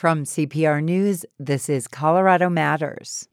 From 0.00 0.24
CPR 0.24 0.82
News, 0.82 1.26
this 1.38 1.68
is 1.68 1.86
Colorado 1.86 2.48
Matters. 2.48 3.28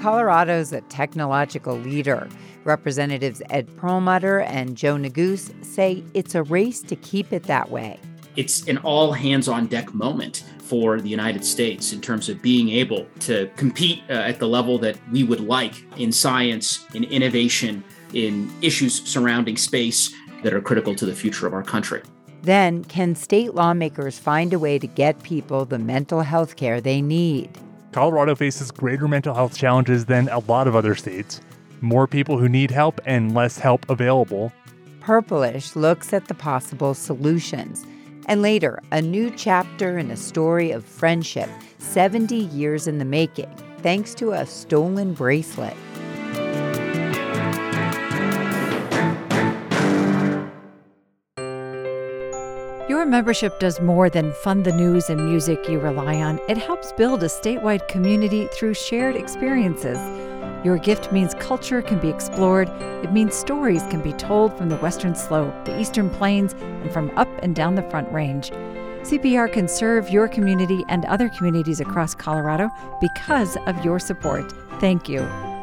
Colorado's 0.00 0.72
a 0.72 0.80
technological 0.88 1.76
leader. 1.76 2.26
Representatives 2.64 3.42
Ed 3.50 3.68
Perlmutter 3.76 4.40
and 4.40 4.78
Joe 4.78 4.94
Neguse 4.94 5.62
say 5.62 6.02
it's 6.14 6.34
a 6.34 6.42
race 6.42 6.80
to 6.84 6.96
keep 6.96 7.34
it 7.34 7.42
that 7.42 7.70
way. 7.70 8.00
It's 8.36 8.66
an 8.66 8.78
all 8.78 9.12
hands 9.12 9.46
on 9.46 9.66
deck 9.66 9.92
moment 9.92 10.42
for 10.60 11.02
the 11.02 11.10
United 11.10 11.44
States 11.44 11.92
in 11.92 12.00
terms 12.00 12.30
of 12.30 12.40
being 12.40 12.70
able 12.70 13.06
to 13.20 13.50
compete 13.56 14.00
uh, 14.08 14.14
at 14.14 14.38
the 14.38 14.48
level 14.48 14.78
that 14.78 14.96
we 15.12 15.22
would 15.22 15.40
like 15.40 15.84
in 15.98 16.10
science, 16.10 16.86
in 16.94 17.04
innovation, 17.04 17.84
in 18.14 18.50
issues 18.62 19.06
surrounding 19.06 19.58
space 19.58 20.14
that 20.42 20.54
are 20.54 20.62
critical 20.62 20.94
to 20.94 21.04
the 21.04 21.14
future 21.14 21.46
of 21.46 21.52
our 21.52 21.62
country. 21.62 22.00
Then, 22.48 22.82
can 22.84 23.14
state 23.14 23.54
lawmakers 23.54 24.18
find 24.18 24.54
a 24.54 24.58
way 24.58 24.78
to 24.78 24.86
get 24.86 25.22
people 25.22 25.66
the 25.66 25.78
mental 25.78 26.22
health 26.22 26.56
care 26.56 26.80
they 26.80 27.02
need? 27.02 27.50
Colorado 27.92 28.34
faces 28.34 28.70
greater 28.70 29.06
mental 29.06 29.34
health 29.34 29.54
challenges 29.54 30.06
than 30.06 30.30
a 30.30 30.38
lot 30.38 30.66
of 30.66 30.74
other 30.74 30.94
states. 30.94 31.42
More 31.82 32.06
people 32.06 32.38
who 32.38 32.48
need 32.48 32.70
help 32.70 33.02
and 33.04 33.34
less 33.34 33.58
help 33.58 33.84
available. 33.90 34.50
Purplish 35.00 35.76
looks 35.76 36.14
at 36.14 36.28
the 36.28 36.34
possible 36.34 36.94
solutions. 36.94 37.84
And 38.24 38.40
later, 38.40 38.80
a 38.92 39.02
new 39.02 39.30
chapter 39.36 39.98
in 39.98 40.10
a 40.10 40.16
story 40.16 40.70
of 40.70 40.86
friendship 40.86 41.50
70 41.80 42.34
years 42.34 42.86
in 42.86 42.96
the 42.96 43.04
making, 43.04 43.54
thanks 43.82 44.14
to 44.14 44.32
a 44.32 44.46
stolen 44.46 45.12
bracelet. 45.12 45.76
Membership 53.08 53.58
does 53.58 53.80
more 53.80 54.08
than 54.08 54.32
fund 54.32 54.64
the 54.64 54.72
news 54.72 55.10
and 55.10 55.24
music 55.24 55.68
you 55.68 55.78
rely 55.78 56.16
on. 56.16 56.38
It 56.48 56.58
helps 56.58 56.92
build 56.92 57.22
a 57.22 57.26
statewide 57.26 57.88
community 57.88 58.46
through 58.52 58.74
shared 58.74 59.16
experiences. 59.16 59.98
Your 60.64 60.78
gift 60.78 61.12
means 61.12 61.34
culture 61.34 61.82
can 61.82 61.98
be 61.98 62.08
explored. 62.08 62.68
It 63.02 63.12
means 63.12 63.34
stories 63.34 63.82
can 63.84 64.02
be 64.02 64.12
told 64.12 64.56
from 64.56 64.68
the 64.68 64.76
Western 64.76 65.14
Slope, 65.14 65.64
the 65.64 65.80
Eastern 65.80 66.10
Plains, 66.10 66.54
and 66.54 66.92
from 66.92 67.10
up 67.16 67.28
and 67.42 67.54
down 67.54 67.74
the 67.74 67.88
Front 67.90 68.12
Range. 68.12 68.50
CPR 68.50 69.52
can 69.52 69.68
serve 69.68 70.10
your 70.10 70.28
community 70.28 70.84
and 70.88 71.04
other 71.06 71.28
communities 71.30 71.80
across 71.80 72.14
Colorado 72.14 72.68
because 73.00 73.56
of 73.66 73.84
your 73.84 73.98
support. 73.98 74.52
Thank 74.80 75.08
you. 75.08 75.20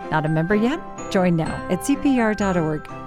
Not 0.10 0.26
a 0.26 0.30
member 0.30 0.56
yet? 0.56 0.80
Join 1.12 1.36
now 1.36 1.54
at 1.70 1.82
CPR.org. 1.82 3.05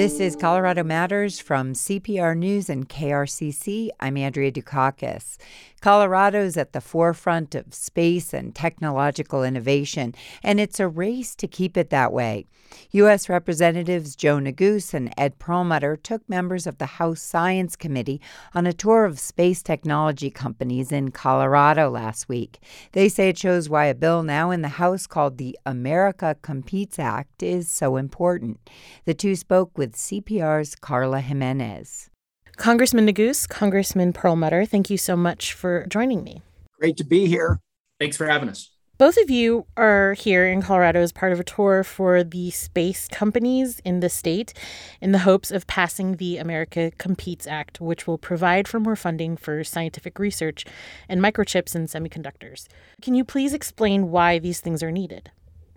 This 0.00 0.18
is 0.18 0.34
Colorado 0.34 0.82
Matters 0.82 1.40
from 1.40 1.74
CPR 1.74 2.34
News 2.34 2.70
and 2.70 2.88
KRCC. 2.88 3.90
I'm 4.00 4.16
Andrea 4.16 4.50
Dukakis. 4.50 5.36
Colorado's 5.82 6.56
at 6.56 6.72
the 6.72 6.80
forefront 6.80 7.54
of 7.54 7.74
space 7.74 8.32
and 8.32 8.54
technological 8.54 9.44
innovation, 9.44 10.14
and 10.42 10.58
it's 10.58 10.80
a 10.80 10.88
race 10.88 11.34
to 11.36 11.46
keep 11.46 11.76
it 11.76 11.90
that 11.90 12.14
way. 12.14 12.46
U.S. 12.92 13.28
Representatives 13.28 14.14
Joe 14.14 14.38
Neguse 14.38 14.94
and 14.94 15.12
Ed 15.16 15.38
Perlmutter 15.38 15.96
took 15.96 16.26
members 16.28 16.66
of 16.66 16.78
the 16.78 16.86
House 16.86 17.20
Science 17.20 17.76
Committee 17.76 18.20
on 18.54 18.66
a 18.66 18.72
tour 18.72 19.04
of 19.04 19.18
space 19.18 19.62
technology 19.62 20.30
companies 20.30 20.92
in 20.92 21.10
Colorado 21.10 21.90
last 21.90 22.28
week. 22.28 22.60
They 22.92 23.08
say 23.08 23.30
it 23.30 23.38
shows 23.38 23.68
why 23.68 23.86
a 23.86 23.94
bill 23.94 24.22
now 24.22 24.50
in 24.50 24.62
the 24.62 24.68
House 24.68 25.06
called 25.06 25.38
the 25.38 25.58
America 25.66 26.36
Competes 26.42 26.98
Act 26.98 27.42
is 27.42 27.68
so 27.68 27.96
important. 27.96 28.60
The 29.04 29.14
two 29.14 29.34
spoke 29.34 29.76
with 29.76 29.89
CPR's 29.94 30.74
Carla 30.74 31.20
Jimenez. 31.20 32.10
Congressman 32.56 33.06
Neguse, 33.06 33.48
Congressman 33.48 34.12
Perlmutter, 34.12 34.64
thank 34.64 34.90
you 34.90 34.98
so 34.98 35.16
much 35.16 35.52
for 35.52 35.86
joining 35.88 36.22
me. 36.22 36.42
Great 36.78 36.96
to 36.98 37.04
be 37.04 37.26
here. 37.26 37.60
Thanks 37.98 38.16
for 38.16 38.26
having 38.26 38.48
us. 38.48 38.70
Both 39.00 39.16
of 39.16 39.30
you 39.30 39.64
are 39.78 40.12
here 40.12 40.46
in 40.46 40.60
Colorado 40.60 41.00
as 41.00 41.10
part 41.10 41.32
of 41.32 41.40
a 41.40 41.44
tour 41.44 41.82
for 41.82 42.22
the 42.22 42.50
space 42.50 43.08
companies 43.08 43.80
in 43.82 44.00
the 44.00 44.10
state 44.10 44.52
in 45.00 45.12
the 45.12 45.20
hopes 45.20 45.50
of 45.50 45.66
passing 45.66 46.16
the 46.16 46.36
America 46.36 46.92
Competes 46.98 47.46
Act, 47.46 47.80
which 47.80 48.06
will 48.06 48.18
provide 48.18 48.68
for 48.68 48.78
more 48.78 48.96
funding 48.96 49.38
for 49.38 49.64
scientific 49.64 50.18
research 50.18 50.66
and 51.08 51.22
microchips 51.22 51.74
and 51.74 51.88
semiconductors. 51.88 52.68
Can 53.00 53.14
you 53.14 53.24
please 53.24 53.54
explain 53.54 54.10
why 54.10 54.38
these 54.38 54.60
things 54.60 54.82
are 54.82 54.92
needed? 54.92 55.30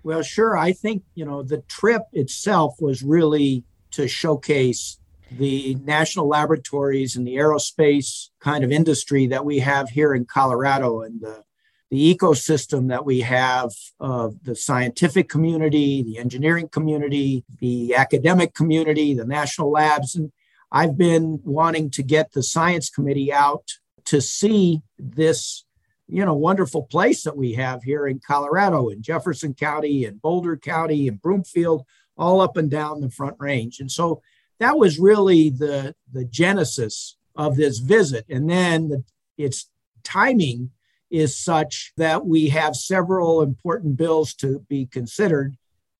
Well, 0.04 0.22
sure. 0.22 0.58
I 0.58 0.74
think, 0.74 1.04
you 1.16 1.24
know, 1.24 1.44
the 1.44 1.62
trip 1.70 2.02
itself 2.12 2.76
was 2.82 3.04
really 3.04 3.64
to 3.94 4.08
showcase 4.08 5.00
the 5.32 5.76
national 5.84 6.28
laboratories 6.28 7.16
and 7.16 7.26
the 7.26 7.36
aerospace 7.36 8.30
kind 8.40 8.64
of 8.64 8.72
industry 8.72 9.28
that 9.28 9.46
we 9.46 9.60
have 9.60 9.90
here 9.90 10.14
in 10.14 10.26
Colorado 10.26 11.02
and 11.02 11.22
the, 11.22 11.44
the 11.90 12.16
ecosystem 12.16 12.90
that 12.90 13.06
we 13.06 13.22
have 13.22 13.72
of 14.00 14.44
the 14.44 14.56
scientific 14.56 15.30
community, 15.30 16.04
the 16.04 16.18
engineering 16.18 16.68
community, 16.68 17.44
the 17.60 17.96
academic 17.96 18.54
community, 18.54 19.14
the 19.14 19.26
national 19.26 19.72
labs. 19.72 20.16
And 20.16 20.32
I've 20.72 20.98
been 20.98 21.40
wanting 21.44 21.90
to 21.92 22.04
get 22.04 22.34
the 22.34 22.44
science 22.44 22.90
committee 22.90 23.34
out 23.34 23.72
to 24.06 24.22
see 24.22 24.82
this 25.00 25.66
you 26.08 26.26
know 26.26 26.34
wonderful 26.34 26.84
place 26.84 27.24
that 27.24 27.38
we 27.38 27.54
have 27.54 27.82
here 27.84 28.06
in 28.08 28.20
Colorado 28.20 28.90
in 28.90 29.02
Jefferson 29.02 29.54
County 29.54 30.04
and 30.04 30.22
Boulder 30.22 30.58
County 30.58 31.08
and 31.08 31.22
Broomfield 31.22 31.86
all 32.18 32.42
up 32.42 32.58
and 32.58 32.70
down 32.70 33.02
the 33.02 33.10
front 33.10 33.36
range. 33.40 33.80
And 33.80 33.92
so 33.92 34.22
that 34.60 34.78
was 34.78 35.00
really 35.00 35.50
the 35.50 35.96
the 36.12 36.26
genesis 36.26 37.18
of 37.36 37.56
this 37.56 37.80
visit. 37.80 38.26
And 38.30 38.50
then 38.50 38.90
the, 38.90 39.04
its 39.38 39.70
timing 40.04 40.72
is 41.10 41.38
such 41.38 41.94
that 41.98 42.26
we 42.26 42.50
have 42.50 42.76
several 42.76 43.42
important 43.42 43.98
bills 43.98 44.34
to 44.36 44.60
be 44.68 44.86
considered. 44.86 45.56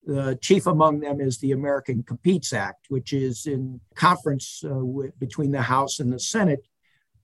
The 0.06 0.38
chief 0.40 0.66
among 0.66 1.00
them 1.00 1.20
is 1.20 1.38
the 1.38 1.52
American 1.52 2.02
Competes 2.02 2.52
Act, 2.52 2.86
which 2.88 3.12
is 3.12 3.46
in 3.46 3.80
conference 3.94 4.62
uh, 4.64 4.80
between 5.18 5.52
the 5.52 5.62
House 5.62 6.00
and 6.00 6.12
the 6.12 6.18
Senate 6.18 6.66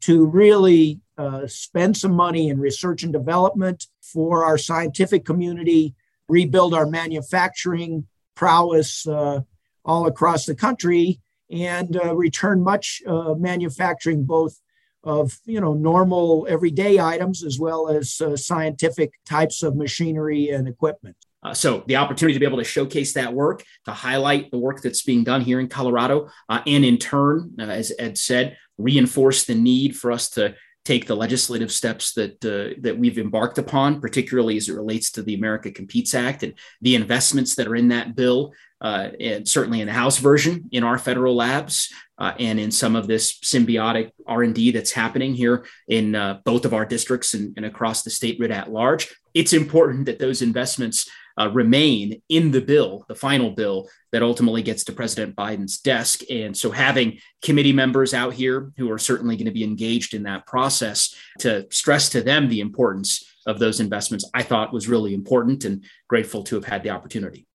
to 0.00 0.24
really 0.24 1.00
uh, 1.18 1.46
spend 1.46 1.96
some 1.96 2.12
money 2.12 2.48
in 2.48 2.58
research 2.58 3.02
and 3.02 3.12
development 3.12 3.86
for 4.00 4.44
our 4.44 4.56
scientific 4.56 5.24
community, 5.26 5.94
rebuild 6.28 6.72
our 6.72 6.86
manufacturing 6.86 8.06
prowess 8.40 9.06
uh, 9.06 9.40
all 9.84 10.06
across 10.06 10.46
the 10.46 10.54
country, 10.54 11.20
and 11.50 11.94
uh, 11.94 12.16
return 12.16 12.62
much 12.62 13.02
uh, 13.06 13.34
manufacturing 13.34 14.24
both 14.24 14.58
of 15.04 15.38
you 15.44 15.60
know 15.60 15.74
normal 15.74 16.46
everyday 16.48 16.98
items 16.98 17.44
as 17.44 17.58
well 17.58 17.88
as 17.88 18.20
uh, 18.22 18.34
scientific 18.36 19.12
types 19.26 19.62
of 19.62 19.76
machinery 19.76 20.48
and 20.48 20.66
equipment. 20.66 21.16
Uh, 21.42 21.52
so 21.52 21.84
the 21.86 21.96
opportunity 21.96 22.32
to 22.34 22.40
be 22.40 22.46
able 22.46 22.58
to 22.58 22.64
showcase 22.64 23.12
that 23.12 23.32
work, 23.32 23.62
to 23.84 23.92
highlight 23.92 24.50
the 24.50 24.58
work 24.58 24.80
that's 24.80 25.02
being 25.02 25.22
done 25.22 25.42
here 25.42 25.60
in 25.60 25.68
Colorado, 25.68 26.30
uh, 26.48 26.60
and 26.66 26.82
in 26.84 26.96
turn, 26.96 27.54
as 27.58 27.92
Ed 27.98 28.16
said, 28.16 28.56
reinforce 28.78 29.44
the 29.44 29.54
need 29.54 29.96
for 29.96 30.12
us 30.12 30.30
to 30.30 30.54
take 30.90 31.06
the 31.06 31.14
legislative 31.14 31.70
steps 31.70 32.14
that 32.14 32.44
uh, 32.44 32.74
that 32.80 32.98
we've 32.98 33.18
embarked 33.18 33.58
upon, 33.58 34.00
particularly 34.00 34.56
as 34.56 34.68
it 34.68 34.74
relates 34.74 35.12
to 35.12 35.22
the 35.22 35.34
America 35.34 35.70
Competes 35.70 36.14
Act 36.14 36.42
and 36.42 36.54
the 36.80 36.96
investments 36.96 37.54
that 37.54 37.68
are 37.68 37.76
in 37.76 37.88
that 37.88 38.16
bill, 38.16 38.52
uh, 38.80 39.10
and 39.20 39.46
certainly 39.46 39.80
in 39.80 39.86
the 39.86 39.92
House 39.92 40.18
version 40.18 40.68
in 40.72 40.82
our 40.82 40.98
federal 40.98 41.36
labs 41.36 41.92
uh, 42.18 42.32
and 42.40 42.58
in 42.58 42.72
some 42.72 42.96
of 42.96 43.06
this 43.06 43.38
symbiotic 43.38 44.10
R&D 44.26 44.72
that's 44.72 44.90
happening 44.90 45.32
here 45.32 45.64
in 45.86 46.16
uh, 46.16 46.40
both 46.44 46.64
of 46.64 46.74
our 46.74 46.84
districts 46.84 47.34
and, 47.34 47.54
and, 47.56 47.66
across 47.66 48.02
the 48.02 48.10
state 48.10 48.40
writ 48.40 48.50
at 48.50 48.72
large. 48.72 49.14
It's 49.32 49.52
important 49.52 50.06
that 50.06 50.18
those 50.18 50.42
investments 50.42 51.08
uh, 51.40 51.48
remain 51.48 52.20
in 52.28 52.50
the 52.50 52.60
bill, 52.60 53.04
the 53.08 53.14
final 53.14 53.50
bill 53.50 53.88
that 54.12 54.22
ultimately 54.22 54.62
gets 54.62 54.84
to 54.84 54.92
President 54.92 55.34
Biden's 55.34 55.78
desk. 55.78 56.20
And 56.31 56.54
so 56.54 56.70
having 56.70 57.19
committee 57.42 57.72
members 57.72 58.12
out 58.12 58.34
here 58.34 58.72
who 58.76 58.90
are 58.90 58.98
certainly 58.98 59.37
going 59.37 59.46
to 59.46 59.52
be 59.52 59.64
engaged 59.64 60.12
in 60.12 60.25
that 60.25 60.46
process 60.46 61.14
to 61.38 61.66
stress 61.70 62.10
to 62.10 62.20
them 62.20 62.48
the 62.48 62.60
importance 62.60 63.25
of 63.46 63.58
those 63.58 63.81
investments, 63.81 64.28
I 64.34 64.42
thought 64.42 64.72
was 64.72 64.88
really 64.88 65.14
important 65.14 65.64
and 65.64 65.82
grateful 66.08 66.42
to 66.44 66.56
have 66.56 66.66
had 66.66 66.82
the 66.82 66.90
opportunity. 66.90 67.46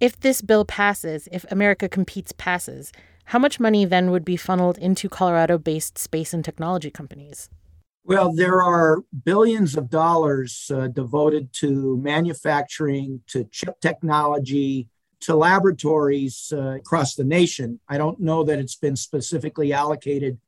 If 0.00 0.18
this 0.18 0.40
bill 0.40 0.64
passes, 0.64 1.28
if 1.30 1.44
America 1.50 1.88
Competes 1.88 2.32
passes, 2.32 2.92
how 3.24 3.38
much 3.38 3.60
money 3.60 3.84
then 3.84 4.10
would 4.10 4.24
be 4.24 4.38
funneled 4.38 4.78
into 4.78 5.10
Colorado 5.10 5.58
based 5.58 5.98
space 5.98 6.32
and 6.32 6.42
technology 6.42 6.90
companies? 6.90 7.50
Well, 8.08 8.32
there 8.32 8.62
are 8.62 9.02
billions 9.22 9.76
of 9.76 9.90
dollars 9.90 10.70
uh, 10.74 10.88
devoted 10.88 11.52
to 11.60 11.98
manufacturing, 11.98 13.20
to 13.26 13.44
chip 13.52 13.82
technology, 13.82 14.88
to 15.20 15.36
laboratories 15.36 16.50
uh, 16.56 16.76
across 16.76 17.16
the 17.16 17.24
nation. 17.24 17.80
I 17.86 17.98
don't 17.98 18.18
know 18.18 18.44
that 18.44 18.58
it's 18.58 18.76
been 18.76 18.96
specifically 18.96 19.74
allocated 19.74 20.38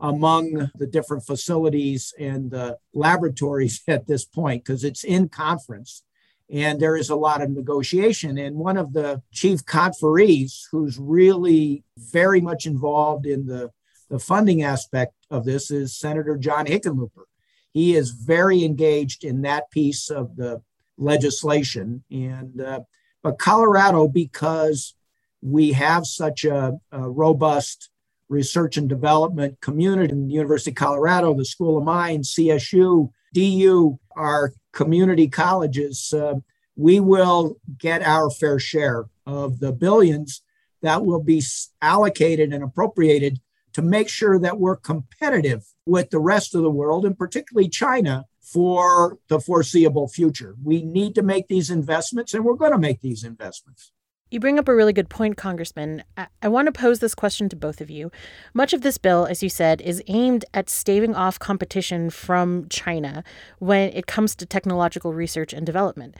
among 0.00 0.70
the 0.74 0.86
different 0.86 1.26
facilities 1.26 2.14
and 2.18 2.50
the 2.50 2.78
laboratories 2.94 3.82
at 3.86 4.06
this 4.06 4.24
point 4.24 4.64
because 4.64 4.82
it's 4.82 5.04
in 5.04 5.28
conference. 5.28 6.02
and 6.48 6.80
there 6.80 6.96
is 6.96 7.10
a 7.10 7.16
lot 7.16 7.42
of 7.42 7.50
negotiation. 7.50 8.38
And 8.38 8.56
one 8.56 8.78
of 8.78 8.94
the 8.94 9.20
chief 9.30 9.66
conferees, 9.66 10.62
who's 10.72 10.98
really 10.98 11.84
very 11.98 12.40
much 12.40 12.64
involved 12.64 13.26
in 13.26 13.44
the, 13.44 13.72
the 14.08 14.18
funding 14.18 14.62
aspect 14.62 15.12
of 15.30 15.44
this, 15.44 15.70
is 15.70 15.96
Senator 15.96 16.36
John 16.36 16.66
Hickenlooper. 16.66 17.24
He 17.72 17.94
is 17.94 18.10
very 18.10 18.64
engaged 18.64 19.24
in 19.24 19.42
that 19.42 19.70
piece 19.70 20.10
of 20.10 20.36
the 20.36 20.62
legislation. 20.98 22.04
And 22.10 22.60
uh, 22.60 22.80
but 23.22 23.38
Colorado, 23.38 24.08
because 24.08 24.94
we 25.42 25.72
have 25.72 26.06
such 26.06 26.44
a, 26.44 26.78
a 26.92 27.08
robust 27.08 27.90
research 28.28 28.76
and 28.76 28.88
development 28.88 29.60
community 29.60 30.12
in 30.12 30.26
the 30.26 30.32
University 30.32 30.70
of 30.70 30.76
Colorado, 30.76 31.34
the 31.34 31.44
School 31.44 31.78
of 31.78 31.84
Mines, 31.84 32.34
CSU, 32.34 33.10
DU, 33.34 33.98
our 34.16 34.52
community 34.72 35.28
colleges, 35.28 36.12
uh, 36.12 36.34
we 36.76 37.00
will 37.00 37.56
get 37.78 38.02
our 38.02 38.30
fair 38.30 38.58
share 38.58 39.06
of 39.26 39.58
the 39.58 39.72
billions 39.72 40.42
that 40.82 41.04
will 41.04 41.22
be 41.22 41.42
allocated 41.82 42.52
and 42.52 42.64
appropriated 42.64 43.40
to 43.72 43.82
make 43.82 44.08
sure 44.08 44.38
that 44.38 44.58
we're 44.58 44.76
competitive 44.76 45.64
with 45.86 46.10
the 46.10 46.20
rest 46.20 46.54
of 46.54 46.62
the 46.62 46.70
world 46.70 47.04
and 47.04 47.16
particularly 47.16 47.68
China 47.68 48.24
for 48.40 49.18
the 49.28 49.40
foreseeable 49.40 50.08
future. 50.08 50.56
We 50.62 50.82
need 50.82 51.14
to 51.14 51.22
make 51.22 51.48
these 51.48 51.70
investments 51.70 52.34
and 52.34 52.44
we're 52.44 52.54
going 52.54 52.72
to 52.72 52.78
make 52.78 53.00
these 53.00 53.22
investments. 53.24 53.92
You 54.30 54.38
bring 54.38 54.60
up 54.60 54.68
a 54.68 54.74
really 54.74 54.92
good 54.92 55.08
point, 55.08 55.36
Congressman. 55.36 56.04
I-, 56.16 56.28
I 56.40 56.48
want 56.48 56.66
to 56.66 56.72
pose 56.72 57.00
this 57.00 57.16
question 57.16 57.48
to 57.48 57.56
both 57.56 57.80
of 57.80 57.90
you. 57.90 58.12
Much 58.54 58.72
of 58.72 58.82
this 58.82 58.96
bill, 58.96 59.26
as 59.26 59.42
you 59.42 59.48
said, 59.48 59.80
is 59.80 60.02
aimed 60.06 60.44
at 60.54 60.70
staving 60.70 61.16
off 61.16 61.38
competition 61.38 62.10
from 62.10 62.68
China 62.68 63.24
when 63.58 63.90
it 63.92 64.06
comes 64.06 64.36
to 64.36 64.46
technological 64.46 65.12
research 65.12 65.52
and 65.52 65.66
development. 65.66 66.16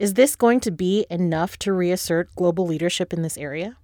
Is 0.00 0.14
this 0.14 0.34
going 0.34 0.58
to 0.60 0.72
be 0.72 1.06
enough 1.08 1.56
to 1.60 1.72
reassert 1.72 2.34
global 2.34 2.66
leadership 2.66 3.12
in 3.12 3.22
this 3.22 3.38
area? 3.38 3.76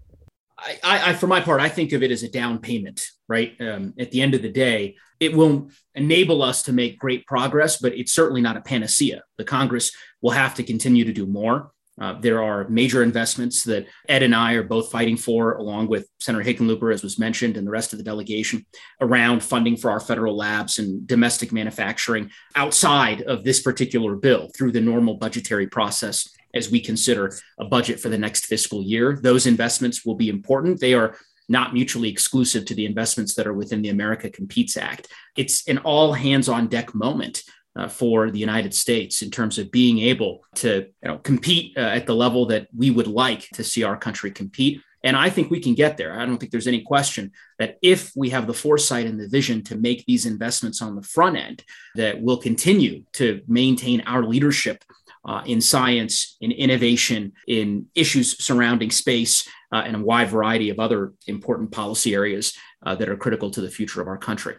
I, 0.58 1.10
I, 1.10 1.12
for 1.14 1.26
my 1.26 1.40
part, 1.40 1.60
I 1.60 1.68
think 1.68 1.92
of 1.92 2.02
it 2.02 2.10
as 2.10 2.22
a 2.22 2.30
down 2.30 2.58
payment, 2.58 3.06
right? 3.28 3.54
Um, 3.60 3.94
at 3.98 4.10
the 4.10 4.20
end 4.20 4.34
of 4.34 4.42
the 4.42 4.50
day, 4.50 4.96
it 5.20 5.34
will 5.34 5.70
enable 5.94 6.42
us 6.42 6.62
to 6.64 6.72
make 6.72 6.98
great 6.98 7.26
progress, 7.26 7.78
but 7.78 7.94
it's 7.94 8.12
certainly 8.12 8.40
not 8.40 8.56
a 8.56 8.60
panacea. 8.60 9.22
The 9.36 9.44
Congress 9.44 9.92
will 10.20 10.32
have 10.32 10.54
to 10.56 10.62
continue 10.62 11.04
to 11.04 11.12
do 11.12 11.26
more. 11.26 11.72
Uh, 12.00 12.14
there 12.20 12.42
are 12.42 12.68
major 12.68 13.02
investments 13.02 13.64
that 13.64 13.86
Ed 14.08 14.22
and 14.22 14.34
I 14.34 14.52
are 14.52 14.62
both 14.62 14.90
fighting 14.90 15.16
for, 15.16 15.54
along 15.54 15.88
with 15.88 16.08
Senator 16.20 16.44
Hickenlooper, 16.44 16.94
as 16.94 17.02
was 17.02 17.18
mentioned, 17.18 17.56
and 17.56 17.66
the 17.66 17.72
rest 17.72 17.92
of 17.92 17.98
the 17.98 18.04
delegation, 18.04 18.64
around 19.00 19.42
funding 19.42 19.76
for 19.76 19.90
our 19.90 19.98
federal 19.98 20.36
labs 20.36 20.78
and 20.78 21.06
domestic 21.06 21.50
manufacturing 21.50 22.30
outside 22.54 23.22
of 23.22 23.42
this 23.42 23.60
particular 23.60 24.14
bill 24.14 24.48
through 24.56 24.70
the 24.70 24.80
normal 24.80 25.14
budgetary 25.14 25.66
process 25.66 26.28
as 26.58 26.70
we 26.70 26.80
consider 26.80 27.32
a 27.58 27.64
budget 27.64 27.98
for 27.98 28.10
the 28.10 28.18
next 28.18 28.44
fiscal 28.44 28.82
year. 28.82 29.18
Those 29.22 29.46
investments 29.46 30.04
will 30.04 30.16
be 30.16 30.28
important. 30.28 30.80
They 30.80 30.92
are 30.92 31.16
not 31.48 31.72
mutually 31.72 32.10
exclusive 32.10 32.66
to 32.66 32.74
the 32.74 32.84
investments 32.84 33.34
that 33.34 33.46
are 33.46 33.54
within 33.54 33.80
the 33.80 33.88
America 33.88 34.28
Competes 34.28 34.76
Act. 34.76 35.08
It's 35.36 35.66
an 35.66 35.78
all 35.78 36.12
hands 36.12 36.48
on 36.48 36.66
deck 36.66 36.94
moment 36.94 37.42
uh, 37.74 37.88
for 37.88 38.30
the 38.30 38.38
United 38.38 38.74
States 38.74 39.22
in 39.22 39.30
terms 39.30 39.58
of 39.58 39.70
being 39.70 39.98
able 40.00 40.44
to 40.56 40.86
you 41.02 41.08
know, 41.08 41.18
compete 41.18 41.76
uh, 41.76 41.80
at 41.80 42.06
the 42.06 42.14
level 42.14 42.46
that 42.46 42.68
we 42.76 42.90
would 42.90 43.06
like 43.06 43.48
to 43.50 43.64
see 43.64 43.82
our 43.84 43.96
country 43.96 44.30
compete. 44.30 44.82
And 45.04 45.16
I 45.16 45.30
think 45.30 45.50
we 45.50 45.60
can 45.60 45.74
get 45.74 45.96
there. 45.96 46.18
I 46.18 46.26
don't 46.26 46.38
think 46.38 46.50
there's 46.50 46.66
any 46.66 46.82
question 46.82 47.30
that 47.60 47.78
if 47.82 48.10
we 48.16 48.30
have 48.30 48.48
the 48.48 48.54
foresight 48.54 49.06
and 49.06 49.18
the 49.18 49.28
vision 49.28 49.62
to 49.64 49.76
make 49.76 50.04
these 50.04 50.26
investments 50.26 50.82
on 50.82 50.96
the 50.96 51.02
front 51.02 51.36
end, 51.36 51.62
that 51.94 52.20
we'll 52.20 52.38
continue 52.38 53.04
to 53.12 53.40
maintain 53.46 54.00
our 54.02 54.24
leadership 54.24 54.82
uh, 55.28 55.42
in 55.44 55.60
science, 55.60 56.38
in 56.40 56.50
innovation, 56.50 57.32
in 57.46 57.86
issues 57.94 58.42
surrounding 58.42 58.90
space, 58.90 59.46
uh, 59.70 59.82
and 59.84 59.94
a 59.94 60.00
wide 60.00 60.30
variety 60.30 60.70
of 60.70 60.80
other 60.80 61.12
important 61.26 61.70
policy 61.70 62.14
areas 62.14 62.56
uh, 62.86 62.94
that 62.94 63.10
are 63.10 63.16
critical 63.16 63.50
to 63.50 63.60
the 63.60 63.68
future 63.68 64.00
of 64.00 64.08
our 64.08 64.16
country. 64.16 64.56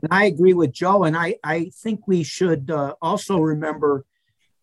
And 0.00 0.12
I 0.12 0.26
agree 0.26 0.54
with 0.54 0.72
Joe, 0.72 1.02
and 1.02 1.16
I, 1.16 1.36
I 1.42 1.72
think 1.74 2.06
we 2.06 2.22
should 2.22 2.70
uh, 2.70 2.94
also 3.02 3.38
remember 3.38 4.04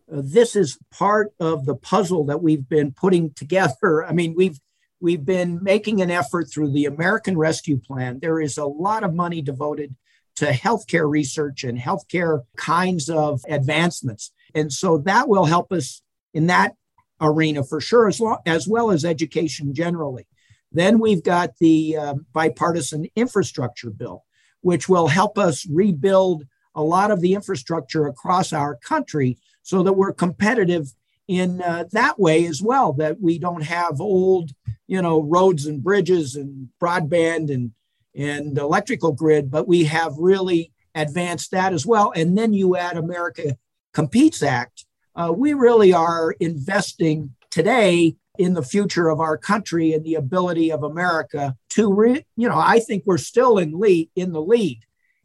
uh, 0.09 0.21
this 0.23 0.55
is 0.55 0.79
part 0.91 1.33
of 1.41 1.65
the 1.65 1.75
puzzle 1.75 2.25
that 2.27 2.41
we've 2.41 2.67
been 2.67 2.93
putting 2.93 3.33
together. 3.33 4.05
I 4.07 4.13
mean, 4.13 4.35
we've 4.37 4.59
we've 5.01 5.25
been 5.25 5.61
making 5.61 6.01
an 6.01 6.09
effort 6.09 6.49
through 6.49 6.71
the 6.71 6.85
American 6.85 7.37
Rescue 7.37 7.79
Plan. 7.79 8.19
There 8.21 8.39
is 8.39 8.57
a 8.57 8.65
lot 8.65 9.03
of 9.03 9.13
money 9.13 9.41
devoted 9.41 9.95
to 10.37 10.45
healthcare 10.51 11.09
research 11.09 11.65
and 11.65 11.77
healthcare 11.77 12.43
kinds 12.55 13.09
of 13.09 13.41
advancements, 13.49 14.31
and 14.55 14.71
so 14.71 14.97
that 14.99 15.27
will 15.27 15.45
help 15.45 15.71
us 15.71 16.01
in 16.33 16.47
that 16.47 16.75
arena 17.21 17.63
for 17.63 17.81
sure, 17.81 18.07
as, 18.07 18.21
as 18.45 18.67
well 18.67 18.91
as 18.91 19.03
education 19.03 19.73
generally. 19.73 20.27
Then 20.71 20.99
we've 20.99 21.23
got 21.23 21.57
the 21.59 21.97
uh, 21.97 22.13
bipartisan 22.33 23.07
infrastructure 23.15 23.89
bill 23.89 24.23
which 24.61 24.89
will 24.89 25.07
help 25.07 25.37
us 25.37 25.65
rebuild 25.69 26.45
a 26.75 26.83
lot 26.83 27.11
of 27.11 27.21
the 27.21 27.33
infrastructure 27.33 28.07
across 28.07 28.53
our 28.53 28.75
country 28.75 29.37
so 29.63 29.83
that 29.83 29.93
we're 29.93 30.13
competitive 30.13 30.93
in 31.27 31.61
uh, 31.61 31.85
that 31.91 32.19
way 32.19 32.45
as 32.45 32.61
well 32.61 32.93
that 32.93 33.21
we 33.21 33.37
don't 33.37 33.63
have 33.63 34.01
old 34.01 34.51
you 34.87 35.01
know 35.01 35.21
roads 35.21 35.65
and 35.67 35.83
bridges 35.83 36.35
and 36.35 36.69
broadband 36.81 37.53
and 37.53 37.71
and 38.15 38.57
electrical 38.57 39.11
grid 39.11 39.51
but 39.51 39.67
we 39.67 39.83
have 39.83 40.13
really 40.17 40.71
advanced 40.95 41.51
that 41.51 41.71
as 41.71 41.85
well 41.85 42.11
and 42.15 42.35
then 42.35 42.51
you 42.51 42.75
add 42.75 42.97
america 42.97 43.55
competes 43.93 44.41
act 44.43 44.85
uh, 45.19 45.33
we 45.35 45.53
really 45.53 45.93
are 45.93 46.31
investing 46.39 47.35
today 47.49 48.15
in 48.37 48.53
the 48.53 48.63
future 48.63 49.09
of 49.09 49.19
our 49.19 49.37
country 49.37 49.91
and 49.91 50.05
the 50.05 50.15
ability 50.15 50.71
of 50.71 50.81
America 50.81 51.55
to, 51.69 51.93
re, 51.93 52.25
you 52.37 52.47
know, 52.47 52.57
I 52.57 52.79
think 52.79 53.03
we're 53.05 53.17
still 53.17 53.57
in 53.57 53.77
lead 53.77 54.09
in 54.15 54.31
the 54.31 54.41
lead, 54.41 54.79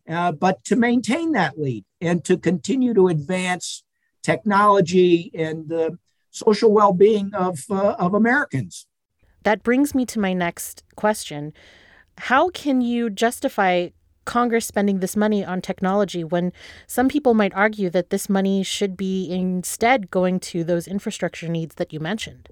uh, 0.09 0.33
but 0.33 0.65
to 0.65 0.75
maintain 0.75 1.33
that 1.33 1.61
lead 1.61 1.85
and 2.01 2.25
to 2.25 2.37
continue 2.37 2.93
to 2.93 3.07
advance 3.07 3.85
technology 4.25 5.31
and 5.33 5.69
the 5.69 5.97
social 6.31 6.73
well-being 6.73 7.33
of 7.33 7.61
uh, 7.71 7.95
of 7.97 8.15
Americans. 8.15 8.87
That 9.45 9.63
brings 9.63 9.95
me 9.95 10.05
to 10.07 10.19
my 10.19 10.33
next 10.33 10.83
question: 10.97 11.53
How 12.19 12.49
can 12.49 12.81
you 12.81 13.11
justify 13.11 13.91
Congress 14.25 14.67
spending 14.67 15.01
this 15.01 15.17
money 15.17 15.45
on 15.45 15.61
technology 15.61 16.25
when 16.25 16.53
some 16.87 17.09
people 17.09 17.35
might 17.35 17.55
argue 17.55 17.91
that 17.91 18.11
this 18.11 18.29
money 18.29 18.63
should 18.63 18.97
be 18.97 19.31
instead 19.31 20.11
going 20.11 20.41
to 20.41 20.65
those 20.65 20.87
infrastructure 20.87 21.49
needs 21.49 21.75
that 21.77 21.93
you 21.93 22.01
mentioned? 22.01 22.49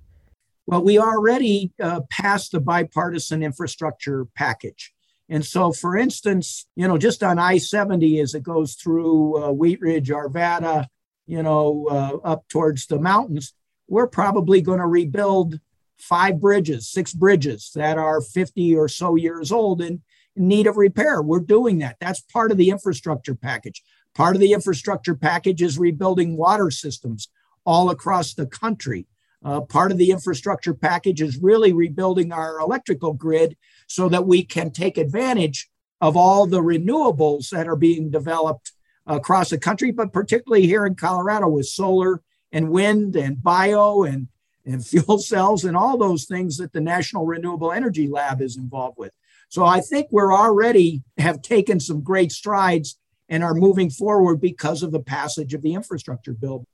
Well, 0.66 0.82
we 0.82 0.98
already 0.98 1.72
uh, 1.80 2.02
passed 2.10 2.52
the 2.52 2.60
bipartisan 2.60 3.42
infrastructure 3.42 4.26
package. 4.36 4.92
And 5.28 5.44
so, 5.44 5.72
for 5.72 5.96
instance, 5.96 6.66
you 6.76 6.86
know, 6.86 6.98
just 6.98 7.22
on 7.22 7.38
I 7.38 7.58
70 7.58 8.20
as 8.20 8.34
it 8.34 8.42
goes 8.42 8.74
through 8.74 9.42
uh, 9.42 9.50
Wheat 9.50 9.80
Ridge, 9.80 10.10
Arvada, 10.10 10.86
you 11.26 11.42
know, 11.42 11.86
uh, 11.90 12.26
up 12.26 12.46
towards 12.48 12.86
the 12.86 12.98
mountains, 12.98 13.54
we're 13.88 14.08
probably 14.08 14.60
going 14.60 14.78
to 14.78 14.86
rebuild 14.86 15.58
five 15.98 16.40
bridges, 16.40 16.88
six 16.88 17.12
bridges 17.12 17.70
that 17.74 17.96
are 17.96 18.20
50 18.20 18.76
or 18.76 18.88
so 18.88 19.14
years 19.14 19.52
old 19.52 19.80
and 19.80 20.00
need 20.36 20.66
of 20.66 20.76
repair. 20.76 21.22
We're 21.22 21.40
doing 21.40 21.78
that. 21.78 21.96
That's 22.00 22.20
part 22.20 22.50
of 22.50 22.56
the 22.56 22.70
infrastructure 22.70 23.34
package. 23.34 23.82
Part 24.14 24.36
of 24.36 24.40
the 24.40 24.52
infrastructure 24.52 25.14
package 25.14 25.62
is 25.62 25.78
rebuilding 25.78 26.36
water 26.36 26.70
systems 26.70 27.28
all 27.64 27.90
across 27.90 28.34
the 28.34 28.46
country. 28.46 29.06
Uh, 29.44 29.60
part 29.60 29.90
of 29.90 29.98
the 29.98 30.10
infrastructure 30.10 30.74
package 30.74 31.20
is 31.20 31.38
really 31.38 31.72
rebuilding 31.72 32.32
our 32.32 32.60
electrical 32.60 33.12
grid 33.12 33.56
so 33.86 34.08
that 34.08 34.26
we 34.26 34.44
can 34.44 34.70
take 34.70 34.98
advantage 34.98 35.68
of 36.00 36.16
all 36.16 36.46
the 36.46 36.60
renewables 36.60 37.50
that 37.50 37.68
are 37.68 37.76
being 37.76 38.10
developed 38.10 38.72
across 39.06 39.50
the 39.50 39.58
country, 39.58 39.90
but 39.90 40.12
particularly 40.12 40.66
here 40.66 40.86
in 40.86 40.94
Colorado 40.94 41.48
with 41.48 41.66
solar 41.66 42.22
and 42.52 42.70
wind 42.70 43.16
and 43.16 43.42
bio 43.42 44.02
and, 44.02 44.28
and 44.64 44.86
fuel 44.86 45.18
cells 45.18 45.64
and 45.64 45.76
all 45.76 45.96
those 45.96 46.24
things 46.24 46.58
that 46.58 46.72
the 46.72 46.80
National 46.80 47.26
Renewable 47.26 47.72
Energy 47.72 48.06
Lab 48.06 48.40
is 48.40 48.56
involved 48.56 48.98
with. 48.98 49.12
So 49.52 49.66
I 49.66 49.82
think 49.82 50.06
we're 50.10 50.32
already 50.32 51.02
have 51.18 51.42
taken 51.42 51.78
some 51.78 52.00
great 52.00 52.32
strides 52.32 52.98
and 53.28 53.44
are 53.44 53.52
moving 53.52 53.90
forward 53.90 54.40
because 54.40 54.82
of 54.82 54.92
the 54.92 55.02
passage 55.02 55.52
of 55.52 55.60
the 55.60 55.74
infrastructure 55.74 56.32
bill. 56.32 56.64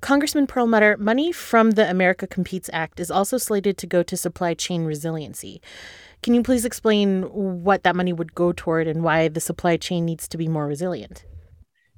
Congressman 0.00 0.46
Perlmutter, 0.46 0.96
money 0.96 1.32
from 1.32 1.72
the 1.72 1.90
America 1.90 2.28
Competes 2.28 2.70
Act 2.72 3.00
is 3.00 3.10
also 3.10 3.36
slated 3.36 3.76
to 3.78 3.86
go 3.88 4.04
to 4.04 4.16
supply 4.16 4.54
chain 4.54 4.84
resiliency. 4.84 5.60
Can 6.22 6.32
you 6.34 6.44
please 6.44 6.64
explain 6.64 7.24
what 7.24 7.82
that 7.82 7.96
money 7.96 8.12
would 8.12 8.32
go 8.32 8.52
toward 8.52 8.86
and 8.86 9.02
why 9.02 9.26
the 9.26 9.40
supply 9.40 9.76
chain 9.76 10.04
needs 10.04 10.28
to 10.28 10.38
be 10.38 10.46
more 10.46 10.68
resilient? 10.68 11.24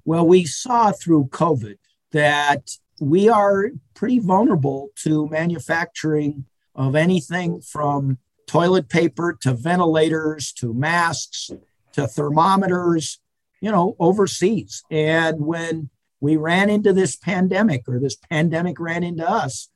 Well, 0.07 0.27
we 0.27 0.47
saw 0.47 0.93
through 0.93 1.27
COVID 1.27 1.77
that 2.13 2.71
we 3.03 3.29
are 3.29 3.69
pretty 3.93 4.19
vulnerable 4.19 4.89
to 5.03 5.29
manufacturing 5.29 6.47
of 6.75 6.97
anything 6.97 7.61
from 7.61 8.17
toilet 8.47 8.89
paper 8.89 9.37
to 9.41 9.55
ventilators 9.55 10.53
to 10.53 10.75
masks 10.75 11.51
to 11.93 12.07
thermometers, 12.07 13.21
you 13.61 13.71
know, 13.71 13.97
overseas. 13.99 14.83
And 14.91 15.41
when 15.41 15.91
we 16.21 16.37
ran 16.37 16.71
into 16.71 16.93
this 16.93 17.17
pandemic 17.17 17.85
or 17.89 17.99
this 17.99 18.17
pandemic 18.31 18.79
ran 18.79 19.03
into 19.03 19.29
us, 19.29 19.69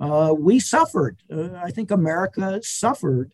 uh, 0.00 0.34
we 0.38 0.60
suffered. 0.60 1.22
Uh, 1.32 1.50
I 1.54 1.70
think 1.70 1.90
America 1.90 2.60
suffered 2.62 3.32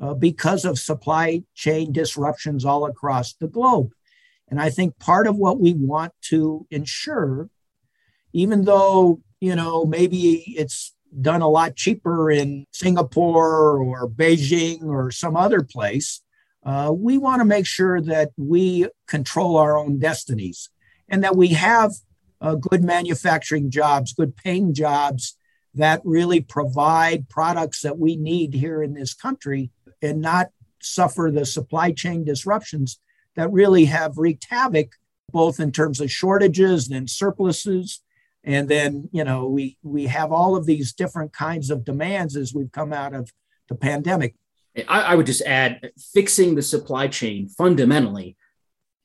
uh, 0.00 0.14
because 0.14 0.64
of 0.64 0.78
supply 0.78 1.42
chain 1.54 1.92
disruptions 1.92 2.64
all 2.64 2.84
across 2.84 3.34
the 3.34 3.48
globe. 3.48 3.92
And 4.48 4.60
I 4.60 4.68
think 4.68 4.98
part 4.98 5.26
of 5.26 5.36
what 5.36 5.60
we 5.60 5.72
want 5.72 6.12
to 6.22 6.66
ensure, 6.70 7.48
even 8.32 8.64
though, 8.64 9.22
you 9.40 9.56
know, 9.56 9.86
maybe 9.86 10.44
it's 10.58 10.94
done 11.20 11.42
a 11.42 11.48
lot 11.48 11.76
cheaper 11.76 12.30
in 12.30 12.66
Singapore 12.72 13.78
or 13.78 14.08
Beijing 14.08 14.84
or 14.84 15.10
some 15.10 15.36
other 15.36 15.62
place, 15.62 16.22
uh, 16.64 16.92
we 16.94 17.18
want 17.18 17.40
to 17.40 17.44
make 17.44 17.66
sure 17.66 18.00
that 18.00 18.30
we 18.36 18.88
control 19.06 19.56
our 19.56 19.76
own 19.76 19.98
destinies 19.98 20.70
and 21.08 21.24
that 21.24 21.36
we 21.36 21.48
have 21.48 21.92
uh, 22.40 22.54
good 22.54 22.82
manufacturing 22.82 23.70
jobs, 23.70 24.12
good 24.12 24.36
paying 24.36 24.72
jobs 24.72 25.36
that 25.74 26.00
really 26.04 26.40
provide 26.40 27.28
products 27.28 27.82
that 27.82 27.98
we 27.98 28.16
need 28.16 28.54
here 28.54 28.82
in 28.82 28.94
this 28.94 29.14
country 29.14 29.70
and 30.00 30.20
not 30.20 30.48
suffer 30.80 31.30
the 31.32 31.46
supply 31.46 31.92
chain 31.92 32.24
disruptions 32.24 32.98
that 33.36 33.50
really 33.50 33.86
have 33.86 34.18
wreaked 34.18 34.46
havoc 34.50 34.92
both 35.30 35.58
in 35.58 35.72
terms 35.72 36.00
of 36.00 36.10
shortages 36.10 36.90
and 36.90 37.08
surpluses 37.08 38.02
and 38.44 38.68
then 38.68 39.08
you 39.12 39.24
know 39.24 39.46
we 39.46 39.78
we 39.82 40.06
have 40.06 40.32
all 40.32 40.56
of 40.56 40.66
these 40.66 40.92
different 40.92 41.32
kinds 41.32 41.70
of 41.70 41.84
demands 41.84 42.36
as 42.36 42.54
we've 42.54 42.72
come 42.72 42.92
out 42.92 43.14
of 43.14 43.30
the 43.68 43.74
pandemic. 43.74 44.34
I, 44.88 45.02
I 45.02 45.14
would 45.14 45.26
just 45.26 45.42
add 45.42 45.92
fixing 46.14 46.54
the 46.54 46.62
supply 46.62 47.08
chain 47.08 47.48
fundamentally 47.48 48.36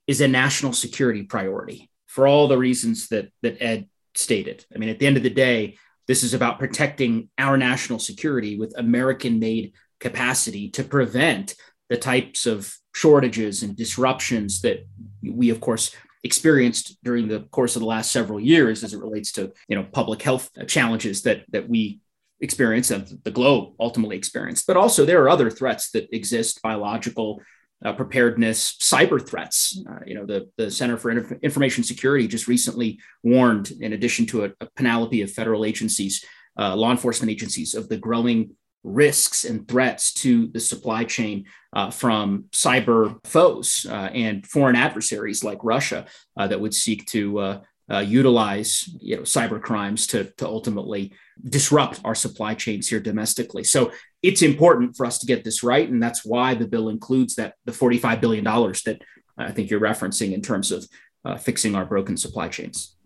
is 0.08 0.22
a 0.22 0.28
national 0.28 0.74
security 0.74 1.24
priority 1.24 1.90
for 2.06 2.28
all 2.28 2.48
the 2.48 2.58
reasons 2.58 3.10
that 3.10 3.32
that 3.42 3.62
ed 3.62 3.88
stated. 4.16 4.66
I 4.74 4.78
mean 4.78 4.90
at 4.90 5.00
the 5.00 5.08
end 5.08 5.18
of 5.18 5.24
the 5.24 5.30
day 5.30 5.78
this 6.08 6.24
is 6.24 6.34
about 6.34 6.60
protecting 6.60 7.30
our 7.38 7.58
national 7.58 8.00
security 8.00 8.58
with 8.58 8.74
american 8.78 9.40
made 9.40 9.74
capacity 10.00 10.70
to 10.70 10.84
prevent 10.84 11.56
the 11.90 11.98
types 11.98 12.46
of 12.46 12.74
shortages 12.94 13.64
and 13.64 13.76
disruptions 13.76 14.62
that 14.62 14.86
we, 15.22 15.50
of 15.50 15.62
course, 15.62 15.96
experienced 16.24 16.98
during 17.04 17.28
the 17.28 17.42
course 17.52 17.76
of 17.76 17.82
the 17.82 17.88
last 17.88 18.12
several 18.12 18.40
years 18.40 18.84
as 18.84 18.94
it 18.94 19.00
relates 19.00 19.32
to 19.34 19.52
you 19.68 19.76
know 19.76 19.86
public 19.92 20.22
health 20.22 20.50
challenges 20.68 21.22
that 21.24 21.44
that 21.50 21.70
we 21.70 22.00
experience 22.40 22.92
and 22.92 23.20
the 23.24 23.32
globe 23.32 23.74
ultimately 23.80 24.16
experienced. 24.16 24.68
But 24.68 24.78
also 24.78 25.06
there 25.06 25.24
are 25.24 25.30
other 25.30 25.50
threats 25.50 25.92
that 25.92 26.14
exist 26.16 26.62
biological 26.62 27.42
uh, 27.84 27.94
preparedness 27.94 28.76
cyber 28.78 29.26
threats. 29.26 29.82
Uh, 29.90 30.00
you 30.06 30.16
know 30.16 30.26
the, 30.26 30.50
the 30.58 30.72
center 30.72 30.98
for 30.98 31.12
Inf- 31.12 31.44
information 31.44 31.84
security 31.84 32.28
just 32.28 32.48
recently 32.48 33.00
warned 33.24 33.72
in 33.80 33.94
addition 33.94 34.26
to 34.28 34.46
a, 34.46 34.52
a 34.62 34.68
panoply 34.76 35.22
of 35.22 35.32
federal 35.32 35.66
agencies 35.66 36.24
uh, 36.60 36.76
law 36.76 36.92
enforcement 36.92 37.32
agencies 37.32 37.76
of 37.76 37.88
the 37.88 37.98
growing 37.98 38.56
risks 38.88 39.44
and 39.44 39.68
threats 39.68 40.14
to 40.14 40.48
the 40.48 40.60
supply 40.60 41.04
chain 41.04 41.46
uh, 41.74 41.92
from 41.92 42.46
cyber 42.52 43.20
foes 43.26 43.86
uh, 43.90 44.10
and 44.14 44.48
foreign 44.48 44.76
adversaries 44.76 45.44
like 45.44 45.60
Russia 45.64 46.06
uh, 46.38 46.48
that 46.48 46.60
would 46.60 46.74
seek 46.74 47.06
to 47.06 47.40
uh, 47.40 47.62
uh, 47.92 48.00
utilize 48.00 48.90
you 49.00 49.16
know, 49.16 49.22
cyber 49.22 49.62
crimes 49.62 50.08
to, 50.08 50.26
to 50.38 50.46
ultimately 50.46 51.14
disrupt 51.48 52.02
our 52.04 52.16
supply 52.16 52.54
chains 52.54 52.90
here 52.90 53.00
domestically. 53.00 53.64
So 53.64 53.92
it's 54.22 54.42
important 54.42 54.98
for 54.98 55.06
us 55.06 55.20
to 55.20 55.26
get 55.26 55.44
this 55.44 55.64
right. 55.64 55.88
And 55.88 56.02
that's 56.02 56.26
why 56.26 56.54
the 56.54 56.68
bill 56.68 56.90
includes 56.90 57.36
that 57.36 57.56
the 57.66 57.72
$45 57.72 58.20
billion 58.20 58.44
that 58.44 59.00
I 59.38 59.52
think 59.52 59.70
you're 59.70 59.80
referencing 59.80 60.34
in 60.34 60.42
terms 60.42 60.72
of 60.72 60.88
uh, 61.24 61.38
fixing 61.38 61.76
our 61.76 61.86
broken 61.86 62.18
supply 62.18 62.50
chains. 62.50 62.97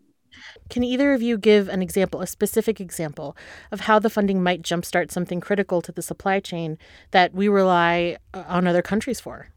Can 0.71 0.85
either 0.85 1.13
of 1.13 1.21
you 1.21 1.37
give 1.37 1.67
an 1.67 1.81
example, 1.81 2.21
a 2.21 2.27
specific 2.27 2.79
example, 2.79 3.35
of 3.73 3.81
how 3.81 3.99
the 3.99 4.09
funding 4.09 4.41
might 4.41 4.61
jumpstart 4.61 5.11
something 5.11 5.41
critical 5.41 5.81
to 5.81 5.91
the 5.91 6.01
supply 6.01 6.39
chain 6.39 6.77
that 7.11 7.33
we 7.33 7.49
rely 7.49 8.17
uh, 8.33 8.45
on 8.47 8.65
other 8.65 8.81
countries 8.81 9.19
for? 9.19 9.49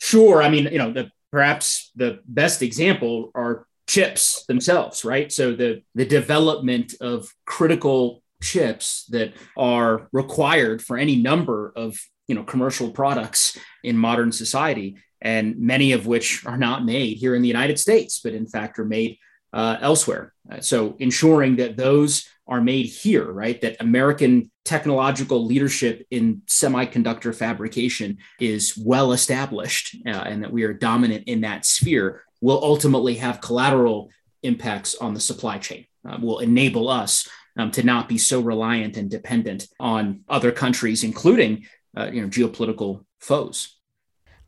Sure. 0.00 0.40
I 0.40 0.48
mean, 0.48 0.68
you 0.70 0.78
know, 0.78 0.92
the, 0.92 1.10
perhaps 1.32 1.90
the 1.96 2.20
best 2.24 2.62
example 2.62 3.32
are 3.34 3.66
chips 3.88 4.44
themselves, 4.46 5.04
right? 5.04 5.32
So 5.32 5.56
the 5.56 5.82
the 5.96 6.06
development 6.06 6.94
of 7.00 7.28
critical 7.44 8.22
chips 8.40 9.06
that 9.10 9.32
are 9.56 10.08
required 10.12 10.82
for 10.82 10.96
any 10.96 11.16
number 11.16 11.72
of 11.74 11.98
you 12.28 12.36
know 12.36 12.44
commercial 12.44 12.92
products 12.92 13.58
in 13.82 13.96
modern 13.98 14.30
society 14.30 14.98
and 15.20 15.58
many 15.58 15.90
of 15.90 16.06
which 16.06 16.46
are 16.46 16.56
not 16.56 16.84
made 16.84 17.16
here 17.16 17.34
in 17.34 17.42
the 17.42 17.48
United 17.48 17.76
States, 17.76 18.20
but 18.22 18.34
in 18.34 18.46
fact 18.46 18.78
are 18.78 18.84
made 18.84 19.18
uh, 19.52 19.76
elsewhere. 19.80 20.32
Uh, 20.50 20.60
so 20.60 20.96
ensuring 20.98 21.56
that 21.56 21.76
those 21.76 22.28
are 22.46 22.60
made 22.60 22.86
here, 22.86 23.30
right? 23.30 23.60
That 23.60 23.76
American 23.80 24.50
technological 24.64 25.44
leadership 25.44 26.06
in 26.10 26.42
semiconductor 26.46 27.34
fabrication 27.34 28.18
is 28.40 28.76
well 28.76 29.12
established 29.12 29.96
uh, 30.06 30.10
and 30.10 30.42
that 30.42 30.52
we 30.52 30.64
are 30.64 30.72
dominant 30.72 31.24
in 31.26 31.42
that 31.42 31.66
sphere 31.66 32.22
will 32.40 32.62
ultimately 32.62 33.14
have 33.16 33.40
collateral 33.40 34.10
impacts 34.42 34.94
on 34.94 35.14
the 35.14 35.20
supply 35.20 35.58
chain, 35.58 35.86
uh, 36.08 36.16
will 36.20 36.38
enable 36.38 36.88
us 36.88 37.28
um, 37.58 37.70
to 37.72 37.82
not 37.82 38.08
be 38.08 38.16
so 38.16 38.40
reliant 38.40 38.96
and 38.96 39.10
dependent 39.10 39.66
on 39.80 40.20
other 40.28 40.52
countries, 40.52 41.02
including 41.02 41.66
uh, 41.96 42.08
you 42.12 42.22
know, 42.22 42.28
geopolitical 42.28 43.04
foes. 43.18 43.76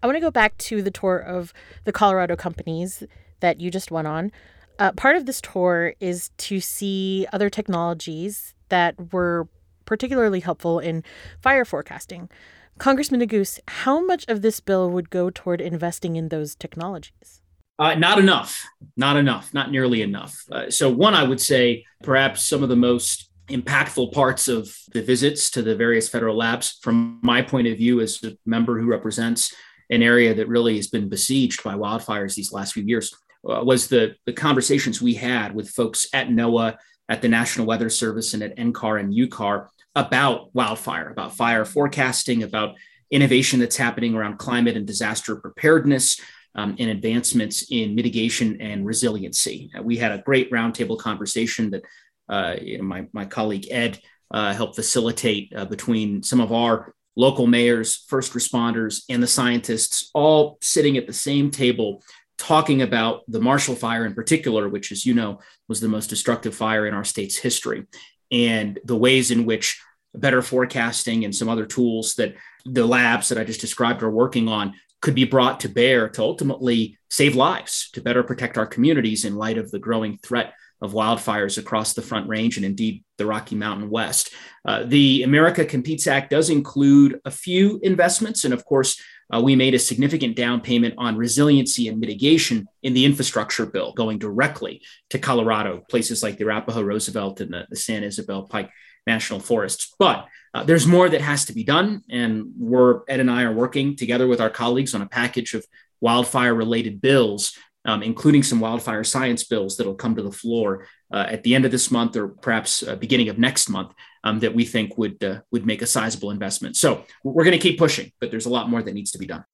I 0.02 0.06
want 0.06 0.16
to 0.16 0.20
go 0.20 0.30
back 0.30 0.56
to 0.58 0.80
the 0.80 0.90
tour 0.90 1.18
of 1.18 1.52
the 1.84 1.92
Colorado 1.92 2.36
companies 2.36 3.02
that 3.40 3.60
you 3.60 3.70
just 3.70 3.90
went 3.90 4.06
on. 4.06 4.32
Uh, 4.80 4.90
part 4.92 5.14
of 5.14 5.26
this 5.26 5.42
tour 5.42 5.94
is 6.00 6.30
to 6.38 6.58
see 6.58 7.26
other 7.34 7.50
technologies 7.50 8.54
that 8.70 9.12
were 9.12 9.46
particularly 9.84 10.40
helpful 10.40 10.78
in 10.78 11.04
fire 11.42 11.66
forecasting. 11.66 12.30
Congressman 12.78 13.20
Neguse, 13.20 13.60
how 13.68 14.02
much 14.02 14.24
of 14.26 14.40
this 14.40 14.58
bill 14.58 14.90
would 14.90 15.10
go 15.10 15.28
toward 15.28 15.60
investing 15.60 16.16
in 16.16 16.30
those 16.30 16.54
technologies? 16.54 17.42
Uh, 17.78 17.94
not 17.94 18.18
enough, 18.18 18.66
not 18.96 19.16
enough, 19.16 19.52
not 19.52 19.70
nearly 19.70 20.00
enough. 20.00 20.44
Uh, 20.50 20.70
so, 20.70 20.90
one, 20.90 21.14
I 21.14 21.24
would 21.24 21.40
say 21.40 21.84
perhaps 22.02 22.42
some 22.42 22.62
of 22.62 22.70
the 22.70 22.76
most 22.76 23.30
impactful 23.48 24.12
parts 24.12 24.48
of 24.48 24.74
the 24.92 25.02
visits 25.02 25.50
to 25.50 25.62
the 25.62 25.74
various 25.74 26.08
federal 26.08 26.36
labs, 26.36 26.78
from 26.80 27.18
my 27.22 27.42
point 27.42 27.66
of 27.66 27.76
view 27.76 28.00
as 28.00 28.22
a 28.22 28.36
member 28.46 28.80
who 28.80 28.86
represents 28.86 29.54
an 29.90 30.02
area 30.02 30.32
that 30.32 30.48
really 30.48 30.76
has 30.76 30.86
been 30.86 31.08
besieged 31.08 31.62
by 31.62 31.74
wildfires 31.74 32.34
these 32.34 32.52
last 32.52 32.72
few 32.72 32.84
years, 32.84 33.14
uh, 33.48 33.62
was 33.64 33.88
the, 33.88 34.14
the 34.26 34.32
conversations 34.32 35.00
we 35.00 35.14
had 35.14 35.54
with 35.54 35.70
folks 35.70 36.06
at 36.12 36.28
NOAA, 36.28 36.76
at 37.08 37.22
the 37.22 37.28
National 37.28 37.66
Weather 37.66 37.90
Service, 37.90 38.34
and 38.34 38.42
at 38.42 38.56
NCAR 38.56 39.00
and 39.00 39.12
UCAR 39.12 39.68
about 39.94 40.54
wildfire, 40.54 41.10
about 41.10 41.36
fire 41.36 41.64
forecasting, 41.64 42.42
about 42.42 42.76
innovation 43.10 43.58
that's 43.58 43.76
happening 43.76 44.14
around 44.14 44.38
climate 44.38 44.76
and 44.76 44.86
disaster 44.86 45.36
preparedness, 45.36 46.20
um, 46.54 46.76
and 46.78 46.90
advancements 46.90 47.66
in 47.70 47.94
mitigation 47.94 48.60
and 48.60 48.86
resiliency. 48.86 49.70
Uh, 49.76 49.82
we 49.82 49.96
had 49.96 50.12
a 50.12 50.22
great 50.22 50.50
roundtable 50.50 50.98
conversation 50.98 51.70
that 51.70 51.82
uh, 52.28 52.56
you 52.60 52.78
know, 52.78 52.84
my, 52.84 53.06
my 53.12 53.24
colleague 53.24 53.66
Ed 53.70 53.98
uh, 54.30 54.52
helped 54.54 54.76
facilitate 54.76 55.52
uh, 55.54 55.64
between 55.64 56.22
some 56.22 56.40
of 56.40 56.52
our 56.52 56.94
local 57.16 57.46
mayors, 57.46 58.04
first 58.08 58.32
responders, 58.32 59.02
and 59.08 59.22
the 59.22 59.26
scientists, 59.26 60.10
all 60.14 60.58
sitting 60.62 60.96
at 60.96 61.06
the 61.06 61.12
same 61.12 61.50
table 61.50 62.02
talking 62.40 62.80
about 62.80 63.22
the 63.28 63.40
Marshall 63.40 63.76
Fire 63.76 64.06
in 64.06 64.14
particular, 64.14 64.68
which, 64.68 64.90
as 64.92 65.04
you 65.04 65.12
know, 65.12 65.40
was 65.68 65.80
the 65.80 65.88
most 65.88 66.08
destructive 66.08 66.54
fire 66.54 66.86
in 66.86 66.94
our 66.94 67.04
state's 67.04 67.36
history, 67.36 67.86
and 68.32 68.80
the 68.84 68.96
ways 68.96 69.30
in 69.30 69.44
which 69.44 69.80
better 70.14 70.40
forecasting 70.40 71.24
and 71.24 71.36
some 71.36 71.50
other 71.50 71.66
tools 71.66 72.14
that 72.14 72.34
the 72.64 72.86
labs 72.86 73.28
that 73.28 73.38
I 73.38 73.44
just 73.44 73.60
described 73.60 74.02
are 74.02 74.10
working 74.10 74.48
on 74.48 74.74
could 75.02 75.14
be 75.14 75.24
brought 75.24 75.60
to 75.60 75.68
bear 75.68 76.08
to 76.08 76.22
ultimately 76.22 76.98
save 77.10 77.36
lives, 77.36 77.90
to 77.92 78.00
better 78.00 78.22
protect 78.22 78.56
our 78.56 78.66
communities 78.66 79.24
in 79.24 79.36
light 79.36 79.58
of 79.58 79.70
the 79.70 79.78
growing 79.78 80.18
threat 80.18 80.54
of 80.82 80.92
wildfires 80.92 81.58
across 81.58 81.92
the 81.92 82.02
Front 82.02 82.26
Range 82.26 82.56
and 82.56 82.64
indeed 82.64 83.04
the 83.18 83.26
Rocky 83.26 83.54
Mountain 83.54 83.90
West. 83.90 84.32
Uh, 84.64 84.84
the 84.84 85.22
America 85.24 85.64
Competes 85.64 86.06
Act 86.06 86.30
does 86.30 86.48
include 86.48 87.20
a 87.26 87.30
few 87.30 87.78
investments, 87.82 88.44
and 88.44 88.54
of 88.54 88.64
course, 88.64 89.00
uh, 89.32 89.40
we 89.40 89.56
made 89.56 89.74
a 89.74 89.78
significant 89.78 90.36
down 90.36 90.60
payment 90.60 90.94
on 90.98 91.16
resiliency 91.16 91.88
and 91.88 92.00
mitigation 92.00 92.66
in 92.82 92.94
the 92.94 93.04
infrastructure 93.04 93.66
bill, 93.66 93.92
going 93.92 94.18
directly 94.18 94.82
to 95.10 95.18
Colorado, 95.18 95.84
places 95.88 96.22
like 96.22 96.36
the 96.36 96.44
Arapaho 96.44 96.82
Roosevelt 96.82 97.40
and 97.40 97.52
the, 97.52 97.66
the 97.70 97.76
San 97.76 98.02
Isabel 98.02 98.44
Pike 98.44 98.70
National 99.06 99.40
Forests. 99.40 99.94
But 99.98 100.26
uh, 100.52 100.64
there's 100.64 100.86
more 100.86 101.08
that 101.08 101.20
has 101.20 101.44
to 101.46 101.52
be 101.52 101.64
done. 101.64 102.02
And 102.10 102.52
we're, 102.58 103.02
Ed 103.08 103.20
and 103.20 103.30
I 103.30 103.44
are 103.44 103.52
working 103.52 103.96
together 103.96 104.26
with 104.26 104.40
our 104.40 104.50
colleagues 104.50 104.94
on 104.94 105.02
a 105.02 105.08
package 105.08 105.54
of 105.54 105.64
wildfire 106.00 106.54
related 106.54 107.00
bills, 107.00 107.56
um, 107.84 108.02
including 108.02 108.42
some 108.42 108.60
wildfire 108.60 109.04
science 109.04 109.44
bills 109.44 109.76
that'll 109.76 109.94
come 109.94 110.14
to 110.16 110.22
the 110.22 110.32
floor 110.32 110.86
uh, 111.12 111.26
at 111.28 111.42
the 111.42 111.54
end 111.54 111.64
of 111.64 111.70
this 111.70 111.90
month 111.90 112.16
or 112.16 112.28
perhaps 112.28 112.82
uh, 112.82 112.96
beginning 112.96 113.28
of 113.28 113.38
next 113.38 113.68
month 113.68 113.92
um, 114.24 114.40
that 114.40 114.54
we 114.54 114.64
think 114.64 114.98
would 114.98 115.22
uh, 115.24 115.40
would 115.50 115.66
make 115.66 115.82
a 115.82 115.86
sizable 115.86 116.30
investment. 116.30 116.76
So 116.76 117.04
we're 117.24 117.44
going 117.44 117.58
to 117.58 117.62
keep 117.62 117.78
pushing, 117.78 118.12
but 118.20 118.30
there's 118.30 118.46
a 118.46 118.50
lot 118.50 118.68
more 118.68 118.82
that 118.82 118.94
needs 118.94 119.12
to 119.12 119.18
be 119.18 119.26
done. 119.26 119.44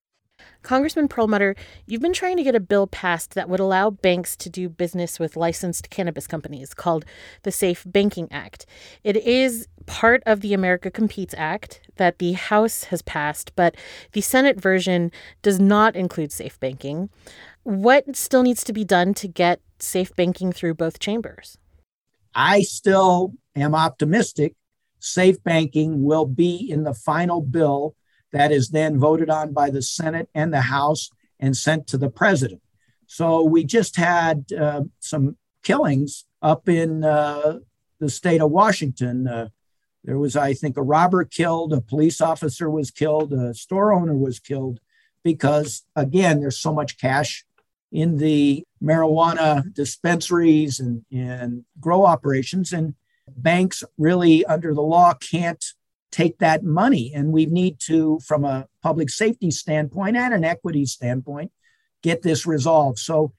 Congressman 0.62 1.06
Perlmutter, 1.06 1.54
you've 1.86 2.02
been 2.02 2.12
trying 2.12 2.36
to 2.36 2.42
get 2.42 2.56
a 2.56 2.60
bill 2.60 2.88
passed 2.88 3.34
that 3.34 3.48
would 3.48 3.60
allow 3.60 3.90
banks 3.90 4.36
to 4.36 4.50
do 4.50 4.68
business 4.68 5.20
with 5.20 5.36
licensed 5.36 5.90
cannabis 5.90 6.26
companies 6.26 6.74
called 6.74 7.04
the 7.44 7.52
Safe 7.52 7.84
Banking 7.86 8.26
Act. 8.32 8.66
It 9.04 9.16
is 9.16 9.68
part 9.86 10.24
of 10.26 10.40
the 10.40 10.52
America 10.54 10.90
Competes 10.90 11.34
Act 11.38 11.80
that 11.96 12.18
the 12.18 12.32
House 12.32 12.84
has 12.84 13.00
passed, 13.02 13.52
but 13.54 13.76
the 14.10 14.20
Senate 14.20 14.60
version 14.60 15.12
does 15.40 15.60
not 15.60 15.94
include 15.94 16.32
safe 16.32 16.58
banking. 16.58 17.10
What 17.66 18.14
still 18.14 18.44
needs 18.44 18.62
to 18.62 18.72
be 18.72 18.84
done 18.84 19.12
to 19.14 19.26
get 19.26 19.60
safe 19.80 20.14
banking 20.14 20.52
through 20.52 20.74
both 20.74 21.00
chambers? 21.00 21.58
I 22.32 22.62
still 22.62 23.32
am 23.56 23.74
optimistic 23.74 24.54
safe 25.00 25.42
banking 25.42 26.04
will 26.04 26.26
be 26.26 26.54
in 26.70 26.84
the 26.84 26.94
final 26.94 27.40
bill 27.40 27.96
that 28.30 28.52
is 28.52 28.68
then 28.68 29.00
voted 29.00 29.30
on 29.30 29.52
by 29.52 29.70
the 29.70 29.82
Senate 29.82 30.28
and 30.32 30.52
the 30.52 30.60
House 30.60 31.10
and 31.40 31.56
sent 31.56 31.88
to 31.88 31.98
the 31.98 32.08
president. 32.08 32.62
So 33.08 33.42
we 33.42 33.64
just 33.64 33.96
had 33.96 34.44
uh, 34.52 34.82
some 35.00 35.36
killings 35.64 36.24
up 36.40 36.68
in 36.68 37.02
uh, 37.02 37.58
the 37.98 38.08
state 38.08 38.40
of 38.40 38.52
Washington. 38.52 39.26
Uh, 39.26 39.48
there 40.04 40.18
was, 40.18 40.36
I 40.36 40.54
think, 40.54 40.76
a 40.76 40.82
robber 40.82 41.24
killed, 41.24 41.72
a 41.72 41.80
police 41.80 42.20
officer 42.20 42.70
was 42.70 42.92
killed, 42.92 43.32
a 43.32 43.54
store 43.54 43.92
owner 43.92 44.16
was 44.16 44.38
killed 44.38 44.78
because, 45.24 45.82
again, 45.96 46.38
there's 46.38 46.60
so 46.60 46.72
much 46.72 46.96
cash 46.96 47.44
in 47.92 48.18
the 48.18 48.64
marijuana 48.82 49.72
dispensaries 49.72 50.80
and, 50.80 51.04
and 51.12 51.64
grow 51.80 52.04
operations. 52.04 52.72
And 52.72 52.94
banks 53.28 53.82
really, 53.96 54.44
under 54.44 54.74
the 54.74 54.82
law, 54.82 55.14
can't 55.14 55.64
take 56.10 56.38
that 56.38 56.64
money. 56.64 57.12
And 57.14 57.32
we 57.32 57.46
need 57.46 57.78
to, 57.80 58.18
from 58.26 58.44
a 58.44 58.66
public 58.82 59.10
safety 59.10 59.50
standpoint 59.50 60.16
and 60.16 60.32
an 60.32 60.44
equity 60.44 60.86
standpoint, 60.86 61.52
get 62.02 62.22
this 62.22 62.46
resolved. 62.46 62.98
So 62.98 63.32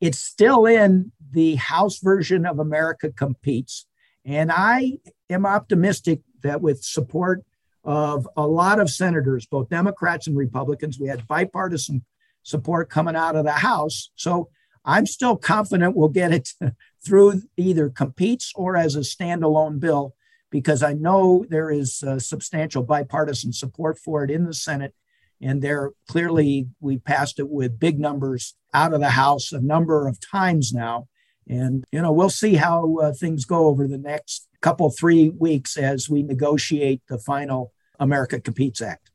it's 0.00 0.18
still 0.18 0.66
in 0.66 1.12
the 1.30 1.56
House 1.56 1.98
version 1.98 2.46
of 2.46 2.58
America 2.58 3.10
Competes. 3.10 3.86
And 4.24 4.50
I 4.52 4.98
am 5.28 5.46
optimistic 5.46 6.20
that 6.42 6.60
with 6.60 6.82
support 6.82 7.42
of 7.84 8.26
a 8.36 8.46
lot 8.46 8.80
of 8.80 8.90
senators, 8.90 9.46
both 9.46 9.68
Democrats 9.68 10.26
and 10.26 10.36
Republicans, 10.36 10.98
we 10.98 11.08
had 11.08 11.28
bipartisan 11.28 12.04
support 12.44 12.88
coming 12.88 13.16
out 13.16 13.34
of 13.34 13.44
the 13.44 13.52
House. 13.52 14.10
So 14.14 14.48
I'm 14.84 15.06
still 15.06 15.36
confident 15.36 15.96
we'll 15.96 16.08
get 16.08 16.32
it 16.32 16.50
through 17.04 17.42
either 17.56 17.88
competes 17.88 18.52
or 18.54 18.76
as 18.76 18.94
a 18.94 19.00
standalone 19.00 19.80
bill 19.80 20.14
because 20.50 20.84
I 20.84 20.92
know 20.92 21.44
there 21.48 21.70
is 21.70 22.04
substantial 22.18 22.84
bipartisan 22.84 23.52
support 23.52 23.98
for 23.98 24.22
it 24.22 24.30
in 24.30 24.44
the 24.44 24.54
Senate. 24.54 24.94
And 25.40 25.60
there 25.60 25.90
clearly, 26.08 26.68
we 26.80 26.98
passed 26.98 27.40
it 27.40 27.48
with 27.48 27.80
big 27.80 27.98
numbers 27.98 28.54
out 28.72 28.94
of 28.94 29.00
the 29.00 29.10
House 29.10 29.50
a 29.50 29.60
number 29.60 30.06
of 30.06 30.20
times 30.20 30.72
now. 30.72 31.08
And, 31.48 31.84
you 31.90 32.00
know, 32.00 32.12
we'll 32.12 32.30
see 32.30 32.54
how 32.54 32.98
uh, 32.98 33.12
things 33.12 33.44
go 33.44 33.66
over 33.66 33.88
the 33.88 33.98
next 33.98 34.46
couple, 34.60 34.90
three 34.90 35.28
weeks 35.28 35.76
as 35.76 36.08
we 36.08 36.22
negotiate 36.22 37.02
the 37.08 37.18
final 37.18 37.72
America 37.98 38.40
Competes 38.40 38.80
Act. 38.80 39.10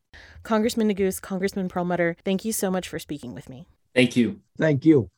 Congressman 0.50 0.89
Neguse, 0.89 1.22
Congressman 1.22 1.70
Perlmutter, 1.70 2.15
thank 2.25 2.44
you 2.44 2.51
so 2.51 2.72
much 2.72 2.89
for 2.89 2.98
speaking 2.98 3.36
with 3.36 3.50
me. 3.50 3.68
Thank 3.94 4.15
you. 4.15 4.39
Thank 4.58 4.84
you. 4.84 5.12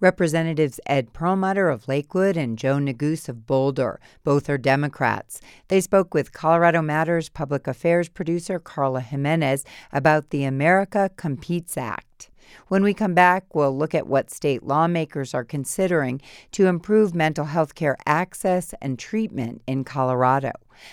Representatives 0.00 0.78
Ed 0.86 1.12
Perlmutter 1.12 1.68
of 1.68 1.88
Lakewood 1.88 2.36
and 2.36 2.56
Joe 2.56 2.76
Neguse 2.76 3.28
of 3.28 3.48
Boulder. 3.48 3.98
Both 4.22 4.48
are 4.48 4.56
Democrats. 4.56 5.40
They 5.66 5.80
spoke 5.80 6.14
with 6.14 6.32
Colorado 6.32 6.82
Matters 6.82 7.28
public 7.28 7.66
affairs 7.66 8.08
producer 8.08 8.60
Carla 8.60 9.00
Jimenez 9.00 9.64
about 9.92 10.30
the 10.30 10.44
America 10.44 11.10
Competes 11.16 11.76
Act. 11.76 12.30
When 12.68 12.84
we 12.84 12.94
come 12.94 13.12
back, 13.12 13.56
we'll 13.56 13.76
look 13.76 13.92
at 13.92 14.06
what 14.06 14.30
state 14.30 14.62
lawmakers 14.62 15.34
are 15.34 15.44
considering 15.44 16.20
to 16.52 16.68
improve 16.68 17.12
mental 17.12 17.46
health 17.46 17.74
care 17.74 17.96
access 18.06 18.72
and 18.80 19.00
treatment 19.00 19.62
in 19.66 19.82
Colorado. 19.82 20.52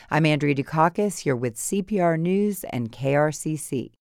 I'm 0.09 0.25
Andrea 0.25 0.55
Dukakis 0.55 1.19
here 1.19 1.35
with 1.35 1.57
CPR 1.57 2.19
News 2.19 2.63
and 2.71 2.91
KRCC. 2.91 3.91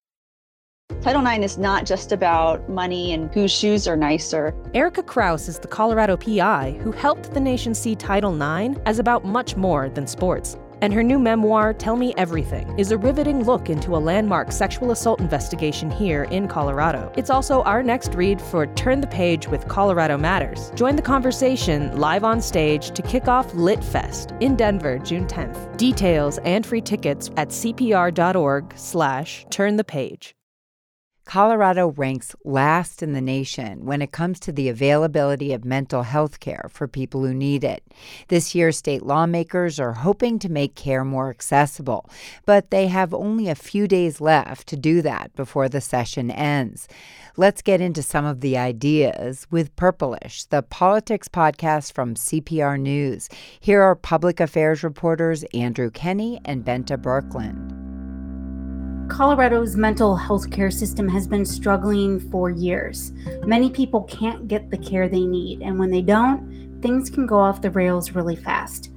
Title 1.05 1.23
IX 1.23 1.45
is 1.45 1.59
not 1.59 1.85
just 1.85 2.11
about 2.11 2.67
money 2.67 3.13
and 3.13 3.31
whose 3.31 3.51
shoes 3.51 3.87
are 3.87 3.95
nicer. 3.95 4.55
Erika 4.73 5.03
Krouse 5.03 5.47
is 5.47 5.59
the 5.59 5.67
Colorado 5.67 6.17
PI 6.17 6.79
who 6.81 6.91
helped 6.91 7.31
the 7.31 7.39
nation 7.39 7.75
see 7.75 7.95
Title 7.95 8.33
IX 8.33 8.75
as 8.87 8.97
about 8.97 9.23
much 9.23 9.55
more 9.55 9.87
than 9.87 10.07
sports. 10.07 10.57
And 10.81 10.91
her 10.91 11.03
new 11.03 11.19
memoir, 11.19 11.75
Tell 11.75 11.95
Me 11.95 12.15
Everything, 12.17 12.73
is 12.79 12.91
a 12.91 12.97
riveting 12.97 13.43
look 13.43 13.69
into 13.69 13.95
a 13.95 13.97
landmark 13.97 14.51
sexual 14.51 14.89
assault 14.89 15.19
investigation 15.19 15.91
here 15.91 16.23
in 16.23 16.47
Colorado. 16.47 17.11
It's 17.15 17.29
also 17.29 17.61
our 17.63 17.83
next 17.83 18.15
read 18.15 18.41
for 18.41 18.65
Turn 18.73 18.99
the 18.99 19.05
Page 19.05 19.47
with 19.47 19.67
Colorado 19.67 20.17
Matters. 20.17 20.71
Join 20.73 20.95
the 20.95 21.03
conversation 21.03 21.95
live 21.99 22.23
on 22.23 22.41
stage 22.41 22.89
to 22.91 23.03
kick 23.03 23.27
off 23.27 23.53
Lit 23.53 23.83
Fest 23.83 24.33
in 24.39 24.55
Denver, 24.55 24.97
June 24.97 25.27
10th. 25.27 25.77
Details 25.77 26.39
and 26.39 26.65
free 26.65 26.81
tickets 26.81 27.29
at 27.37 27.49
cpr.org 27.49 28.73
slash 28.75 29.45
turn 29.51 29.75
the 29.75 29.83
page. 29.83 30.35
Colorado 31.25 31.87
ranks 31.87 32.35
last 32.45 33.01
in 33.01 33.13
the 33.13 33.21
nation 33.21 33.83
when 33.83 34.01
it 34.01 34.11
comes 34.11 34.39
to 34.39 34.51
the 34.51 34.69
availability 34.69 35.51
of 35.53 35.65
mental 35.65 36.03
health 36.03 36.39
care 36.39 36.67
for 36.71 36.87
people 36.87 37.25
who 37.25 37.33
need 37.33 37.63
it. 37.63 37.83
This 38.27 38.53
year, 38.53 38.71
state 38.71 39.01
lawmakers 39.01 39.79
are 39.79 39.93
hoping 39.93 40.37
to 40.39 40.49
make 40.49 40.75
care 40.75 41.03
more 41.03 41.31
accessible, 41.31 42.07
but 42.45 42.69
they 42.69 42.87
have 42.87 43.13
only 43.13 43.49
a 43.49 43.55
few 43.55 43.87
days 43.87 44.21
left 44.21 44.67
to 44.67 44.77
do 44.77 45.01
that 45.01 45.35
before 45.35 45.67
the 45.67 45.81
session 45.81 46.29
ends. 46.29 46.87
Let's 47.37 47.63
get 47.63 47.81
into 47.81 48.03
some 48.03 48.23
of 48.23 48.41
the 48.41 48.57
ideas 48.57 49.47
with 49.49 49.75
Purplish, 49.75 50.45
the 50.45 50.61
politics 50.61 51.27
podcast 51.27 51.91
from 51.91 52.15
CPR 52.15 52.79
News. 52.79 53.29
Here 53.59 53.81
are 53.81 53.95
public 53.95 54.39
affairs 54.39 54.83
reporters 54.83 55.43
Andrew 55.53 55.89
Kenny 55.89 56.39
and 56.45 56.63
Bente 56.63 56.97
Birkeland. 56.97 57.84
Colorado's 59.07 59.77
mental 59.77 60.15
health 60.15 60.49
care 60.49 60.71
system 60.71 61.07
has 61.07 61.27
been 61.27 61.45
struggling 61.45 62.19
for 62.31 62.49
years. 62.49 63.11
Many 63.45 63.69
people 63.69 64.03
can't 64.03 64.47
get 64.47 64.71
the 64.71 64.77
care 64.77 65.07
they 65.07 65.25
need, 65.25 65.61
and 65.61 65.77
when 65.77 65.91
they 65.91 66.01
don't, 66.01 66.79
things 66.81 67.09
can 67.09 67.25
go 67.27 67.37
off 67.37 67.61
the 67.61 67.69
rails 67.69 68.11
really 68.11 68.35
fast. 68.35 68.91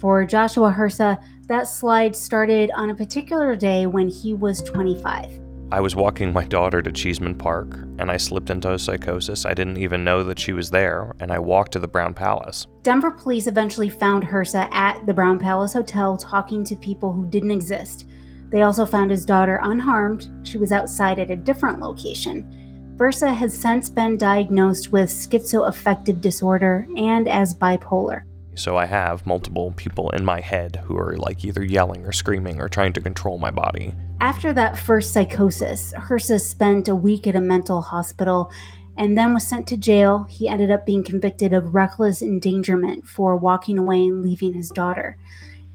For 0.00 0.24
Joshua 0.24 0.70
Hersa, 0.70 1.18
that 1.46 1.68
slide 1.68 2.16
started 2.16 2.70
on 2.74 2.90
a 2.90 2.94
particular 2.94 3.54
day 3.54 3.86
when 3.86 4.08
he 4.08 4.34
was 4.34 4.62
25. 4.62 5.40
I 5.70 5.80
was 5.80 5.96
walking 5.96 6.32
my 6.32 6.44
daughter 6.44 6.82
to 6.82 6.90
Cheesman 6.92 7.38
Park, 7.38 7.76
and 7.98 8.10
I 8.10 8.18
slipped 8.18 8.50
into 8.50 8.74
a 8.74 8.78
psychosis. 8.78 9.46
I 9.46 9.54
didn't 9.54 9.78
even 9.78 10.04
know 10.04 10.22
that 10.24 10.38
she 10.38 10.52
was 10.52 10.70
there, 10.70 11.14
and 11.20 11.32
I 11.32 11.38
walked 11.38 11.72
to 11.72 11.78
the 11.78 11.88
Brown 11.88 12.14
Palace. 12.14 12.66
Denver 12.82 13.12
police 13.12 13.46
eventually 13.46 13.88
found 13.88 14.24
Hersa 14.24 14.68
at 14.70 15.06
the 15.06 15.14
Brown 15.14 15.38
Palace 15.38 15.72
Hotel 15.72 16.16
talking 16.16 16.62
to 16.64 16.76
people 16.76 17.12
who 17.12 17.26
didn't 17.26 17.52
exist. 17.52 18.06
They 18.52 18.62
also 18.62 18.84
found 18.84 19.10
his 19.10 19.24
daughter 19.24 19.58
unharmed. 19.62 20.28
She 20.46 20.58
was 20.58 20.70
outside 20.70 21.18
at 21.18 21.30
a 21.30 21.36
different 21.36 21.80
location. 21.80 22.94
Hersa 22.98 23.32
has 23.32 23.58
since 23.58 23.88
been 23.88 24.16
diagnosed 24.16 24.92
with 24.92 25.08
schizoaffective 25.08 26.20
disorder 26.20 26.86
and 26.96 27.26
as 27.26 27.54
bipolar. 27.54 28.22
So 28.54 28.76
I 28.76 28.84
have 28.84 29.26
multiple 29.26 29.72
people 29.72 30.10
in 30.10 30.24
my 30.24 30.40
head 30.40 30.76
who 30.84 30.96
are 30.98 31.16
like 31.16 31.44
either 31.44 31.64
yelling 31.64 32.04
or 32.04 32.12
screaming 32.12 32.60
or 32.60 32.68
trying 32.68 32.92
to 32.92 33.00
control 33.00 33.38
my 33.38 33.50
body. 33.50 33.94
After 34.20 34.52
that 34.52 34.78
first 34.78 35.14
psychosis, 35.14 35.94
Hersa 35.96 36.38
spent 36.38 36.86
a 36.88 36.94
week 36.94 37.26
at 37.26 37.34
a 37.34 37.40
mental 37.40 37.80
hospital 37.80 38.52
and 38.98 39.16
then 39.16 39.32
was 39.32 39.48
sent 39.48 39.66
to 39.68 39.76
jail. 39.78 40.24
He 40.28 40.48
ended 40.48 40.70
up 40.70 40.84
being 40.84 41.02
convicted 41.02 41.54
of 41.54 41.74
reckless 41.74 42.20
endangerment 42.20 43.06
for 43.08 43.36
walking 43.36 43.78
away 43.78 44.04
and 44.04 44.22
leaving 44.22 44.52
his 44.52 44.68
daughter. 44.68 45.16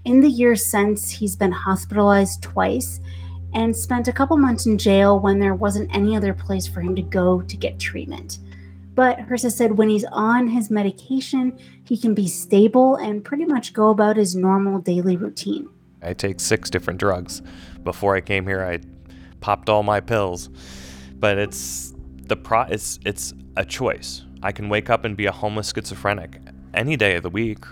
In 0.07 0.21
the 0.21 0.29
years 0.29 0.65
since, 0.65 1.09
he's 1.09 1.35
been 1.35 1.51
hospitalized 1.51 2.41
twice 2.41 3.01
and 3.53 3.75
spent 3.75 4.07
a 4.07 4.13
couple 4.13 4.37
months 4.37 4.65
in 4.65 4.77
jail 4.77 5.19
when 5.19 5.37
there 5.37 5.53
wasn't 5.53 5.93
any 5.93 6.15
other 6.15 6.33
place 6.33 6.65
for 6.65 6.79
him 6.79 6.95
to 6.95 7.01
go 7.01 7.41
to 7.41 7.57
get 7.57 7.77
treatment. 7.77 8.39
But 8.95 9.19
Hersa 9.19 9.51
said 9.51 9.77
when 9.77 9.89
he's 9.89 10.05
on 10.05 10.47
his 10.47 10.71
medication, 10.71 11.59
he 11.83 11.97
can 11.97 12.13
be 12.13 12.29
stable 12.29 12.95
and 12.95 13.21
pretty 13.21 13.43
much 13.43 13.73
go 13.73 13.89
about 13.89 14.15
his 14.15 14.33
normal 14.33 14.79
daily 14.79 15.17
routine. 15.17 15.67
I 16.01 16.13
take 16.13 16.39
six 16.39 16.69
different 16.69 17.01
drugs. 17.01 17.41
Before 17.83 18.15
I 18.15 18.21
came 18.21 18.47
here, 18.47 18.63
I 18.63 18.79
popped 19.41 19.67
all 19.67 19.83
my 19.83 19.99
pills. 19.99 20.49
But 21.15 21.37
it's 21.37 21.93
the 22.27 22.37
pro 22.37 22.61
it's 22.61 22.97
it's 23.03 23.33
a 23.57 23.65
choice. 23.65 24.23
I 24.41 24.53
can 24.53 24.69
wake 24.69 24.89
up 24.89 25.03
and 25.03 25.17
be 25.17 25.25
a 25.25 25.33
homeless 25.33 25.73
schizophrenic 25.75 26.39
any 26.73 26.95
day 26.95 27.17
of 27.17 27.23
the 27.23 27.29
week. 27.29 27.65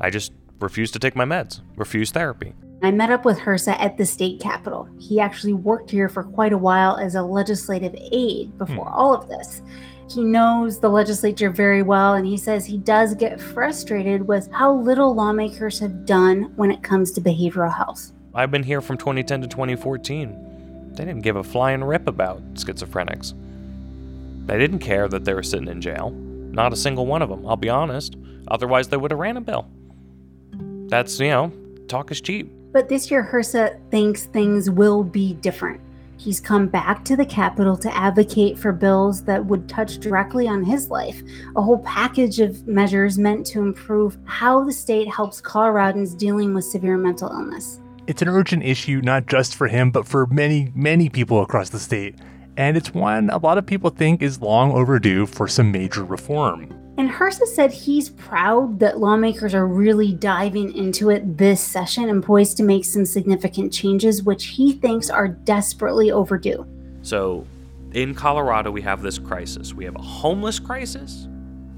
I 0.00 0.10
just 0.10 0.32
refused 0.60 0.92
to 0.94 0.98
take 0.98 1.16
my 1.16 1.24
meds, 1.24 1.60
refused 1.76 2.14
therapy. 2.14 2.54
I 2.82 2.92
met 2.92 3.10
up 3.10 3.24
with 3.24 3.38
Hersa 3.38 3.80
at 3.80 3.96
the 3.96 4.06
state 4.06 4.40
capitol. 4.40 4.88
He 4.98 5.18
actually 5.18 5.52
worked 5.52 5.90
here 5.90 6.08
for 6.08 6.22
quite 6.22 6.52
a 6.52 6.58
while 6.58 6.96
as 6.96 7.16
a 7.16 7.22
legislative 7.22 7.94
aide 8.12 8.56
before 8.56 8.86
hmm. 8.86 8.94
all 8.94 9.14
of 9.14 9.28
this. 9.28 9.62
He 10.08 10.24
knows 10.24 10.80
the 10.80 10.88
legislature 10.88 11.50
very 11.50 11.82
well, 11.82 12.14
and 12.14 12.26
he 12.26 12.36
says 12.36 12.64
he 12.64 12.78
does 12.78 13.14
get 13.14 13.40
frustrated 13.40 14.26
with 14.26 14.50
how 14.52 14.74
little 14.74 15.14
lawmakers 15.14 15.78
have 15.80 16.06
done 16.06 16.52
when 16.56 16.70
it 16.70 16.82
comes 16.82 17.10
to 17.12 17.20
behavioral 17.20 17.74
health. 17.74 18.12
I've 18.34 18.50
been 18.50 18.62
here 18.62 18.80
from 18.80 18.96
2010 18.96 19.42
to 19.42 19.48
2014. 19.48 20.92
They 20.94 21.04
didn't 21.04 21.22
give 21.22 21.36
a 21.36 21.44
flying 21.44 21.84
rip 21.84 22.08
about 22.08 22.42
schizophrenics. 22.54 23.34
They 24.46 24.56
didn't 24.56 24.78
care 24.78 25.08
that 25.08 25.24
they 25.24 25.34
were 25.34 25.42
sitting 25.42 25.68
in 25.68 25.82
jail. 25.82 26.10
Not 26.10 26.72
a 26.72 26.76
single 26.76 27.04
one 27.04 27.20
of 27.20 27.28
them, 27.28 27.46
I'll 27.46 27.56
be 27.56 27.68
honest. 27.68 28.16
Otherwise, 28.48 28.88
they 28.88 28.96
would 28.96 29.10
have 29.10 29.20
ran 29.20 29.36
a 29.36 29.42
bill. 29.42 29.68
That's, 30.88 31.20
you 31.20 31.28
know, 31.28 31.52
talk 31.86 32.10
is 32.10 32.20
cheap. 32.20 32.50
But 32.72 32.88
this 32.88 33.10
year, 33.10 33.22
Hersa 33.22 33.78
thinks 33.90 34.24
things 34.24 34.70
will 34.70 35.04
be 35.04 35.34
different. 35.34 35.80
He's 36.16 36.40
come 36.40 36.66
back 36.66 37.04
to 37.04 37.16
the 37.16 37.24
Capitol 37.24 37.76
to 37.76 37.96
advocate 37.96 38.58
for 38.58 38.72
bills 38.72 39.22
that 39.24 39.44
would 39.44 39.68
touch 39.68 39.98
directly 39.98 40.48
on 40.48 40.64
his 40.64 40.88
life, 40.90 41.22
a 41.54 41.62
whole 41.62 41.78
package 41.78 42.40
of 42.40 42.66
measures 42.66 43.18
meant 43.18 43.46
to 43.46 43.60
improve 43.60 44.18
how 44.24 44.64
the 44.64 44.72
state 44.72 45.08
helps 45.08 45.40
Coloradans 45.40 46.18
dealing 46.18 46.54
with 46.54 46.64
severe 46.64 46.96
mental 46.96 47.30
illness. 47.30 47.80
It's 48.08 48.20
an 48.20 48.28
urgent 48.28 48.64
issue 48.64 49.00
not 49.02 49.26
just 49.26 49.54
for 49.54 49.68
him, 49.68 49.90
but 49.90 50.08
for 50.08 50.26
many, 50.26 50.72
many 50.74 51.08
people 51.08 51.40
across 51.42 51.68
the 51.68 51.78
state. 51.78 52.16
And 52.58 52.76
it's 52.76 52.92
one 52.92 53.30
a 53.30 53.38
lot 53.38 53.56
of 53.56 53.66
people 53.66 53.88
think 53.88 54.20
is 54.20 54.42
long 54.42 54.72
overdue 54.72 55.26
for 55.26 55.46
some 55.46 55.70
major 55.70 56.04
reform. 56.04 56.74
And 56.98 57.08
Hersa 57.08 57.46
said 57.46 57.72
he's 57.72 58.10
proud 58.10 58.80
that 58.80 58.98
lawmakers 58.98 59.54
are 59.54 59.68
really 59.68 60.12
diving 60.12 60.74
into 60.74 61.10
it 61.10 61.38
this 61.38 61.60
session 61.60 62.08
and 62.08 62.20
poised 62.20 62.56
to 62.56 62.64
make 62.64 62.84
some 62.84 63.06
significant 63.06 63.72
changes, 63.72 64.24
which 64.24 64.46
he 64.46 64.72
thinks 64.72 65.08
are 65.08 65.28
desperately 65.28 66.10
overdue. 66.10 66.66
So, 67.02 67.46
in 67.92 68.12
Colorado, 68.12 68.72
we 68.72 68.82
have 68.82 69.02
this 69.02 69.20
crisis. 69.20 69.72
We 69.72 69.84
have 69.84 69.94
a 69.94 70.02
homeless 70.02 70.58
crisis, 70.58 71.28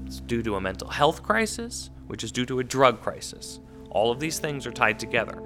it's 0.07 0.19
due 0.21 0.41
to 0.41 0.55
a 0.55 0.61
mental 0.61 0.89
health 0.89 1.21
crisis, 1.21 1.91
which 2.07 2.23
is 2.23 2.31
due 2.31 2.47
to 2.47 2.57
a 2.57 2.63
drug 2.63 3.01
crisis. 3.01 3.59
All 3.91 4.11
of 4.11 4.19
these 4.19 4.39
things 4.39 4.65
are 4.65 4.71
tied 4.71 4.97
together. 4.97 5.39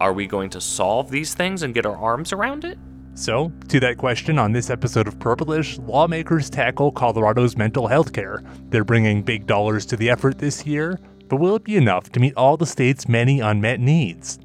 Are 0.00 0.12
we 0.12 0.26
going 0.26 0.50
to 0.50 0.60
solve 0.60 1.10
these 1.10 1.32
things 1.34 1.62
and 1.62 1.72
get 1.72 1.86
our 1.86 1.96
arms 1.96 2.32
around 2.32 2.64
it? 2.64 2.76
So, 3.18 3.50
to 3.66 3.80
that 3.80 3.98
question 3.98 4.38
on 4.38 4.52
this 4.52 4.70
episode 4.70 5.08
of 5.08 5.18
Purplish, 5.18 5.76
lawmakers 5.80 6.48
tackle 6.48 6.92
Colorado's 6.92 7.56
mental 7.56 7.88
health 7.88 8.12
care. 8.12 8.44
They're 8.68 8.84
bringing 8.84 9.22
big 9.22 9.44
dollars 9.44 9.84
to 9.86 9.96
the 9.96 10.08
effort 10.08 10.38
this 10.38 10.64
year, 10.64 11.00
but 11.26 11.38
will 11.38 11.56
it 11.56 11.64
be 11.64 11.74
enough 11.74 12.12
to 12.12 12.20
meet 12.20 12.34
all 12.36 12.56
the 12.56 12.64
state's 12.64 13.08
many 13.08 13.40
unmet 13.40 13.80
needs? 13.80 14.38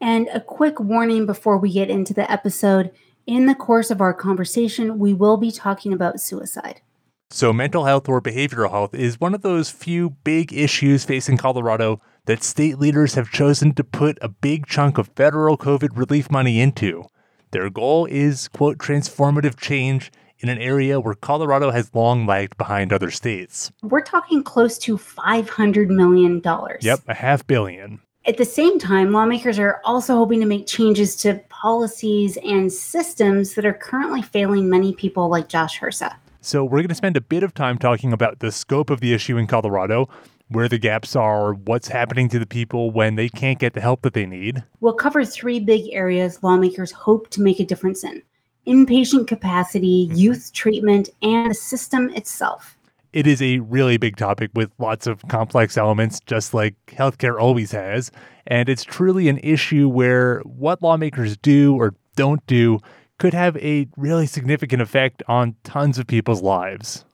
And 0.00 0.26
a 0.32 0.40
quick 0.40 0.80
warning 0.80 1.26
before 1.26 1.58
we 1.58 1.70
get 1.70 1.90
into 1.90 2.14
the 2.14 2.28
episode 2.32 2.92
in 3.26 3.44
the 3.44 3.54
course 3.54 3.90
of 3.90 4.00
our 4.00 4.14
conversation, 4.14 4.98
we 4.98 5.12
will 5.12 5.36
be 5.36 5.52
talking 5.52 5.92
about 5.92 6.18
suicide. 6.18 6.80
So, 7.28 7.52
mental 7.52 7.84
health 7.84 8.08
or 8.08 8.22
behavioral 8.22 8.70
health 8.70 8.94
is 8.94 9.20
one 9.20 9.34
of 9.34 9.42
those 9.42 9.68
few 9.68 10.16
big 10.24 10.50
issues 10.54 11.04
facing 11.04 11.36
Colorado 11.36 12.00
that 12.24 12.42
state 12.42 12.78
leaders 12.78 13.16
have 13.16 13.30
chosen 13.30 13.74
to 13.74 13.84
put 13.84 14.16
a 14.22 14.30
big 14.30 14.66
chunk 14.66 14.96
of 14.96 15.10
federal 15.14 15.58
COVID 15.58 15.90
relief 15.98 16.30
money 16.30 16.58
into. 16.58 17.04
Their 17.52 17.68
goal 17.68 18.06
is, 18.06 18.46
quote, 18.48 18.78
transformative 18.78 19.56
change 19.56 20.12
in 20.38 20.48
an 20.48 20.58
area 20.58 21.00
where 21.00 21.14
Colorado 21.14 21.70
has 21.70 21.94
long 21.94 22.24
lagged 22.26 22.56
behind 22.56 22.92
other 22.92 23.10
states. 23.10 23.72
We're 23.82 24.02
talking 24.02 24.42
close 24.42 24.78
to 24.78 24.96
$500 24.96 25.88
million. 25.88 26.40
Yep, 26.80 27.00
a 27.08 27.14
half 27.14 27.46
billion. 27.46 28.00
At 28.26 28.36
the 28.36 28.44
same 28.44 28.78
time, 28.78 29.12
lawmakers 29.12 29.58
are 29.58 29.80
also 29.84 30.14
hoping 30.16 30.40
to 30.40 30.46
make 30.46 30.66
changes 30.66 31.16
to 31.16 31.42
policies 31.48 32.38
and 32.44 32.72
systems 32.72 33.54
that 33.54 33.66
are 33.66 33.72
currently 33.72 34.22
failing 34.22 34.70
many 34.70 34.94
people 34.94 35.28
like 35.28 35.48
Josh 35.48 35.78
Hersa. 35.78 36.16
So, 36.42 36.64
we're 36.64 36.78
going 36.78 36.88
to 36.88 36.94
spend 36.94 37.16
a 37.16 37.20
bit 37.20 37.42
of 37.42 37.52
time 37.52 37.76
talking 37.76 38.12
about 38.12 38.38
the 38.38 38.52
scope 38.52 38.90
of 38.90 39.00
the 39.00 39.12
issue 39.12 39.36
in 39.36 39.46
Colorado, 39.46 40.08
where 40.50 40.68
the 40.68 40.78
gaps 40.78 41.16
are, 41.16 41.54
what's 41.54 41.88
happening 41.88 42.28
to 42.28 42.38
the 42.38 42.46
people 42.46 42.90
when 42.90 43.14
they 43.14 43.28
can't 43.28 43.58
get 43.58 43.72
the 43.72 43.80
help 43.80 44.02
that 44.02 44.14
they 44.14 44.26
need. 44.26 44.62
We'll 44.80 44.94
cover 44.94 45.24
three 45.24 45.60
big 45.60 45.92
areas 45.92 46.42
lawmakers 46.42 46.92
hope 46.92 47.30
to 47.30 47.40
make 47.40 47.60
a 47.60 47.64
difference 47.64 48.04
in 48.04 48.22
inpatient 48.66 49.26
capacity, 49.26 50.06
mm-hmm. 50.06 50.16
youth 50.16 50.52
treatment, 50.52 51.08
and 51.22 51.50
the 51.50 51.54
system 51.54 52.10
itself. 52.10 52.76
It 53.12 53.26
is 53.26 53.42
a 53.42 53.58
really 53.60 53.96
big 53.96 54.16
topic 54.16 54.50
with 54.54 54.70
lots 54.78 55.06
of 55.06 55.26
complex 55.28 55.76
elements, 55.76 56.20
just 56.26 56.54
like 56.54 56.74
healthcare 56.86 57.40
always 57.40 57.72
has. 57.72 58.12
And 58.46 58.68
it's 58.68 58.84
truly 58.84 59.28
an 59.28 59.38
issue 59.38 59.88
where 59.88 60.40
what 60.40 60.82
lawmakers 60.82 61.36
do 61.36 61.74
or 61.74 61.94
don't 62.14 62.44
do 62.46 62.78
could 63.18 63.34
have 63.34 63.56
a 63.56 63.88
really 63.96 64.26
significant 64.26 64.80
effect 64.80 65.22
on 65.26 65.56
tons 65.64 65.98
of 65.98 66.06
people's 66.06 66.42
lives. 66.42 67.04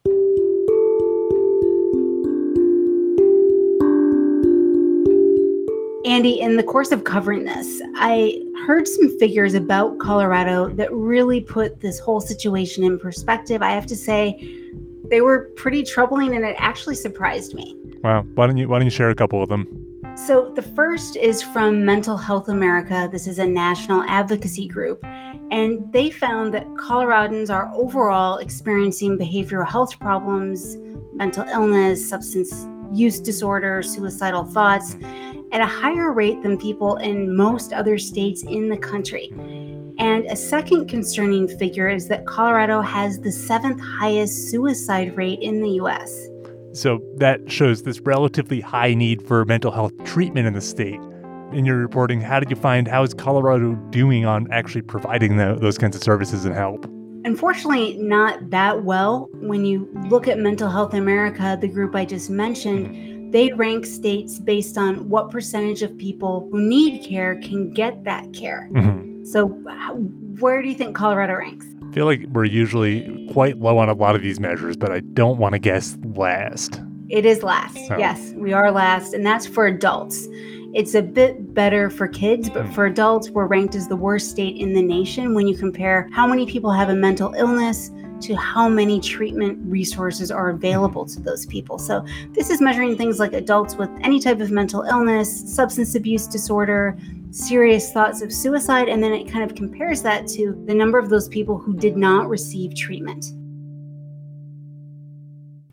Andy, 6.06 6.40
in 6.40 6.56
the 6.56 6.62
course 6.62 6.92
of 6.92 7.02
covering 7.02 7.44
this, 7.44 7.82
I 7.96 8.40
heard 8.64 8.86
some 8.86 9.18
figures 9.18 9.54
about 9.54 9.98
Colorado 9.98 10.68
that 10.74 10.92
really 10.92 11.40
put 11.40 11.80
this 11.80 11.98
whole 11.98 12.20
situation 12.20 12.84
in 12.84 12.96
perspective. 12.96 13.60
I 13.60 13.72
have 13.72 13.86
to 13.86 13.96
say, 13.96 14.62
they 15.10 15.20
were 15.20 15.50
pretty 15.56 15.82
troubling 15.82 16.36
and 16.36 16.44
it 16.44 16.54
actually 16.60 16.94
surprised 16.94 17.54
me. 17.54 17.76
Wow. 18.04 18.22
Why 18.36 18.46
don't 18.46 18.56
you 18.56 18.68
why 18.68 18.78
don't 18.78 18.86
you 18.86 18.90
share 18.90 19.10
a 19.10 19.16
couple 19.16 19.42
of 19.42 19.48
them? 19.48 19.66
So 20.16 20.52
the 20.54 20.62
first 20.62 21.16
is 21.16 21.42
from 21.42 21.84
Mental 21.84 22.16
Health 22.16 22.48
America. 22.48 23.08
This 23.10 23.26
is 23.26 23.40
a 23.40 23.46
national 23.46 24.02
advocacy 24.02 24.68
group. 24.68 25.04
And 25.50 25.92
they 25.92 26.10
found 26.10 26.54
that 26.54 26.66
Coloradans 26.74 27.50
are 27.50 27.72
overall 27.74 28.38
experiencing 28.38 29.18
behavioral 29.18 29.66
health 29.66 29.98
problems, 29.98 30.76
mental 31.14 31.44
illness, 31.48 32.08
substance 32.08 32.66
use 32.92 33.20
disorder, 33.20 33.82
suicidal 33.82 34.44
thoughts 34.44 34.94
at 35.52 35.60
a 35.60 35.66
higher 35.66 36.12
rate 36.12 36.42
than 36.42 36.58
people 36.58 36.96
in 36.96 37.36
most 37.36 37.72
other 37.72 37.98
states 37.98 38.42
in 38.42 38.68
the 38.68 38.76
country. 38.76 39.32
And 39.98 40.26
a 40.26 40.36
second 40.36 40.88
concerning 40.88 41.48
figure 41.48 41.88
is 41.88 42.08
that 42.08 42.26
Colorado 42.26 42.80
has 42.82 43.20
the 43.20 43.32
seventh 43.32 43.80
highest 43.80 44.50
suicide 44.50 45.16
rate 45.16 45.38
in 45.40 45.62
the 45.62 45.70
US. 45.82 46.28
So 46.72 47.00
that 47.16 47.50
shows 47.50 47.84
this 47.84 48.00
relatively 48.00 48.60
high 48.60 48.92
need 48.92 49.26
for 49.26 49.44
mental 49.46 49.70
health 49.70 49.92
treatment 50.04 50.46
in 50.46 50.52
the 50.52 50.60
state. 50.60 51.00
In 51.52 51.64
your 51.64 51.76
reporting, 51.76 52.20
how 52.20 52.38
did 52.38 52.50
you 52.50 52.56
find 52.56 52.86
how 52.86 53.02
is 53.02 53.14
Colorado 53.14 53.74
doing 53.90 54.26
on 54.26 54.50
actually 54.50 54.82
providing 54.82 55.38
the, 55.38 55.56
those 55.58 55.78
kinds 55.78 55.96
of 55.96 56.02
services 56.02 56.44
and 56.44 56.54
help? 56.54 56.84
Unfortunately, 57.24 57.96
not 57.96 58.50
that 58.50 58.84
well. 58.84 59.30
When 59.40 59.64
you 59.64 59.88
look 60.08 60.28
at 60.28 60.38
Mental 60.38 60.68
Health 60.68 60.92
America, 60.92 61.56
the 61.58 61.66
group 61.66 61.96
I 61.96 62.04
just 62.04 62.28
mentioned, 62.28 63.15
they 63.30 63.52
rank 63.52 63.86
states 63.86 64.38
based 64.38 64.78
on 64.78 65.08
what 65.08 65.30
percentage 65.30 65.82
of 65.82 65.96
people 65.96 66.48
who 66.50 66.60
need 66.60 67.04
care 67.04 67.36
can 67.36 67.72
get 67.72 68.04
that 68.04 68.32
care. 68.32 68.68
Mm-hmm. 68.72 69.24
So, 69.24 69.48
where 70.40 70.62
do 70.62 70.68
you 70.68 70.74
think 70.74 70.94
Colorado 70.94 71.34
ranks? 71.34 71.66
I 71.88 71.92
feel 71.92 72.06
like 72.06 72.26
we're 72.32 72.44
usually 72.44 73.28
quite 73.32 73.58
low 73.58 73.78
on 73.78 73.88
a 73.88 73.94
lot 73.94 74.14
of 74.14 74.22
these 74.22 74.38
measures, 74.38 74.76
but 74.76 74.92
I 74.92 75.00
don't 75.00 75.38
want 75.38 75.54
to 75.54 75.58
guess 75.58 75.96
last. 76.14 76.80
It 77.08 77.24
is 77.24 77.42
last. 77.42 77.76
Yes, 77.76 78.32
we 78.36 78.52
are 78.52 78.70
last, 78.70 79.14
and 79.14 79.24
that's 79.24 79.46
for 79.46 79.66
adults. 79.66 80.28
It's 80.74 80.94
a 80.94 81.02
bit 81.02 81.54
better 81.54 81.88
for 81.88 82.06
kids, 82.06 82.50
but 82.50 82.66
mm. 82.66 82.74
for 82.74 82.84
adults, 82.84 83.30
we're 83.30 83.46
ranked 83.46 83.74
as 83.74 83.88
the 83.88 83.96
worst 83.96 84.30
state 84.30 84.56
in 84.56 84.74
the 84.74 84.82
nation 84.82 85.34
when 85.34 85.46
you 85.48 85.56
compare 85.56 86.08
how 86.12 86.26
many 86.26 86.44
people 86.44 86.70
have 86.70 86.90
a 86.90 86.94
mental 86.94 87.32
illness 87.34 87.90
to 88.22 88.34
how 88.34 88.68
many 88.68 89.00
treatment 89.00 89.58
resources 89.62 90.30
are 90.30 90.50
available 90.50 91.04
to 91.06 91.20
those 91.20 91.46
people. 91.46 91.78
So, 91.78 92.04
this 92.32 92.50
is 92.50 92.60
measuring 92.60 92.96
things 92.96 93.18
like 93.18 93.32
adults 93.32 93.76
with 93.76 93.90
any 94.02 94.20
type 94.20 94.40
of 94.40 94.50
mental 94.50 94.82
illness, 94.82 95.54
substance 95.54 95.94
abuse 95.94 96.26
disorder, 96.26 96.96
serious 97.30 97.92
thoughts 97.92 98.22
of 98.22 98.32
suicide, 98.32 98.88
and 98.88 99.02
then 99.02 99.12
it 99.12 99.30
kind 99.30 99.48
of 99.48 99.56
compares 99.56 100.02
that 100.02 100.26
to 100.28 100.60
the 100.66 100.74
number 100.74 100.98
of 100.98 101.08
those 101.08 101.28
people 101.28 101.58
who 101.58 101.74
did 101.76 101.96
not 101.96 102.28
receive 102.28 102.74
treatment. 102.74 103.26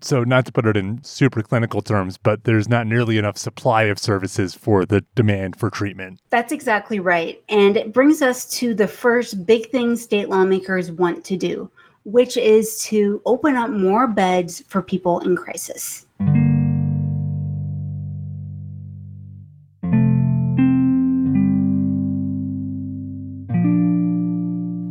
So, 0.04 0.26
not 0.26 0.46
to 0.48 0.52
put 0.52 0.66
it 0.66 0.76
in 0.76 1.02
super 1.02 1.42
clinical 1.42 1.82
terms, 1.82 2.18
but 2.18 2.44
there's 2.44 2.68
not 2.68 2.88
nearly 2.88 3.18
enough 3.18 3.38
supply 3.38 3.84
of 3.84 3.98
services 3.98 4.54
for 4.54 4.86
the 4.86 5.06
demand 5.16 5.56
for 5.56 5.70
treatment. 5.70 6.20
That's 6.30 6.52
exactly 6.52 7.00
right. 7.00 7.42
And 7.48 7.78
it 7.78 7.94
brings 7.94 8.22
us 8.22 8.50
to 8.58 8.74
the 8.74 8.88
first 8.88 9.46
big 9.46 9.70
thing 9.70 9.96
state 9.96 10.28
lawmakers 10.28 10.92
want 10.92 11.24
to 11.26 11.38
do, 11.38 11.72
which 12.04 12.38
is 12.38 12.80
to 12.84 13.22
open 13.26 13.56
up 13.56 13.70
more 13.70 14.08
beds 14.08 14.64
for 14.68 14.82
people 14.82 15.20
in 15.22 15.36
crisis. 15.36 16.06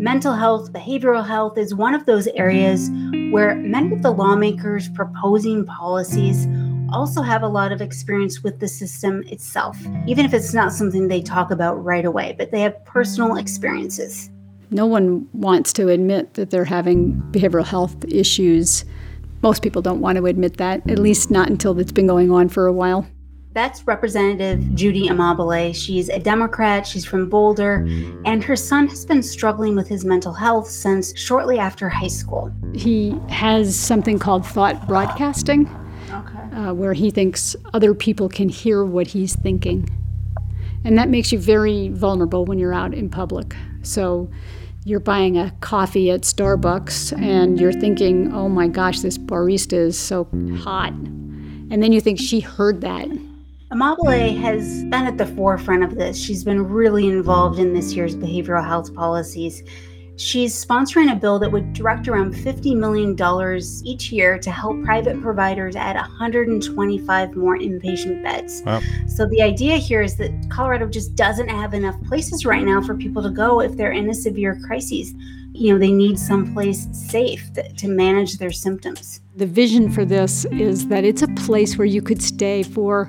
Mental 0.03 0.35
health, 0.35 0.73
behavioral 0.73 1.25
health 1.25 1.57
is 1.57 1.75
one 1.75 1.95
of 1.95 2.07
those 2.07 2.27
areas 2.29 2.91
where 3.31 3.55
many 3.55 3.95
of 3.95 4.03
the 4.03 4.11
lawmakers 4.11 4.89
proposing 4.89 5.65
policies 5.65 6.47
also 6.93 7.23
have 7.23 7.43
a 7.43 7.49
lot 7.49 7.73
of 7.73 7.81
experience 7.81 8.43
with 8.43 8.59
the 8.59 8.67
system 8.67 9.23
itself, 9.29 9.79
even 10.09 10.27
if 10.27 10.35
it's 10.35 10.53
not 10.53 10.73
something 10.73 11.07
they 11.07 11.23
talk 11.23 11.51
about 11.51 11.83
right 11.85 12.05
away, 12.05 12.35
but 12.37 12.51
they 12.51 12.61
have 12.61 12.85
personal 12.85 13.37
experiences. 13.37 14.29
No 14.73 14.87
one 14.87 15.29
wants 15.35 15.73
to 15.75 15.89
admit 15.89 16.35
that 16.35 16.49
they're 16.49 16.65
having 16.65 17.21
behavioral 17.31 17.67
health 17.67 18.05
issues. 18.09 18.87
Most 19.43 19.63
people 19.63 19.83
don't 19.83 20.01
want 20.01 20.17
to 20.17 20.25
admit 20.25 20.57
that, 20.57 20.89
at 20.91 20.99
least 20.99 21.31
not 21.31 21.51
until 21.51 21.79
it's 21.79 21.93
been 21.93 22.07
going 22.07 22.31
on 22.31 22.49
for 22.49 22.67
a 22.67 22.73
while. 22.73 23.07
That's 23.53 23.87
Representative 23.87 24.75
Judy 24.75 25.09
Amabile. 25.09 25.75
She's 25.75 26.09
a 26.09 26.19
Democrat, 26.19 26.87
she's 26.87 27.05
from 27.05 27.29
Boulder, 27.29 27.87
and 28.25 28.43
her 28.43 28.57
son 28.57 28.89
has 28.89 29.05
been 29.05 29.23
struggling 29.23 29.77
with 29.77 29.89
his 29.89 30.07
mental 30.07 30.33
health 30.33 30.69
since 30.69 31.15
shortly 31.19 31.59
after 31.59 31.91
high 31.91 32.09
school. 32.09 32.51
He 32.75 33.11
has 33.29 33.79
something 33.79 34.19
called 34.19 34.47
thought 34.47 34.89
broadcasting, 34.89 35.69
okay. 36.11 36.57
uh, 36.57 36.73
where 36.73 36.95
he 36.95 37.11
thinks 37.11 37.55
other 37.75 37.93
people 37.93 38.31
can 38.31 38.49
hear 38.49 38.87
what 38.87 39.09
he's 39.09 39.37
thinking. 39.37 39.87
And 40.85 40.97
that 40.97 41.11
makes 41.11 41.31
you 41.31 41.39
very 41.39 41.89
vulnerable 41.91 42.47
when 42.47 42.59
you're 42.59 42.73
out 42.73 42.95
in 42.95 43.11
public. 43.11 43.55
So 43.83 44.31
you're 44.85 45.01
buying 45.01 45.39
a 45.39 45.51
coffee 45.61 46.11
at 46.11 46.23
Starbucks 46.23 47.17
and 47.21 47.61
you're 47.61 47.73
thinking, 47.73 48.33
oh 48.33 48.49
my 48.49 48.67
gosh, 48.67 49.01
this 49.01 49.17
barista 49.17 49.75
is 49.75 49.99
so 49.99 50.25
hot. 50.59 50.93
And 50.93 51.83
then 51.83 51.93
you 51.93 52.01
think 52.01 52.19
she 52.19 52.41
heard 52.41 52.81
that 52.81 53.09
Amabile 53.73 54.39
has 54.39 54.83
been 54.85 55.07
at 55.07 55.17
the 55.17 55.25
forefront 55.25 55.83
of 55.83 55.95
this. 55.95 56.19
She's 56.19 56.45
been 56.45 56.69
really 56.69 57.09
involved 57.09 57.59
in 57.59 57.73
this 57.73 57.95
year's 57.95 58.15
behavioral 58.15 58.63
health 58.63 58.95
policies. 58.95 59.63
She's 60.17 60.53
sponsoring 60.65 61.11
a 61.11 61.17
bill 61.17 61.39
that 61.39 61.51
would 61.51 61.73
direct 61.73 62.07
around 62.07 62.35
$50 62.35 62.77
million 62.77 63.17
each 63.85 64.13
year 64.13 64.39
to 64.39 64.51
help 64.51 64.83
private 64.85 65.21
providers 65.23 65.75
add 65.75 65.97
125 65.97 67.37
more 67.37 67.59
inpatient 67.59 68.23
beds. 68.23 68.63
Wow. 68.65 68.81
So, 69.07 69.27
the 69.27 69.43
idea 69.43 69.77
here 69.77 70.03
is 70.03 70.17
that 70.17 70.31
Colorado 70.51 70.87
just 70.87 71.15
doesn't 71.15 71.49
have 71.49 71.75
enough 71.75 71.97
places 72.05 72.45
right 72.45 72.63
now 72.63 72.83
for 72.83 72.95
people 72.95 73.23
to 73.23 73.31
go 73.31 73.61
if 73.61 73.77
they're 73.77 73.93
in 73.93 74.11
a 74.11 74.15
severe 74.15 74.61
crisis. 74.67 75.13
You 75.55 75.73
know, 75.73 75.79
they 75.79 75.93
need 75.93 76.19
someplace 76.19 76.89
safe 76.93 77.53
th- 77.55 77.77
to 77.77 77.89
manage 77.89 78.39
their 78.39 78.53
symptoms. 78.53 79.21
The 79.37 79.47
vision 79.47 79.91
for 79.91 80.05
this 80.05 80.45
is 80.47 80.89
that 80.89 81.05
it's 81.05 81.23
a 81.23 81.29
place 81.29 81.77
where 81.77 81.87
you 81.87 82.01
could 82.03 82.23
stay 82.23 82.63
for 82.63 83.09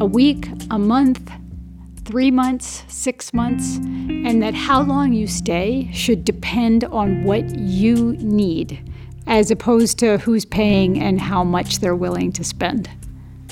a 0.00 0.06
week, 0.06 0.48
a 0.70 0.78
month, 0.78 1.30
three 2.04 2.30
months, 2.30 2.84
six 2.88 3.32
months, 3.32 3.76
and 3.76 4.42
that 4.42 4.54
how 4.54 4.82
long 4.82 5.12
you 5.12 5.26
stay 5.26 5.90
should 5.92 6.24
depend 6.24 6.84
on 6.84 7.24
what 7.24 7.56
you 7.56 8.12
need, 8.18 8.78
as 9.26 9.50
opposed 9.50 9.98
to 9.98 10.18
who's 10.18 10.44
paying 10.44 11.00
and 11.00 11.20
how 11.20 11.42
much 11.42 11.78
they're 11.78 11.96
willing 11.96 12.30
to 12.32 12.44
spend, 12.44 12.90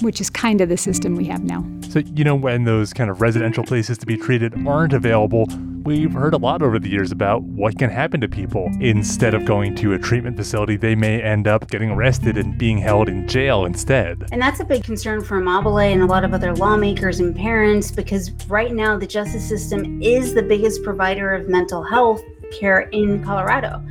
which 0.03 0.21
is 0.21 0.31
kind 0.31 0.61
of 0.61 0.69
the 0.69 0.77
system 0.77 1.17
we 1.17 1.25
have 1.25 1.43
now. 1.45 1.65
So, 1.89 2.01
you 2.01 2.25
know, 2.25 2.35
when 2.35 2.65
those 2.65 2.93
kind 2.93 3.11
of 3.11 3.21
residential 3.21 3.65
places 3.65 3.99
to 3.99 4.07
be 4.07 4.17
treated 4.17 4.67
aren't 4.67 4.93
available, 4.93 5.47
we've 5.85 6.13
heard 6.13 6.35
a 6.35 6.39
lot 6.39 6.63
over 6.63 6.79
the 6.79 6.89
years 6.89 7.13
about 7.13 7.43
what 7.43 7.79
can 7.79 7.91
happen 7.91 8.21
to 8.21 8.29
people. 8.29 8.71
Instead 8.81 9.35
of 9.35 9.45
going 9.45 9.75
to 9.77 9.93
a 9.93 9.99
treatment 9.99 10.37
facility, 10.37 10.77
they 10.77 10.95
may 10.95 11.21
end 11.21 11.47
up 11.47 11.69
getting 11.71 11.91
arrested 11.91 12.37
and 12.37 12.57
being 12.57 12.79
held 12.79 13.09
in 13.09 13.27
jail 13.29 13.65
instead. 13.65 14.25
And 14.33 14.41
that's 14.41 14.61
a 14.61 14.65
big 14.65 14.85
concern 14.85 15.23
for 15.23 15.41
Amabile 15.41 15.93
and 15.93 16.03
a 16.03 16.07
lot 16.07 16.25
of 16.25 16.33
other 16.33 16.55
lawmakers 16.55 17.21
and 17.21 17.35
parents 17.35 17.91
because 17.91 18.31
right 18.49 18.73
now 18.73 18.97
the 18.99 19.07
justice 19.07 19.47
system 19.47 20.01
is 20.03 20.35
the 20.35 20.43
biggest 20.43 20.83
provider 20.83 21.35
of 21.35 21.49
mental 21.49 21.83
health 21.83 22.23
care 22.59 22.81
in 22.93 23.23
Colorado. 23.25 23.83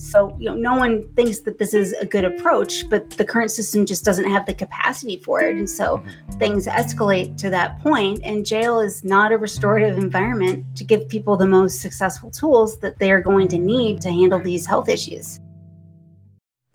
So, 0.00 0.34
you 0.38 0.46
know, 0.46 0.54
no 0.54 0.76
one 0.76 1.06
thinks 1.14 1.40
that 1.40 1.58
this 1.58 1.74
is 1.74 1.92
a 1.92 2.06
good 2.06 2.24
approach, 2.24 2.88
but 2.88 3.10
the 3.10 3.24
current 3.24 3.50
system 3.50 3.84
just 3.84 4.02
doesn't 4.02 4.24
have 4.30 4.46
the 4.46 4.54
capacity 4.54 5.18
for 5.18 5.42
it. 5.42 5.54
And 5.56 5.68
so 5.68 5.98
mm-hmm. 5.98 6.38
things 6.38 6.66
escalate 6.66 7.36
to 7.36 7.50
that 7.50 7.78
point, 7.80 8.20
and 8.24 8.46
jail 8.46 8.80
is 8.80 9.04
not 9.04 9.30
a 9.30 9.36
restorative 9.36 9.98
environment 9.98 10.64
to 10.76 10.84
give 10.84 11.06
people 11.06 11.36
the 11.36 11.46
most 11.46 11.82
successful 11.82 12.30
tools 12.30 12.78
that 12.78 12.98
they 12.98 13.12
are 13.12 13.20
going 13.20 13.46
to 13.48 13.58
need 13.58 14.00
to 14.00 14.10
handle 14.10 14.40
these 14.40 14.64
health 14.64 14.88
issues. 14.88 15.38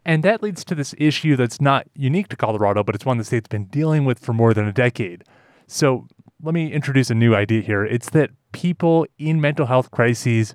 And 0.05 0.21
that 0.21 0.43
leads 0.43 0.63
to 0.65 0.75
this 0.75 0.93
issue 0.99 1.35
that's 1.35 1.59
not 1.59 1.87
unique 1.95 2.27
to 2.27 2.35
Colorado, 2.35 2.83
but 2.83 2.93
it's 2.93 3.05
one 3.05 3.17
the 3.17 3.23
state's 3.23 3.47
been 3.47 3.65
dealing 3.65 4.05
with 4.05 4.19
for 4.19 4.33
more 4.33 4.53
than 4.53 4.67
a 4.67 4.71
decade. 4.71 5.23
So 5.65 6.07
let 6.43 6.53
me 6.53 6.71
introduce 6.71 7.09
a 7.09 7.15
new 7.15 7.33
idea 7.33 7.63
here. 7.63 7.83
It's 7.85 8.11
that 8.11 8.29
people 8.51 9.07
in 9.17 9.41
mental 9.41 9.65
health 9.65 9.89
crises, 9.89 10.53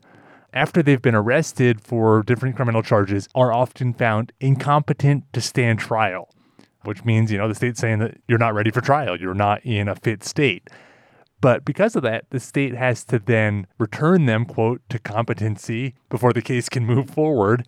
after 0.53 0.83
they've 0.83 1.03
been 1.03 1.15
arrested 1.15 1.81
for 1.81 2.23
different 2.23 2.57
criminal 2.57 2.83
charges, 2.83 3.29
are 3.35 3.53
often 3.53 3.95
found 3.95 4.33
incompetent 4.41 5.25
to 5.33 5.41
stand 5.41 5.79
trial, 5.79 6.29
which 6.85 7.05
means, 7.05 7.31
you 7.31 7.39
know, 7.39 7.49
the 7.49 7.55
state's 7.55 7.81
saying 7.81 7.99
that 8.01 8.19
you're 8.29 8.39
not 8.39 8.55
ready 8.55 8.71
for 8.71 8.81
trial, 8.81 9.21
you're 9.21 9.35
not 9.35 9.65
in 9.65 9.89
a 9.89 9.95
fit 9.95 10.25
state. 10.25 10.69
But 11.41 11.65
because 11.65 11.97
of 11.97 12.03
that, 12.03 12.25
the 12.31 12.41
state 12.41 12.75
has 12.75 13.05
to 13.07 13.19
then 13.19 13.67
return 13.79 14.27
them, 14.27 14.45
quote, 14.45 14.83
to 14.91 14.99
competency 14.99 15.95
before 16.11 16.33
the 16.33 16.43
case 16.43 16.69
can 16.69 16.85
move 16.85 17.09
forward. 17.09 17.67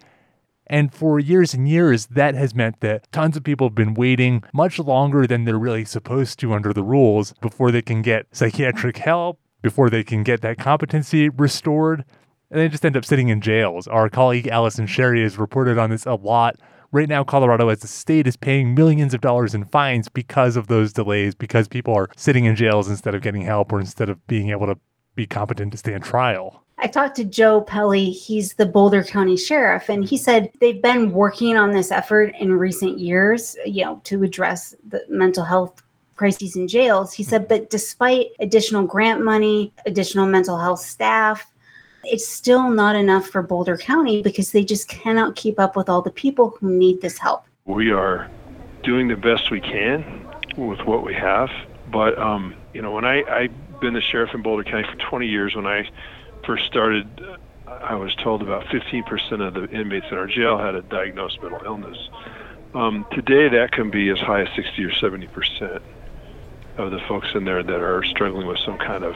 And 0.66 0.92
for 0.92 1.18
years 1.18 1.54
and 1.54 1.68
years, 1.68 2.06
that 2.06 2.34
has 2.34 2.54
meant 2.54 2.80
that 2.80 3.10
tons 3.12 3.36
of 3.36 3.44
people 3.44 3.68
have 3.68 3.74
been 3.74 3.94
waiting 3.94 4.42
much 4.52 4.78
longer 4.78 5.26
than 5.26 5.44
they're 5.44 5.58
really 5.58 5.84
supposed 5.84 6.38
to 6.40 6.52
under 6.52 6.72
the 6.72 6.82
rules 6.82 7.32
before 7.40 7.70
they 7.70 7.82
can 7.82 8.02
get 8.02 8.26
psychiatric 8.32 8.98
help, 8.98 9.38
before 9.62 9.90
they 9.90 10.04
can 10.04 10.22
get 10.22 10.40
that 10.42 10.58
competency 10.58 11.28
restored. 11.28 12.04
And 12.52 12.60
they 12.60 12.68
just 12.68 12.84
end 12.84 12.98
up 12.98 13.04
sitting 13.06 13.30
in 13.30 13.40
jails. 13.40 13.88
Our 13.88 14.10
colleague 14.10 14.46
Allison 14.46 14.86
Sherry 14.86 15.22
has 15.22 15.38
reported 15.38 15.78
on 15.78 15.88
this 15.88 16.04
a 16.04 16.14
lot. 16.14 16.56
Right 16.92 17.08
now, 17.08 17.24
Colorado 17.24 17.70
as 17.70 17.82
a 17.82 17.86
state 17.86 18.26
is 18.26 18.36
paying 18.36 18.74
millions 18.74 19.14
of 19.14 19.22
dollars 19.22 19.54
in 19.54 19.64
fines 19.64 20.10
because 20.10 20.54
of 20.54 20.66
those 20.66 20.92
delays, 20.92 21.34
because 21.34 21.66
people 21.66 21.94
are 21.94 22.10
sitting 22.14 22.44
in 22.44 22.54
jails 22.54 22.90
instead 22.90 23.14
of 23.14 23.22
getting 23.22 23.40
help 23.40 23.72
or 23.72 23.80
instead 23.80 24.10
of 24.10 24.24
being 24.26 24.50
able 24.50 24.66
to 24.66 24.78
be 25.14 25.26
competent 25.26 25.72
to 25.72 25.78
stand 25.78 26.04
trial. 26.04 26.62
I 26.76 26.88
talked 26.88 27.16
to 27.16 27.24
Joe 27.24 27.62
Pelle. 27.62 27.92
He's 27.92 28.52
the 28.54 28.66
Boulder 28.66 29.02
County 29.02 29.38
Sheriff, 29.38 29.88
and 29.88 30.04
he 30.04 30.18
said 30.18 30.50
they've 30.60 30.82
been 30.82 31.12
working 31.12 31.56
on 31.56 31.72
this 31.72 31.90
effort 31.90 32.34
in 32.38 32.52
recent 32.52 32.98
years, 32.98 33.56
you 33.64 33.84
know, 33.84 34.02
to 34.04 34.22
address 34.22 34.74
the 34.86 35.02
mental 35.08 35.44
health 35.44 35.82
crises 36.16 36.56
in 36.56 36.68
jails. 36.68 37.14
He 37.14 37.22
said, 37.22 37.48
but 37.48 37.70
despite 37.70 38.26
additional 38.40 38.82
grant 38.82 39.24
money, 39.24 39.72
additional 39.86 40.26
mental 40.26 40.58
health 40.58 40.80
staff, 40.80 41.51
it's 42.04 42.26
still 42.26 42.70
not 42.70 42.96
enough 42.96 43.26
for 43.26 43.42
Boulder 43.42 43.76
County 43.76 44.22
because 44.22 44.52
they 44.52 44.64
just 44.64 44.88
cannot 44.88 45.36
keep 45.36 45.58
up 45.58 45.76
with 45.76 45.88
all 45.88 46.02
the 46.02 46.10
people 46.10 46.50
who 46.58 46.70
need 46.70 47.00
this 47.00 47.18
help. 47.18 47.44
We 47.64 47.92
are 47.92 48.30
doing 48.82 49.08
the 49.08 49.16
best 49.16 49.50
we 49.50 49.60
can 49.60 50.28
with 50.56 50.80
what 50.80 51.04
we 51.04 51.14
have, 51.14 51.48
but 51.90 52.18
um, 52.18 52.54
you 52.72 52.82
know, 52.82 52.90
when 52.90 53.04
I 53.04 53.22
I've 53.24 53.80
been 53.80 53.94
the 53.94 54.00
sheriff 54.00 54.34
in 54.34 54.42
Boulder 54.42 54.64
County 54.64 54.88
for 54.88 54.96
20 54.96 55.26
years, 55.26 55.54
when 55.54 55.66
I 55.66 55.88
first 56.44 56.66
started, 56.66 57.06
I 57.66 57.94
was 57.94 58.14
told 58.16 58.42
about 58.42 58.64
15% 58.66 59.46
of 59.46 59.54
the 59.54 59.68
inmates 59.70 60.06
in 60.10 60.18
our 60.18 60.26
jail 60.26 60.58
had 60.58 60.74
a 60.74 60.82
diagnosed 60.82 61.42
mental 61.42 61.60
illness. 61.64 61.96
Um, 62.74 63.06
today, 63.12 63.48
that 63.50 63.72
can 63.72 63.90
be 63.90 64.08
as 64.08 64.18
high 64.18 64.42
as 64.42 64.48
60 64.56 64.84
or 64.84 64.90
70% 64.90 65.82
of 66.78 66.90
the 66.90 67.00
folks 67.06 67.28
in 67.34 67.44
there 67.44 67.62
that 67.62 67.80
are 67.80 68.02
struggling 68.04 68.46
with 68.46 68.58
some 68.64 68.78
kind 68.78 69.04
of 69.04 69.14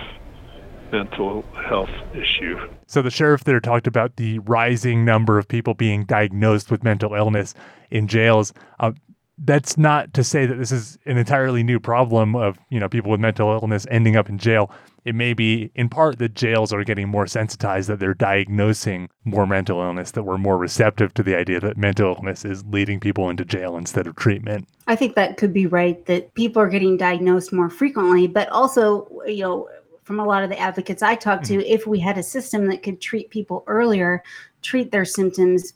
mental 0.93 1.45
health 1.69 1.91
issue. 2.15 2.59
So 2.87 3.03
the 3.03 3.11
sheriff 3.11 3.45
there 3.45 3.61
talked 3.61 3.87
about 3.87 4.17
the 4.17 4.39
rising 4.41 5.05
number 5.05 5.39
of 5.39 5.49
people 5.49 5.75
being 5.75 6.05
diagnosed 6.05 6.71
with 6.71 6.85
mental 6.85 7.15
illness 7.15 7.55
in 7.91 8.09
jails. 8.09 8.53
Uh, 8.81 8.93
that's 9.39 9.77
not 9.77 10.15
to 10.15 10.25
say 10.25 10.47
that 10.47 10.55
this 10.57 10.73
is 10.73 10.99
an 11.05 11.19
entirely 11.19 11.63
new 11.63 11.79
problem 11.79 12.35
of 12.35 12.59
you 12.71 12.81
know 12.81 12.89
people 12.89 13.11
with 13.11 13.21
mental 13.21 13.53
illness 13.53 13.87
ending 13.91 14.17
up 14.17 14.29
in 14.29 14.39
jail. 14.39 14.71
It 15.05 15.15
may 15.15 15.35
be 15.35 15.71
in 15.77 15.89
part 15.89 16.19
that 16.19 16.35
jails 16.35 16.73
are 16.73 16.83
getting 16.83 17.09
more 17.09 17.29
sensitized 17.29 17.89
that 17.89 18.01
they're 18.01 18.15
diagnosing 18.15 19.09
more 19.25 19.47
mental 19.47 19.81
illness, 19.81 20.11
that 20.13 20.25
we're 20.25 20.39
more 20.39 20.59
receptive 20.59 21.15
to 21.15 21.23
the 21.23 21.37
idea 21.37 21.61
that 21.61 21.77
mental 21.77 22.17
illness 22.17 22.45
is 22.45 22.65
leading 22.65 22.99
people 22.99 23.31
into 23.31 23.45
jail 23.45 23.77
instead 23.77 24.09
of 24.09 24.17
treatment. 24.17 24.67
I 24.89 24.97
think 24.97 25.15
that 25.15 25.37
could 25.37 25.53
be 25.53 25.67
right 25.67 26.05
that 26.07 26.35
people 26.35 26.61
are 26.61 26.69
getting 26.69 26.97
diagnosed 26.97 27.53
more 27.53 27.71
frequently, 27.71 28.27
but 28.27 28.49
also, 28.49 29.09
you 29.27 29.43
know, 29.43 29.69
from 30.07 30.21
a 30.21 30.25
lot 30.25 30.45
of 30.45 30.51
the 30.51 30.59
advocates 30.59 31.03
I 31.03 31.17
talked 31.17 31.47
to, 31.47 31.55
mm-hmm. 31.55 31.67
if 31.67 31.85
we 31.85 31.99
had 31.99 32.17
a 32.17 32.23
system 32.23 32.69
that 32.69 32.85
could 32.85 33.01
treat 33.01 33.29
people 33.29 33.65
earlier, 33.67 34.23
treat 34.63 34.93
their 34.93 35.05
symptoms, 35.05 35.73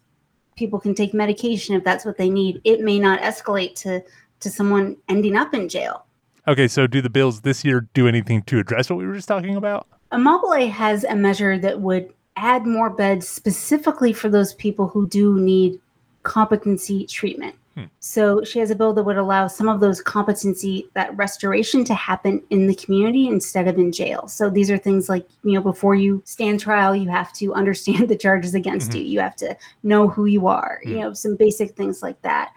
people 0.57 0.79
can 0.79 0.95
take 0.95 1.13
medication 1.13 1.75
if 1.75 1.83
that's 1.83 2.05
what 2.05 2.17
they 2.17 2.31
need. 2.31 2.61
It 2.63 2.81
may 2.81 3.01
not 3.01 3.21
escalate 3.21 3.75
to 3.83 4.03
to 4.39 4.49
someone 4.49 4.97
ending 5.09 5.37
up 5.37 5.53
in 5.53 5.69
jail. 5.69 6.07
Okay, 6.49 6.69
so 6.69 6.87
do 6.87 7.03
the 7.03 7.11
bills 7.11 7.43
this 7.43 7.65
year 7.65 7.89
do 7.93 8.09
anything 8.09 8.43
to 8.45 8.59
address 8.59 8.89
what 8.89 8.99
we 8.99 9.07
were 9.07 9.15
just 9.15 9.29
talking 9.29 9.57
about? 9.57 9.87
Amabile 10.13 10.71
has 10.71 11.05
a 11.05 11.15
measure 11.15 11.59
that 11.59 11.81
would 11.81 12.15
add 12.37 12.65
more 12.65 12.89
beds 12.89 13.29
specifically 13.29 14.13
for 14.15 14.31
those 14.31 14.55
people 14.55 14.89
who 14.89 15.07
do 15.09 15.39
need 15.39 15.79
competency 16.23 17.05
treatment. 17.05 17.57
Hmm. 17.75 17.85
So 18.01 18.43
she 18.43 18.59
has 18.59 18.71
a 18.71 18.75
bill 18.75 18.93
that 18.95 19.05
would 19.05 19.17
allow 19.17 19.47
some 19.47 19.69
of 19.69 19.81
those 19.81 20.03
competency, 20.03 20.89
that 20.95 21.17
restoration 21.17 21.85
to 21.85 21.95
happen 21.95 22.43
in 22.51 22.67
the 22.67 22.75
community 22.75 23.29
instead 23.29 23.69
of 23.69 23.79
in 23.79 23.93
jail. 23.93 24.27
So 24.27 24.51
these 24.51 24.71
are 24.71 24.79
things 24.79 25.09
like, 25.09 25.27
you 25.45 25.53
know, 25.53 25.61
before 25.61 25.95
you 25.95 26.23
stand 26.25 26.61
trial, 26.61 26.97
you 26.97 27.09
have 27.09 27.33
to 27.35 27.55
understand 27.55 28.09
the 28.11 28.17
charges 28.17 28.55
against 28.55 28.91
mm-hmm. 28.91 28.99
you. 28.99 29.05
You 29.05 29.21
have 29.21 29.37
to 29.37 29.57
know 29.83 30.09
who 30.09 30.27
you 30.27 30.47
are, 30.47 30.81
you 30.85 30.95
hmm. 30.95 31.01
know, 31.01 31.13
some 31.15 31.37
basic 31.37 31.77
things 31.77 32.03
like 32.03 32.21
that. 32.23 32.53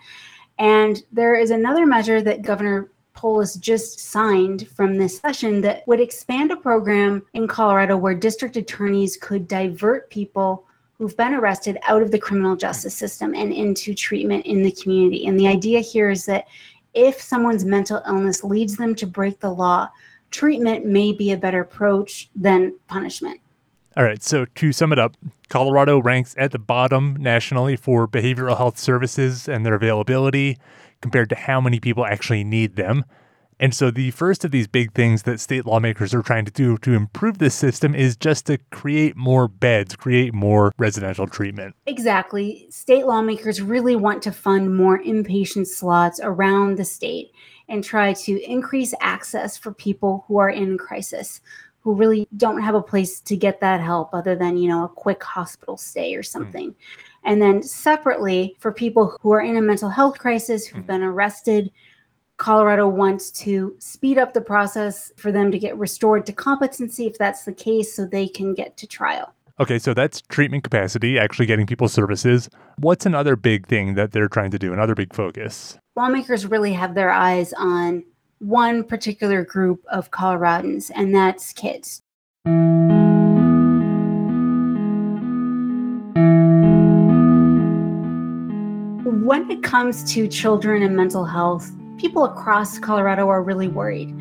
And 0.60 1.04
there 1.12 1.36
is 1.36 1.52
another 1.52 1.86
measure 1.86 2.22
that 2.22 2.42
Governor 2.42 2.92
Polis 3.14 3.56
just 3.56 4.00
signed 4.00 4.68
from 4.70 4.98
this 4.98 5.20
session 5.20 5.62
that 5.62 5.88
would 5.88 6.00
expand 6.00 6.52
a 6.52 6.58
program 6.58 7.24
in 7.34 7.48
Colorado 7.48 7.96
where 7.96 8.16
district 8.16 8.58
attorneys 8.58 9.18
could 9.18 9.48
divert 9.48 10.10
people 10.10 10.66
who've 10.98 11.18
been 11.18 11.34
arrested 11.34 11.78
out 11.88 12.02
of 12.02 12.12
the 12.12 12.20
criminal 12.20 12.56
justice 12.56 12.96
system 12.96 13.34
and 13.34 13.52
into 13.52 13.94
treatment 13.94 14.46
in 14.46 14.64
the 14.64 14.72
community. 14.72 15.26
And 15.26 15.40
the 15.40 15.48
idea 15.48 15.80
here 15.80 16.10
is 16.10 16.26
that 16.26 16.48
if 16.94 17.22
someone's 17.22 17.66
mental 17.66 18.02
illness 18.08 18.44
leads 18.44 18.78
them 18.78 18.96
to 18.96 19.08
break 19.08 19.40
the 19.40 19.50
law, 19.50 19.90
treatment 20.32 20.86
may 20.86 21.12
be 21.12 21.32
a 21.32 21.38
better 21.38 21.62
approach 21.62 22.30
than 22.36 22.76
punishment. 22.88 23.40
All 23.96 24.04
right, 24.04 24.24
so 24.24 24.46
to 24.46 24.72
sum 24.72 24.92
it 24.92 25.00
up, 25.00 25.16
Colorado 25.50 26.02
ranks 26.02 26.34
at 26.38 26.52
the 26.52 26.60
bottom 26.60 27.16
nationally 27.20 27.76
for 27.76 28.08
behavioral 28.08 28.58
health 28.58 28.80
services 28.80 29.48
and 29.48 29.66
their 29.66 29.76
availability 29.76 30.58
compared 31.02 31.30
to 31.30 31.36
how 31.36 31.62
many 31.62 31.80
people 31.80 32.06
actually 32.06 32.44
need 32.44 32.76
them. 32.76 33.06
And 33.64 33.74
so 33.74 33.92
the 33.92 34.12
first 34.12 34.44
of 34.44 34.52
these 34.52 34.68
big 34.68 34.92
things 34.92 35.24
that 35.24 35.40
state 35.40 35.66
lawmakers 35.66 36.14
are 36.14 36.22
trying 36.22 36.44
to 36.44 36.52
do 36.52 36.78
to 36.80 36.92
improve 36.92 37.38
this 37.38 37.56
system 37.56 37.96
is 37.96 38.18
just 38.18 38.46
to 38.48 38.58
create 38.72 39.16
more 39.16 39.48
beds, 39.48 39.96
create 39.96 40.34
more 40.34 40.74
residential 40.78 41.28
treatment. 41.28 41.74
Exactly. 41.86 42.68
State 42.70 43.06
lawmakers 43.06 43.62
really 43.62 43.96
want 43.96 44.22
to 44.24 44.34
fund 44.34 44.76
more 44.76 45.02
inpatient 45.02 45.68
slots 45.68 46.20
around 46.22 46.78
the 46.78 46.84
state 46.84 47.32
and 47.70 47.86
try 47.86 48.12
to 48.12 48.44
increase 48.44 48.94
access 49.00 49.58
for 49.58 49.74
people 49.74 50.26
who 50.28 50.40
are 50.40 50.50
in 50.50 50.78
crisis 50.78 51.40
who 51.84 51.94
really 51.94 52.28
don't 52.36 52.62
have 52.62 52.76
a 52.76 52.82
place 52.82 53.22
to 53.22 53.38
get 53.38 53.62
that 53.62 53.80
help 53.80 54.14
other 54.14 54.36
than, 54.36 54.58
you 54.58 54.68
know, 54.68 54.84
a 54.84 54.90
quick 54.90 55.24
hospital 55.24 55.78
stay 55.78 56.16
or 56.16 56.24
something. 56.24 56.72
Mm. 56.72 56.76
And 57.24 57.42
then 57.42 57.64
separately, 57.64 58.58
for 58.60 58.74
people 58.74 59.18
who 59.22 59.32
are 59.32 59.42
in 59.42 59.56
a 59.56 59.62
mental 59.62 59.88
health 59.88 60.20
crisis, 60.20 60.68
who've 60.68 60.84
mm. 60.84 60.88
been 60.88 61.04
arrested, 61.04 61.72
Colorado 62.44 62.90
wants 62.90 63.32
to 63.32 63.74
speed 63.80 64.18
up 64.18 64.34
the 64.34 64.42
process 64.42 65.14
for 65.16 65.32
them 65.32 65.50
to 65.50 65.58
get 65.58 65.78
restored 65.78 66.26
to 66.26 66.34
competency 66.34 67.08
if 67.08 67.18
that's 67.18 67.46
the 67.46 67.54
case, 67.54 67.96
so 67.96 68.06
they 68.06 68.28
can 68.28 68.54
get 68.54 68.76
to 68.76 68.86
trial. 68.86 69.34
Okay, 69.62 69.80
so 69.80 69.94
that's 69.94 70.20
treatment 70.20 70.62
capacity, 70.66 71.18
actually 71.18 71.46
getting 71.46 71.66
people 71.66 71.88
services. 71.88 72.50
What's 72.80 73.06
another 73.06 73.38
big 73.38 73.68
thing 73.68 73.94
that 73.94 74.12
they're 74.12 74.28
trying 74.28 74.52
to 74.52 74.60
do, 74.60 74.74
another 74.74 74.94
big 74.94 75.14
focus? 75.14 75.78
Lawmakers 75.96 76.46
really 76.46 76.74
have 76.74 76.96
their 76.96 77.12
eyes 77.12 77.54
on 77.54 78.04
one 78.40 78.84
particular 78.84 79.46
group 79.46 79.82
of 79.90 80.12
Coloradans, 80.12 80.92
and 80.94 81.16
that's 81.16 81.54
kids. 81.54 82.02
When 89.26 89.50
it 89.50 89.64
comes 89.64 90.04
to 90.14 90.28
children 90.28 90.84
and 90.84 90.94
mental 90.94 91.24
health, 91.24 91.72
people 92.04 92.26
across 92.26 92.78
Colorado 92.80 93.30
are 93.30 93.42
really 93.42 93.70
worried. 93.70 94.14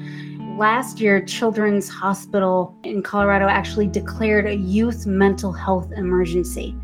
Last 0.56 1.00
year, 1.00 1.20
Children's 1.20 1.88
Hospital 1.88 2.78
in 2.84 3.02
Colorado 3.02 3.48
actually 3.48 3.88
declared 3.88 4.46
a 4.46 4.54
youth 4.54 5.04
mental 5.04 5.52
health 5.52 5.90
emergency. 5.96 6.76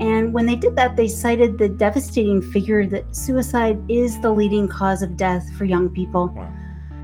And 0.00 0.34
when 0.34 0.44
they 0.44 0.54
did 0.54 0.76
that, 0.76 0.96
they 0.96 1.08
cited 1.08 1.56
the 1.56 1.70
devastating 1.70 2.42
figure 2.42 2.86
that 2.88 3.16
suicide 3.16 3.82
is 3.88 4.20
the 4.20 4.30
leading 4.30 4.68
cause 4.68 5.00
of 5.00 5.16
death 5.16 5.50
for 5.56 5.64
young 5.64 5.88
people. 5.88 6.28
Wow. 6.28 6.52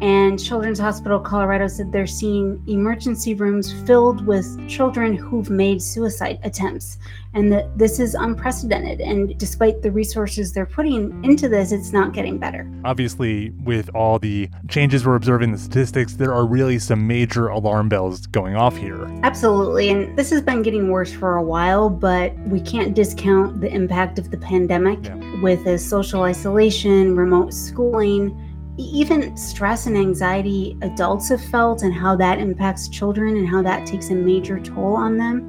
And 0.05 0.39
Children's 0.39 0.79
Hospital 0.79 1.19
Colorado 1.19 1.67
said 1.67 1.91
they're 1.91 2.07
seeing 2.07 2.63
emergency 2.67 3.33
rooms 3.33 3.73
filled 3.87 4.27
with 4.27 4.69
children 4.69 5.17
who've 5.17 5.49
made 5.49 5.81
suicide 5.81 6.41
attempts. 6.43 6.99
And 7.33 7.51
that 7.51 7.79
this 7.79 7.99
is 7.99 8.15
unprecedented. 8.15 9.01
And 9.01 9.37
despite 9.39 9.81
the 9.81 9.91
resources 9.91 10.53
they're 10.53 10.67
putting 10.67 11.25
into 11.25 11.49
this, 11.49 11.73
it's 11.73 11.91
not 11.91 12.13
getting 12.13 12.37
better. 12.37 12.71
Obviously, 12.85 13.49
with 13.65 13.89
all 13.95 14.19
the 14.19 14.51
changes 14.69 15.07
we're 15.07 15.17
observing 15.17 15.53
the 15.53 15.59
statistics, 15.59 16.17
there 16.17 16.35
are 16.35 16.45
really 16.45 16.79
some 16.79 17.07
major 17.07 17.49
alarm 17.49 17.89
bells 17.89 18.27
going 18.27 18.57
off 18.57 18.77
here. 18.77 19.07
Absolutely. 19.23 19.89
And 19.89 20.19
this 20.19 20.29
has 20.29 20.43
been 20.43 20.61
getting 20.61 20.91
worse 20.91 21.15
for 21.15 21.37
a 21.37 21.43
while, 21.43 21.89
but 21.89 22.39
we 22.41 22.61
can't 22.61 22.95
discount 22.95 23.63
the 23.63 23.73
impact 23.73 24.19
of 24.19 24.31
the 24.31 24.37
pandemic 24.37 25.03
yeah. 25.03 25.41
with 25.41 25.65
the 25.65 25.79
social 25.79 26.25
isolation, 26.25 27.17
remote 27.17 27.55
schooling 27.55 28.39
even 28.77 29.37
stress 29.37 29.87
and 29.87 29.97
anxiety 29.97 30.77
adults 30.83 31.29
have 31.29 31.43
felt 31.45 31.83
and 31.83 31.95
how 31.95 32.17
that 32.17 32.39
impacts 32.39 32.89
children 32.89 33.37
and 33.37 33.49
how 33.49 33.63
that 33.63 33.87
takes 33.87 34.11
a 34.11 34.15
major 34.15 34.59
toll 34.59 34.95
on 34.95 35.17
them. 35.17 35.49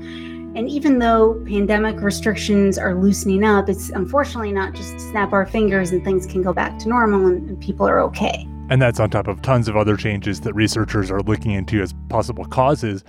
And 0.56 0.70
even 0.70 1.00
though 1.00 1.44
pandemic 1.46 2.00
restrictions 2.00 2.78
are 2.78 2.96
loosening 2.96 3.44
up, 3.44 3.68
it's 3.68 3.90
unfortunately 3.90 4.54
not 4.54 4.74
just 4.74 5.00
snap 5.00 5.34
our 5.34 5.46
fingers 5.46 5.92
and 5.92 6.04
things 6.04 6.26
can 6.26 6.42
go 6.42 6.54
back 6.54 6.80
to 6.80 6.88
normal 6.88 7.26
and, 7.28 7.50
and 7.50 7.60
people 7.60 7.88
are 7.88 8.00
okay. 8.02 8.48
And 8.70 8.82
that's 8.82 9.00
on 9.00 9.10
top 9.10 9.28
of 9.28 9.42
tons 9.42 9.68
of 9.68 9.76
other 9.76 9.98
changes 9.98 10.42
that 10.42 10.54
researchers 10.54 11.12
are 11.12 11.22
looking 11.22 11.52
into 11.52 11.82
as 11.82 11.94
possible 12.10 12.46
causes. 12.46 13.04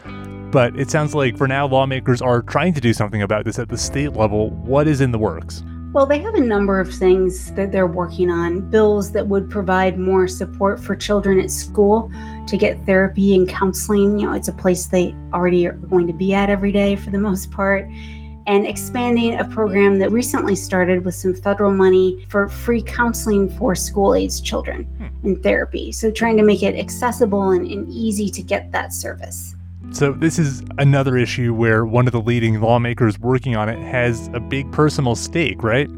But 0.50 0.78
it 0.78 0.90
sounds 0.90 1.14
like 1.14 1.36
for 1.36 1.46
now, 1.46 1.66
lawmakers 1.66 2.20
are 2.20 2.42
trying 2.42 2.74
to 2.74 2.80
do 2.80 2.92
something 2.92 3.22
about 3.22 3.44
this 3.44 3.58
at 3.58 3.68
the 3.68 3.78
state 3.78 4.14
level. 4.14 4.50
What 4.50 4.88
is 4.88 5.00
in 5.00 5.12
the 5.12 5.18
works? 5.18 5.62
Well, 5.96 6.04
they 6.04 6.18
have 6.18 6.34
a 6.34 6.40
number 6.40 6.78
of 6.78 6.92
things 6.92 7.52
that 7.52 7.72
they're 7.72 7.86
working 7.86 8.30
on 8.30 8.68
bills 8.70 9.12
that 9.12 9.28
would 9.28 9.48
provide 9.48 9.98
more 9.98 10.28
support 10.28 10.78
for 10.78 10.94
children 10.94 11.40
at 11.40 11.50
school 11.50 12.12
to 12.48 12.58
get 12.58 12.84
therapy 12.84 13.34
and 13.34 13.48
counseling. 13.48 14.18
You 14.18 14.26
know, 14.26 14.34
it's 14.34 14.48
a 14.48 14.52
place 14.52 14.88
they 14.88 15.14
already 15.32 15.66
are 15.66 15.72
going 15.72 16.06
to 16.06 16.12
be 16.12 16.34
at 16.34 16.50
every 16.50 16.70
day 16.70 16.96
for 16.96 17.08
the 17.08 17.18
most 17.18 17.50
part. 17.50 17.88
And 18.46 18.66
expanding 18.66 19.38
a 19.38 19.46
program 19.46 19.98
that 20.00 20.12
recently 20.12 20.54
started 20.54 21.02
with 21.02 21.14
some 21.14 21.32
federal 21.32 21.72
money 21.72 22.26
for 22.28 22.46
free 22.46 22.82
counseling 22.82 23.48
for 23.56 23.74
school 23.74 24.14
aged 24.14 24.44
children 24.44 24.84
hmm. 24.84 25.26
and 25.26 25.42
therapy. 25.42 25.92
So, 25.92 26.10
trying 26.10 26.36
to 26.36 26.42
make 26.42 26.62
it 26.62 26.78
accessible 26.78 27.52
and, 27.52 27.66
and 27.66 27.88
easy 27.88 28.28
to 28.32 28.42
get 28.42 28.70
that 28.72 28.92
service. 28.92 29.55
So, 29.92 30.12
this 30.12 30.38
is 30.38 30.62
another 30.78 31.16
issue 31.16 31.54
where 31.54 31.86
one 31.86 32.06
of 32.06 32.12
the 32.12 32.20
leading 32.20 32.60
lawmakers 32.60 33.18
working 33.18 33.56
on 33.56 33.68
it 33.68 33.78
has 33.78 34.28
a 34.34 34.40
big 34.40 34.70
personal 34.72 35.14
stake, 35.14 35.62
right? 35.62 35.88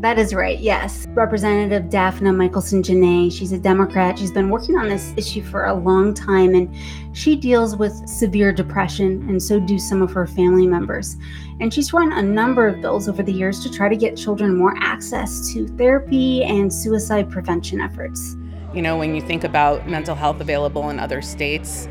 That 0.00 0.18
is 0.18 0.34
right, 0.34 0.58
yes. 0.58 1.06
Representative 1.10 1.84
Dafna 1.84 2.36
Michaelson 2.36 2.82
Jenet, 2.82 3.32
she's 3.32 3.52
a 3.52 3.58
Democrat. 3.58 4.18
She's 4.18 4.30
been 4.30 4.50
working 4.50 4.76
on 4.76 4.90
this 4.90 5.14
issue 5.16 5.42
for 5.42 5.64
a 5.64 5.74
long 5.74 6.12
time, 6.12 6.54
and 6.54 6.68
she 7.16 7.34
deals 7.34 7.76
with 7.76 8.06
severe 8.06 8.52
depression, 8.52 9.26
and 9.28 9.42
so 9.42 9.58
do 9.58 9.78
some 9.78 10.02
of 10.02 10.12
her 10.12 10.26
family 10.26 10.66
members. 10.66 11.16
And 11.60 11.72
she's 11.72 11.94
run 11.94 12.12
a 12.12 12.22
number 12.22 12.68
of 12.68 12.82
bills 12.82 13.08
over 13.08 13.22
the 13.22 13.32
years 13.32 13.60
to 13.60 13.70
try 13.72 13.88
to 13.88 13.96
get 13.96 14.18
children 14.18 14.54
more 14.54 14.74
access 14.80 15.50
to 15.54 15.66
therapy 15.78 16.44
and 16.44 16.70
suicide 16.70 17.30
prevention 17.30 17.80
efforts. 17.80 18.36
You 18.74 18.82
know, 18.82 18.98
when 18.98 19.14
you 19.14 19.22
think 19.22 19.44
about 19.44 19.88
mental 19.88 20.14
health 20.14 20.42
available 20.42 20.90
in 20.90 21.00
other 21.00 21.22
states, 21.22 21.88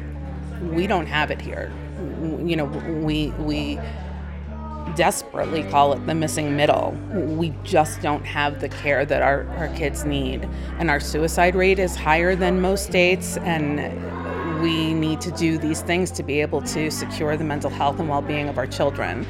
we 0.61 0.87
don't 0.87 1.07
have 1.07 1.31
it 1.31 1.41
here. 1.41 1.71
You 2.43 2.55
know, 2.55 2.65
we 2.65 3.31
we 3.39 3.79
desperately 4.95 5.63
call 5.63 5.93
it 5.93 6.05
the 6.05 6.15
missing 6.15 6.55
middle. 6.55 6.91
We 7.11 7.53
just 7.63 8.01
don't 8.01 8.25
have 8.25 8.61
the 8.61 8.69
care 8.69 9.05
that 9.05 9.21
our, 9.21 9.47
our 9.57 9.67
kids 9.69 10.05
need. 10.05 10.47
And 10.79 10.89
our 10.89 10.99
suicide 10.99 11.55
rate 11.55 11.79
is 11.79 11.95
higher 11.95 12.35
than 12.35 12.61
most 12.61 12.85
states 12.85 13.37
and 13.37 13.79
we 14.61 14.93
need 14.93 15.21
to 15.21 15.31
do 15.31 15.57
these 15.57 15.81
things 15.81 16.11
to 16.11 16.23
be 16.23 16.41
able 16.41 16.61
to 16.61 16.89
secure 16.89 17.37
the 17.37 17.43
mental 17.43 17.69
health 17.69 17.99
and 17.99 18.09
well-being 18.09 18.49
of 18.49 18.57
our 18.57 18.67
children 18.67 19.25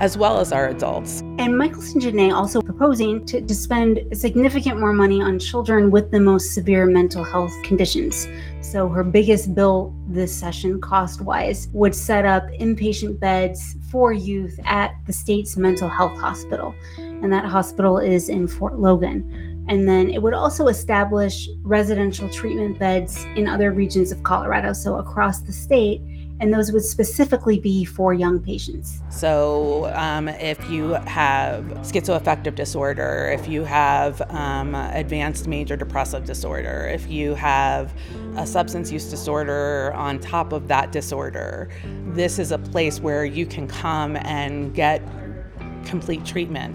as 0.00 0.16
well 0.16 0.38
as 0.38 0.52
our 0.52 0.68
adults. 0.68 1.20
And 1.38 1.56
Michaelson 1.56 2.00
Jenet 2.00 2.34
also 2.34 2.60
proposing 2.60 3.24
to, 3.26 3.40
to 3.40 3.54
spend 3.54 4.00
significant 4.12 4.80
more 4.80 4.92
money 4.92 5.20
on 5.20 5.38
children 5.38 5.90
with 5.90 6.10
the 6.10 6.20
most 6.20 6.54
severe 6.54 6.86
mental 6.86 7.24
health 7.24 7.52
conditions. 7.62 8.28
So 8.60 8.88
her 8.88 9.04
biggest 9.04 9.54
bill 9.54 9.94
this 10.08 10.34
session, 10.34 10.80
cost 10.80 11.20
wise, 11.20 11.68
would 11.72 11.94
set 11.94 12.24
up 12.24 12.46
inpatient 12.60 13.20
beds 13.20 13.76
for 13.90 14.12
youth 14.12 14.58
at 14.64 14.94
the 15.06 15.12
state's 15.12 15.56
mental 15.56 15.88
health 15.88 16.18
hospital. 16.18 16.74
And 16.98 17.32
that 17.32 17.44
hospital 17.44 17.98
is 17.98 18.28
in 18.28 18.48
Fort 18.48 18.78
Logan. 18.78 19.43
And 19.68 19.88
then 19.88 20.10
it 20.10 20.22
would 20.22 20.34
also 20.34 20.68
establish 20.68 21.48
residential 21.62 22.28
treatment 22.28 22.78
beds 22.78 23.24
in 23.36 23.48
other 23.48 23.72
regions 23.72 24.12
of 24.12 24.22
Colorado, 24.22 24.72
so 24.72 24.96
across 24.96 25.40
the 25.40 25.52
state 25.52 26.00
and 26.40 26.52
those 26.52 26.72
would 26.72 26.84
specifically 26.84 27.58
be 27.58 27.84
for 27.84 28.12
young 28.12 28.40
patients. 28.40 29.00
So, 29.08 29.90
um, 29.94 30.28
if 30.28 30.68
you 30.68 30.90
have 31.06 31.64
schizoaffective 31.82 32.54
disorder, 32.54 33.30
if 33.32 33.48
you 33.48 33.64
have 33.64 34.20
um, 34.30 34.74
advanced 34.74 35.46
major 35.46 35.76
depressive 35.76 36.24
disorder, 36.24 36.90
if 36.92 37.08
you 37.08 37.34
have 37.34 37.94
a 38.36 38.46
substance 38.46 38.90
use 38.90 39.08
disorder 39.08 39.92
on 39.94 40.18
top 40.18 40.52
of 40.52 40.66
that 40.68 40.90
disorder, 40.90 41.68
this 42.08 42.38
is 42.38 42.50
a 42.50 42.58
place 42.58 43.00
where 43.00 43.24
you 43.24 43.46
can 43.46 43.68
come 43.68 44.16
and 44.16 44.74
get 44.74 45.02
complete 45.84 46.24
treatment. 46.24 46.74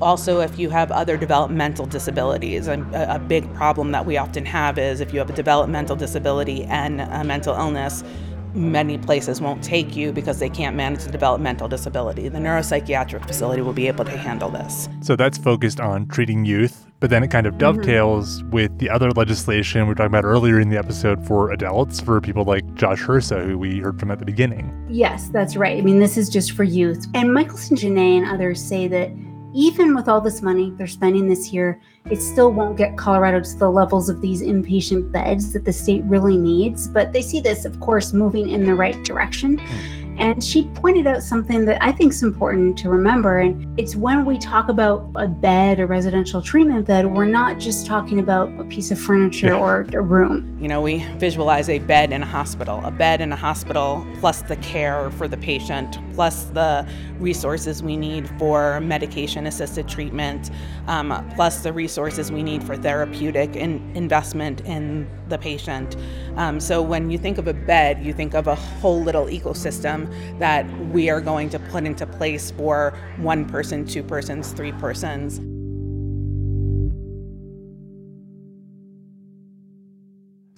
Also, 0.00 0.40
if 0.40 0.58
you 0.58 0.68
have 0.70 0.90
other 0.92 1.16
developmental 1.16 1.86
disabilities, 1.86 2.68
a, 2.68 2.80
a 3.08 3.18
big 3.18 3.52
problem 3.54 3.92
that 3.92 4.04
we 4.04 4.16
often 4.18 4.44
have 4.44 4.78
is 4.78 5.00
if 5.00 5.12
you 5.12 5.18
have 5.18 5.30
a 5.30 5.34
developmental 5.34 5.96
disability 5.96 6.64
and 6.64 7.00
a 7.00 7.24
mental 7.24 7.54
illness, 7.54 8.04
many 8.56 8.96
places 8.98 9.40
won't 9.40 9.62
take 9.62 9.94
you 9.94 10.12
because 10.12 10.38
they 10.38 10.48
can't 10.48 10.74
manage 10.74 11.04
the 11.04 11.10
developmental 11.10 11.68
disability. 11.68 12.28
The 12.28 12.38
neuropsychiatric 12.38 13.26
facility 13.26 13.62
will 13.62 13.72
be 13.72 13.86
able 13.86 14.04
to 14.06 14.16
handle 14.16 14.48
this. 14.50 14.88
So 15.02 15.14
that's 15.14 15.38
focused 15.38 15.78
on 15.78 16.08
treating 16.08 16.44
youth, 16.44 16.86
but 17.00 17.10
then 17.10 17.22
it 17.22 17.30
kind 17.30 17.46
of 17.46 17.52
mm-hmm. 17.52 17.60
dovetails 17.60 18.40
mm-hmm. 18.40 18.50
with 18.50 18.78
the 18.78 18.88
other 18.88 19.10
legislation 19.12 19.82
we 19.82 19.88
were 19.88 19.94
talking 19.94 20.06
about 20.06 20.24
earlier 20.24 20.58
in 20.58 20.70
the 20.70 20.78
episode 20.78 21.26
for 21.26 21.52
adults, 21.52 22.00
for 22.00 22.20
people 22.20 22.44
like 22.44 22.74
Josh 22.74 23.00
Hersa, 23.00 23.42
who 23.42 23.58
we 23.58 23.78
heard 23.78 24.00
from 24.00 24.10
at 24.10 24.18
the 24.18 24.24
beginning. 24.24 24.72
Yes, 24.88 25.28
that's 25.28 25.56
right. 25.56 25.78
I 25.78 25.82
mean, 25.82 25.98
this 25.98 26.16
is 26.16 26.28
just 26.28 26.52
for 26.52 26.64
youth. 26.64 27.06
And 27.14 27.32
Michaelson 27.32 27.76
Jenet 27.76 28.18
and 28.18 28.26
others 28.26 28.62
say 28.62 28.88
that 28.88 29.10
even 29.56 29.94
with 29.94 30.06
all 30.06 30.20
this 30.20 30.42
money 30.42 30.70
they're 30.76 30.86
spending 30.86 31.26
this 31.26 31.50
year, 31.50 31.80
it 32.10 32.20
still 32.20 32.52
won't 32.52 32.76
get 32.76 32.98
Colorado 32.98 33.40
to 33.40 33.58
the 33.58 33.70
levels 33.70 34.10
of 34.10 34.20
these 34.20 34.42
inpatient 34.42 35.10
beds 35.10 35.54
that 35.54 35.64
the 35.64 35.72
state 35.72 36.04
really 36.04 36.36
needs. 36.36 36.86
But 36.86 37.14
they 37.14 37.22
see 37.22 37.40
this, 37.40 37.64
of 37.64 37.80
course, 37.80 38.12
moving 38.12 38.50
in 38.50 38.66
the 38.66 38.74
right 38.74 39.02
direction. 39.02 39.56
Hmm. 39.56 40.05
And 40.18 40.42
she 40.42 40.64
pointed 40.68 41.06
out 41.06 41.22
something 41.22 41.64
that 41.66 41.82
I 41.82 41.92
think 41.92 42.12
is 42.12 42.22
important 42.22 42.78
to 42.78 42.88
remember. 42.88 43.38
And 43.38 43.78
it's 43.78 43.96
when 43.96 44.24
we 44.24 44.38
talk 44.38 44.68
about 44.68 45.10
a 45.16 45.28
bed, 45.28 45.80
a 45.80 45.86
residential 45.86 46.40
treatment 46.40 46.86
bed, 46.86 47.06
we're 47.06 47.26
not 47.26 47.58
just 47.58 47.86
talking 47.86 48.18
about 48.18 48.48
a 48.58 48.64
piece 48.64 48.90
of 48.90 48.98
furniture 48.98 49.48
yeah. 49.48 49.58
or 49.58 49.86
a 49.92 50.00
room. 50.00 50.56
You 50.60 50.68
know, 50.68 50.80
we 50.80 51.04
visualize 51.16 51.68
a 51.68 51.78
bed 51.80 52.12
in 52.12 52.22
a 52.22 52.26
hospital, 52.26 52.80
a 52.84 52.90
bed 52.90 53.20
in 53.20 53.32
a 53.32 53.36
hospital, 53.36 54.06
plus 54.20 54.42
the 54.42 54.56
care 54.56 55.10
for 55.12 55.28
the 55.28 55.36
patient, 55.36 55.98
plus 56.14 56.44
the 56.44 56.88
resources 57.18 57.82
we 57.82 57.96
need 57.96 58.28
for 58.38 58.80
medication 58.80 59.46
assisted 59.46 59.88
treatment, 59.88 60.50
um, 60.86 61.26
plus 61.34 61.62
the 61.62 61.72
resources 61.72 62.32
we 62.32 62.42
need 62.42 62.62
for 62.62 62.76
therapeutic 62.76 63.56
in- 63.56 63.90
investment 63.94 64.60
in 64.62 65.08
the 65.28 65.38
patient. 65.38 65.96
Um, 66.36 66.60
so 66.60 66.82
when 66.82 67.10
you 67.10 67.18
think 67.18 67.38
of 67.38 67.48
a 67.48 67.54
bed, 67.54 68.04
you 68.04 68.12
think 68.12 68.34
of 68.34 68.46
a 68.46 68.54
whole 68.54 69.02
little 69.02 69.26
ecosystem 69.26 70.08
that 70.38 70.66
we 70.88 71.10
are 71.10 71.20
going 71.20 71.50
to 71.50 71.58
put 71.58 71.84
into 71.84 72.06
place 72.06 72.50
for 72.50 72.96
one 73.18 73.44
person, 73.44 73.84
two 73.86 74.02
persons, 74.02 74.52
three 74.52 74.72
persons. 74.72 75.40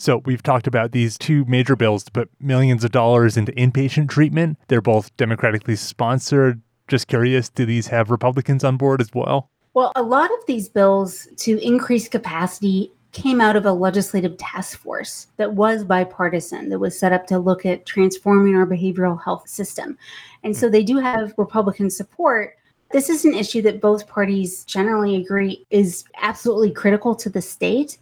So, 0.00 0.22
we've 0.24 0.44
talked 0.44 0.68
about 0.68 0.92
these 0.92 1.18
two 1.18 1.44
major 1.46 1.74
bills 1.74 2.04
to 2.04 2.12
put 2.12 2.30
millions 2.38 2.84
of 2.84 2.92
dollars 2.92 3.36
into 3.36 3.50
inpatient 3.52 4.08
treatment. 4.08 4.56
They're 4.68 4.80
both 4.80 5.14
democratically 5.16 5.74
sponsored. 5.74 6.62
Just 6.86 7.08
curious, 7.08 7.48
do 7.48 7.66
these 7.66 7.88
have 7.88 8.08
Republicans 8.08 8.62
on 8.62 8.76
board 8.76 9.00
as 9.00 9.10
well? 9.12 9.50
Well, 9.74 9.92
a 9.96 10.02
lot 10.02 10.30
of 10.30 10.38
these 10.46 10.68
bills 10.68 11.26
to 11.38 11.58
increase 11.58 12.08
capacity 12.08 12.92
came 13.12 13.40
out 13.40 13.56
of 13.56 13.64
a 13.64 13.72
legislative 13.72 14.36
task 14.36 14.78
force 14.78 15.28
that 15.36 15.54
was 15.54 15.84
bipartisan, 15.84 16.68
that 16.68 16.78
was 16.78 16.98
set 16.98 17.12
up 17.12 17.26
to 17.26 17.38
look 17.38 17.64
at 17.64 17.86
transforming 17.86 18.54
our 18.54 18.66
behavioral 18.66 19.22
health 19.22 19.48
system. 19.48 19.96
And 20.44 20.56
so 20.56 20.68
they 20.68 20.82
do 20.82 20.98
have 20.98 21.34
Republican 21.36 21.90
support. 21.90 22.56
This 22.92 23.08
is 23.08 23.24
an 23.24 23.34
issue 23.34 23.62
that 23.62 23.80
both 23.80 24.08
parties 24.08 24.64
generally 24.64 25.16
agree 25.16 25.66
is 25.70 26.04
absolutely 26.20 26.70
critical 26.70 27.14
to 27.16 27.30
the 27.30 27.42
state. 27.42 27.98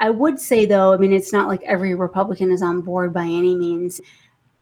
I 0.00 0.10
would 0.10 0.38
say, 0.38 0.64
though, 0.64 0.92
I 0.92 0.96
mean, 0.96 1.12
it's 1.12 1.32
not 1.32 1.48
like 1.48 1.62
every 1.62 1.94
Republican 1.94 2.50
is 2.52 2.62
on 2.62 2.80
board 2.80 3.12
by 3.12 3.24
any 3.24 3.56
means. 3.56 4.00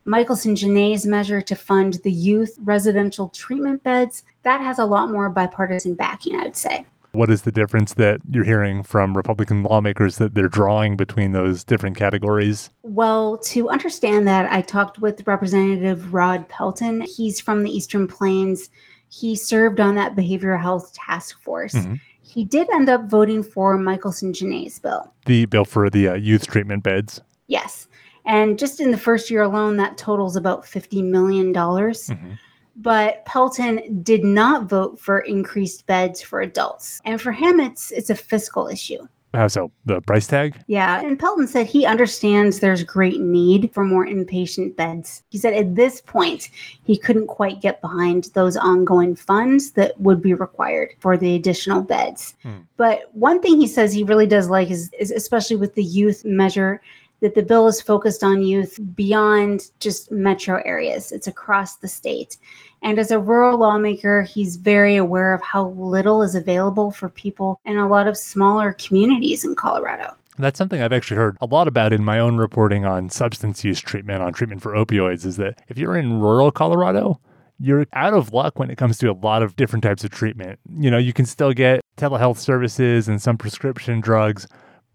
Michaelson 0.06 0.54
Jenet's 0.54 1.04
measure 1.04 1.40
to 1.42 1.56
fund 1.56 1.94
the 2.04 2.12
youth 2.12 2.56
residential 2.62 3.28
treatment 3.30 3.82
beds, 3.82 4.22
that 4.44 4.60
has 4.60 4.78
a 4.78 4.84
lot 4.84 5.10
more 5.10 5.28
bipartisan 5.28 5.94
backing, 5.94 6.36
I 6.36 6.44
would 6.44 6.56
say. 6.56 6.86
What 7.16 7.30
is 7.30 7.42
the 7.42 7.50
difference 7.50 7.94
that 7.94 8.20
you're 8.28 8.44
hearing 8.44 8.82
from 8.82 9.16
Republican 9.16 9.62
lawmakers 9.62 10.18
that 10.18 10.34
they're 10.34 10.50
drawing 10.50 10.98
between 10.98 11.32
those 11.32 11.64
different 11.64 11.96
categories? 11.96 12.68
Well, 12.82 13.38
to 13.38 13.70
understand 13.70 14.28
that, 14.28 14.52
I 14.52 14.60
talked 14.60 14.98
with 14.98 15.26
Representative 15.26 16.12
Rod 16.12 16.46
Pelton. 16.50 17.00
He's 17.00 17.40
from 17.40 17.62
the 17.62 17.70
Eastern 17.70 18.06
Plains. 18.06 18.68
He 19.08 19.34
served 19.34 19.80
on 19.80 19.94
that 19.94 20.14
behavioral 20.14 20.60
health 20.60 20.92
task 20.92 21.40
force. 21.40 21.72
Mm-hmm. 21.72 21.94
He 22.20 22.44
did 22.44 22.68
end 22.70 22.90
up 22.90 23.08
voting 23.08 23.42
for 23.42 23.78
Michaelson 23.78 24.34
Jenet's 24.34 24.78
bill. 24.78 25.10
The 25.24 25.46
bill 25.46 25.64
for 25.64 25.88
the 25.88 26.08
uh, 26.08 26.14
youth 26.16 26.46
treatment 26.46 26.82
beds? 26.82 27.22
Yes. 27.46 27.88
And 28.26 28.58
just 28.58 28.78
in 28.78 28.90
the 28.90 28.98
first 28.98 29.30
year 29.30 29.40
alone, 29.40 29.78
that 29.78 29.96
totals 29.96 30.36
about 30.36 30.64
$50 30.64 31.02
million. 31.02 31.54
Mm-hmm. 31.54 32.32
But 32.78 33.24
Pelton 33.24 34.02
did 34.02 34.22
not 34.22 34.68
vote 34.68 35.00
for 35.00 35.20
increased 35.20 35.86
beds 35.86 36.20
for 36.20 36.40
adults. 36.40 37.00
And 37.04 37.20
for 37.20 37.32
him, 37.32 37.58
it's 37.60 37.90
it's 37.90 38.10
a 38.10 38.14
fiscal 38.14 38.68
issue. 38.68 39.06
How 39.36 39.48
so? 39.48 39.70
The 39.84 40.00
price 40.00 40.26
tag? 40.26 40.56
Yeah. 40.66 41.00
And 41.00 41.18
Pelton 41.18 41.46
said 41.46 41.66
he 41.66 41.84
understands 41.84 42.60
there's 42.60 42.82
great 42.82 43.20
need 43.20 43.70
for 43.74 43.84
more 43.84 44.06
inpatient 44.06 44.76
beds. 44.76 45.22
He 45.28 45.36
said 45.36 45.52
at 45.52 45.74
this 45.74 46.00
point, 46.00 46.48
he 46.84 46.96
couldn't 46.96 47.26
quite 47.26 47.60
get 47.60 47.82
behind 47.82 48.30
those 48.32 48.56
ongoing 48.56 49.14
funds 49.14 49.72
that 49.72 50.00
would 50.00 50.22
be 50.22 50.32
required 50.32 50.94
for 51.00 51.18
the 51.18 51.34
additional 51.34 51.82
beds. 51.82 52.34
Hmm. 52.42 52.60
But 52.78 53.14
one 53.14 53.42
thing 53.42 53.60
he 53.60 53.66
says 53.66 53.92
he 53.92 54.04
really 54.04 54.26
does 54.26 54.48
like 54.48 54.70
is, 54.70 54.90
is 54.98 55.10
especially 55.10 55.56
with 55.56 55.74
the 55.74 55.84
youth 55.84 56.24
measure, 56.24 56.80
that 57.20 57.34
the 57.34 57.42
bill 57.42 57.66
is 57.66 57.80
focused 57.80 58.22
on 58.22 58.42
youth 58.42 58.78
beyond 58.94 59.70
just 59.80 60.10
metro 60.10 60.62
areas, 60.64 61.12
it's 61.12 61.26
across 61.26 61.76
the 61.76 61.88
state. 61.88 62.36
And 62.82 62.98
as 62.98 63.10
a 63.10 63.18
rural 63.18 63.58
lawmaker, 63.58 64.22
he's 64.22 64.56
very 64.56 64.96
aware 64.96 65.34
of 65.34 65.42
how 65.42 65.68
little 65.70 66.22
is 66.22 66.34
available 66.34 66.90
for 66.90 67.08
people 67.08 67.60
in 67.64 67.78
a 67.78 67.88
lot 67.88 68.06
of 68.06 68.16
smaller 68.16 68.74
communities 68.74 69.44
in 69.44 69.54
Colorado. 69.54 70.14
That's 70.38 70.58
something 70.58 70.82
I've 70.82 70.92
actually 70.92 71.16
heard 71.16 71.38
a 71.40 71.46
lot 71.46 71.66
about 71.66 71.94
in 71.94 72.04
my 72.04 72.18
own 72.18 72.36
reporting 72.36 72.84
on 72.84 73.08
substance 73.08 73.64
use 73.64 73.80
treatment, 73.80 74.22
on 74.22 74.34
treatment 74.34 74.60
for 74.60 74.72
opioids, 74.72 75.24
is 75.24 75.36
that 75.38 75.62
if 75.68 75.78
you're 75.78 75.96
in 75.96 76.20
rural 76.20 76.50
Colorado, 76.50 77.18
you're 77.58 77.86
out 77.94 78.12
of 78.12 78.34
luck 78.34 78.58
when 78.58 78.70
it 78.70 78.76
comes 78.76 78.98
to 78.98 79.10
a 79.10 79.14
lot 79.14 79.42
of 79.42 79.56
different 79.56 79.82
types 79.82 80.04
of 80.04 80.10
treatment. 80.10 80.58
You 80.78 80.90
know, 80.90 80.98
you 80.98 81.14
can 81.14 81.24
still 81.24 81.54
get 81.54 81.80
telehealth 81.96 82.36
services 82.36 83.08
and 83.08 83.20
some 83.22 83.38
prescription 83.38 84.00
drugs, 84.00 84.46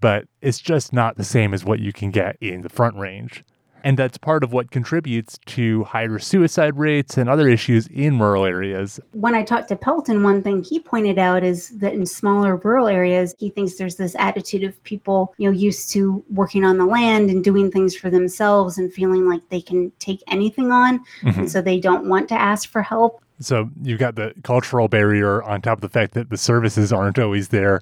but 0.02 0.26
it's 0.42 0.60
just 0.60 0.92
not 0.92 1.16
the 1.16 1.24
same 1.24 1.54
as 1.54 1.64
what 1.64 1.80
you 1.80 1.94
can 1.94 2.12
get 2.12 2.36
in 2.42 2.62
the 2.62 2.70
front 2.70 2.98
range. 2.98 3.44
And 3.84 3.98
that's 3.98 4.18
part 4.18 4.44
of 4.44 4.54
what 4.54 4.70
contributes 4.70 5.40
to 5.48 5.84
higher 5.86 6.20
suicide 6.20 6.78
rates 6.78 7.18
and 7.18 7.28
other 7.28 7.48
issues 7.48 7.88
in 7.88 8.20
rural 8.20 8.46
areas. 8.46 9.00
When 9.14 9.34
I 9.34 9.44
talked 9.44 9.70
to 9.70 9.76
Pelton, 9.76 10.22
one 10.22 10.44
thing 10.44 10.64
he 10.64 10.80
pointed 10.80 11.18
out 11.18 11.44
is 11.44 11.70
that 11.80 11.94
in 11.94 12.06
smaller 12.06 12.58
rural 12.58 12.88
areas, 12.88 13.34
he 13.40 13.50
thinks 13.50 13.76
there's 13.76 13.96
this 13.96 14.16
attitude 14.20 14.64
of 14.64 14.82
people, 14.84 15.34
you 15.38 15.50
know, 15.50 15.58
used 15.58 15.92
to 15.94 16.24
working 16.30 16.64
on 16.64 16.78
the 16.78 16.86
land 16.86 17.30
and 17.30 17.44
doing 17.44 17.72
things 17.72 17.96
for 17.96 18.12
themselves 18.12 18.78
and 18.78 18.94
feeling 18.94 19.28
like 19.28 19.42
they 19.50 19.62
can 19.62 19.92
take 19.98 20.22
anything 20.28 20.72
on. 20.72 21.00
Mm-hmm. 21.24 21.40
And 21.40 21.52
so 21.52 21.62
they 21.62 21.80
don't 21.80 22.08
want 22.08 22.30
to 22.30 22.36
ask 22.36 22.70
for 22.70 22.84
help. 22.84 23.24
So 23.40 23.72
you've 23.82 24.00
got 24.00 24.14
the 24.14 24.36
cultural 24.44 24.88
barrier 24.88 25.42
on 25.42 25.62
top 25.62 25.80
of 25.80 25.82
the 25.82 25.90
fact 25.90 26.14
that 26.14 26.30
the 26.30 26.38
services 26.38 26.94
aren't 26.94 27.18
always 27.18 27.48
there 27.48 27.82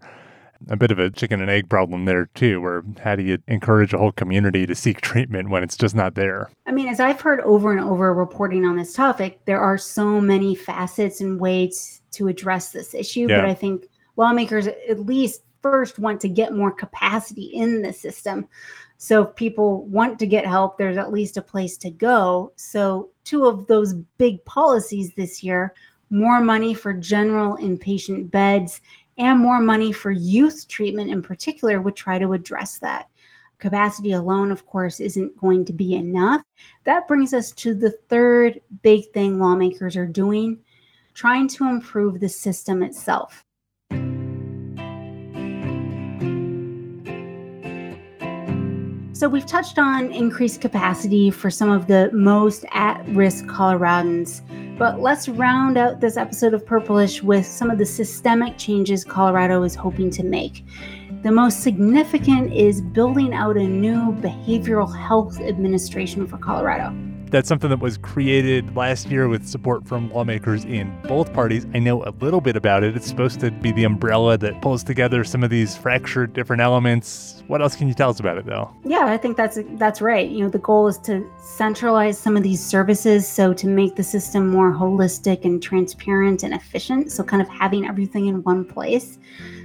a 0.67 0.75
bit 0.75 0.91
of 0.91 0.99
a 0.99 1.09
chicken 1.09 1.41
and 1.41 1.49
egg 1.49 1.69
problem 1.69 2.05
there 2.05 2.25
too 2.35 2.59
where 2.61 2.83
how 3.01 3.15
do 3.15 3.23
you 3.23 3.37
encourage 3.47 3.93
a 3.93 3.97
whole 3.97 4.11
community 4.11 4.65
to 4.65 4.75
seek 4.75 5.01
treatment 5.01 5.49
when 5.49 5.63
it's 5.63 5.77
just 5.77 5.95
not 5.95 6.15
there? 6.15 6.49
I 6.65 6.71
mean 6.71 6.87
as 6.87 6.99
i've 6.99 7.21
heard 7.21 7.39
over 7.41 7.71
and 7.71 7.81
over 7.81 8.13
reporting 8.13 8.65
on 8.65 8.75
this 8.75 8.93
topic 8.93 9.39
there 9.45 9.59
are 9.59 9.77
so 9.77 10.19
many 10.19 10.55
facets 10.55 11.21
and 11.21 11.39
ways 11.39 12.01
to 12.11 12.27
address 12.27 12.71
this 12.71 12.93
issue. 12.93 13.27
Yeah. 13.29 13.41
but 13.41 13.45
i 13.45 13.53
think 13.53 13.87
lawmakers 14.17 14.67
at 14.67 14.99
least 14.99 15.43
first 15.61 15.99
want 15.99 16.21
to 16.21 16.29
get 16.29 16.53
more 16.53 16.71
capacity 16.71 17.43
in 17.43 17.81
the 17.81 17.91
system. 17.91 18.47
So 18.97 19.23
if 19.23 19.35
people 19.35 19.85
want 19.85 20.19
to 20.19 20.27
get 20.27 20.45
help 20.45 20.77
there's 20.77 20.97
at 20.97 21.11
least 21.11 21.37
a 21.37 21.41
place 21.41 21.77
to 21.77 21.89
go. 21.89 22.51
So 22.55 23.09
two 23.23 23.45
of 23.45 23.67
those 23.67 23.93
big 24.17 24.43
policies 24.45 25.13
this 25.15 25.43
year 25.43 25.73
more 26.09 26.41
money 26.41 26.73
for 26.73 26.93
general 26.93 27.55
inpatient 27.57 28.31
beds 28.31 28.81
and 29.19 29.39
more 29.39 29.59
money 29.59 29.91
for 29.91 30.11
youth 30.11 30.67
treatment 30.67 31.11
in 31.11 31.21
particular 31.21 31.81
would 31.81 31.95
try 31.95 32.17
to 32.17 32.33
address 32.33 32.79
that. 32.79 33.09
Capacity 33.59 34.13
alone, 34.13 34.51
of 34.51 34.65
course, 34.65 35.01
isn't 35.01 35.37
going 35.37 35.65
to 35.65 35.73
be 35.73 35.95
enough. 35.95 36.41
That 36.85 37.07
brings 37.07 37.33
us 37.33 37.51
to 37.51 37.75
the 37.75 37.91
third 37.91 38.61
big 38.81 39.11
thing 39.11 39.37
lawmakers 39.37 39.97
are 39.97 40.07
doing 40.07 40.59
trying 41.13 41.49
to 41.49 41.67
improve 41.67 42.21
the 42.21 42.29
system 42.29 42.81
itself. 42.81 43.43
So, 49.19 49.27
we've 49.27 49.45
touched 49.45 49.77
on 49.77 50.13
increased 50.13 50.61
capacity 50.61 51.29
for 51.29 51.49
some 51.49 51.69
of 51.69 51.87
the 51.87 52.09
most 52.13 52.63
at 52.71 53.05
risk 53.09 53.47
Coloradans, 53.47 54.39
but 54.77 55.01
let's 55.01 55.27
round 55.27 55.77
out 55.77 55.99
this 55.99 56.15
episode 56.15 56.53
of 56.53 56.65
Purplish 56.65 57.21
with 57.21 57.45
some 57.45 57.69
of 57.69 57.77
the 57.77 57.85
systemic 57.85 58.57
changes 58.57 59.03
Colorado 59.03 59.63
is 59.63 59.75
hoping 59.75 60.09
to 60.11 60.23
make. 60.23 60.63
The 61.21 61.33
most 61.33 61.63
significant 61.63 62.53
is 62.53 62.79
building 62.79 63.33
out 63.33 63.57
a 63.57 63.67
new 63.67 64.13
behavioral 64.21 64.89
health 64.97 65.41
administration 65.41 66.25
for 66.25 66.37
Colorado. 66.37 66.95
That's 67.31 67.47
something 67.47 67.69
that 67.69 67.79
was 67.79 67.97
created 67.97 68.75
last 68.75 69.07
year 69.07 69.27
with 69.27 69.47
support 69.47 69.87
from 69.87 70.11
lawmakers 70.11 70.65
in 70.65 70.91
both 71.03 71.31
parties. 71.31 71.67
I 71.73 71.79
know 71.79 72.03
a 72.03 72.13
little 72.21 72.41
bit 72.41 72.55
about 72.55 72.83
it. 72.83 72.95
It's 72.95 73.07
supposed 73.07 73.39
to 73.41 73.51
be 73.51 73.71
the 73.71 73.83
umbrella 73.83 74.37
that 74.39 74.61
pulls 74.61 74.83
together 74.83 75.23
some 75.23 75.43
of 75.43 75.49
these 75.49 75.77
fractured 75.77 76.33
different 76.33 76.61
elements. 76.61 77.43
What 77.47 77.61
else 77.61 77.75
can 77.75 77.87
you 77.87 77.93
tell 77.93 78.09
us 78.09 78.19
about 78.19 78.37
it 78.37 78.45
though? 78.45 78.73
Yeah, 78.83 79.05
I 79.05 79.17
think 79.17 79.37
that's 79.37 79.59
that's 79.73 80.01
right. 80.01 80.29
You 80.29 80.43
know, 80.43 80.49
the 80.49 80.59
goal 80.59 80.87
is 80.87 80.97
to 80.99 81.29
centralize 81.39 82.17
some 82.17 82.35
of 82.35 82.43
these 82.43 82.63
services 82.63 83.27
so 83.27 83.53
to 83.53 83.67
make 83.67 83.95
the 83.95 84.03
system 84.03 84.47
more 84.47 84.73
holistic 84.73 85.45
and 85.45 85.61
transparent 85.61 86.43
and 86.43 86.53
efficient. 86.53 87.11
So 87.11 87.23
kind 87.23 87.41
of 87.41 87.47
having 87.49 87.85
everything 87.87 88.27
in 88.27 88.43
one 88.43 88.65
place. 88.65 89.19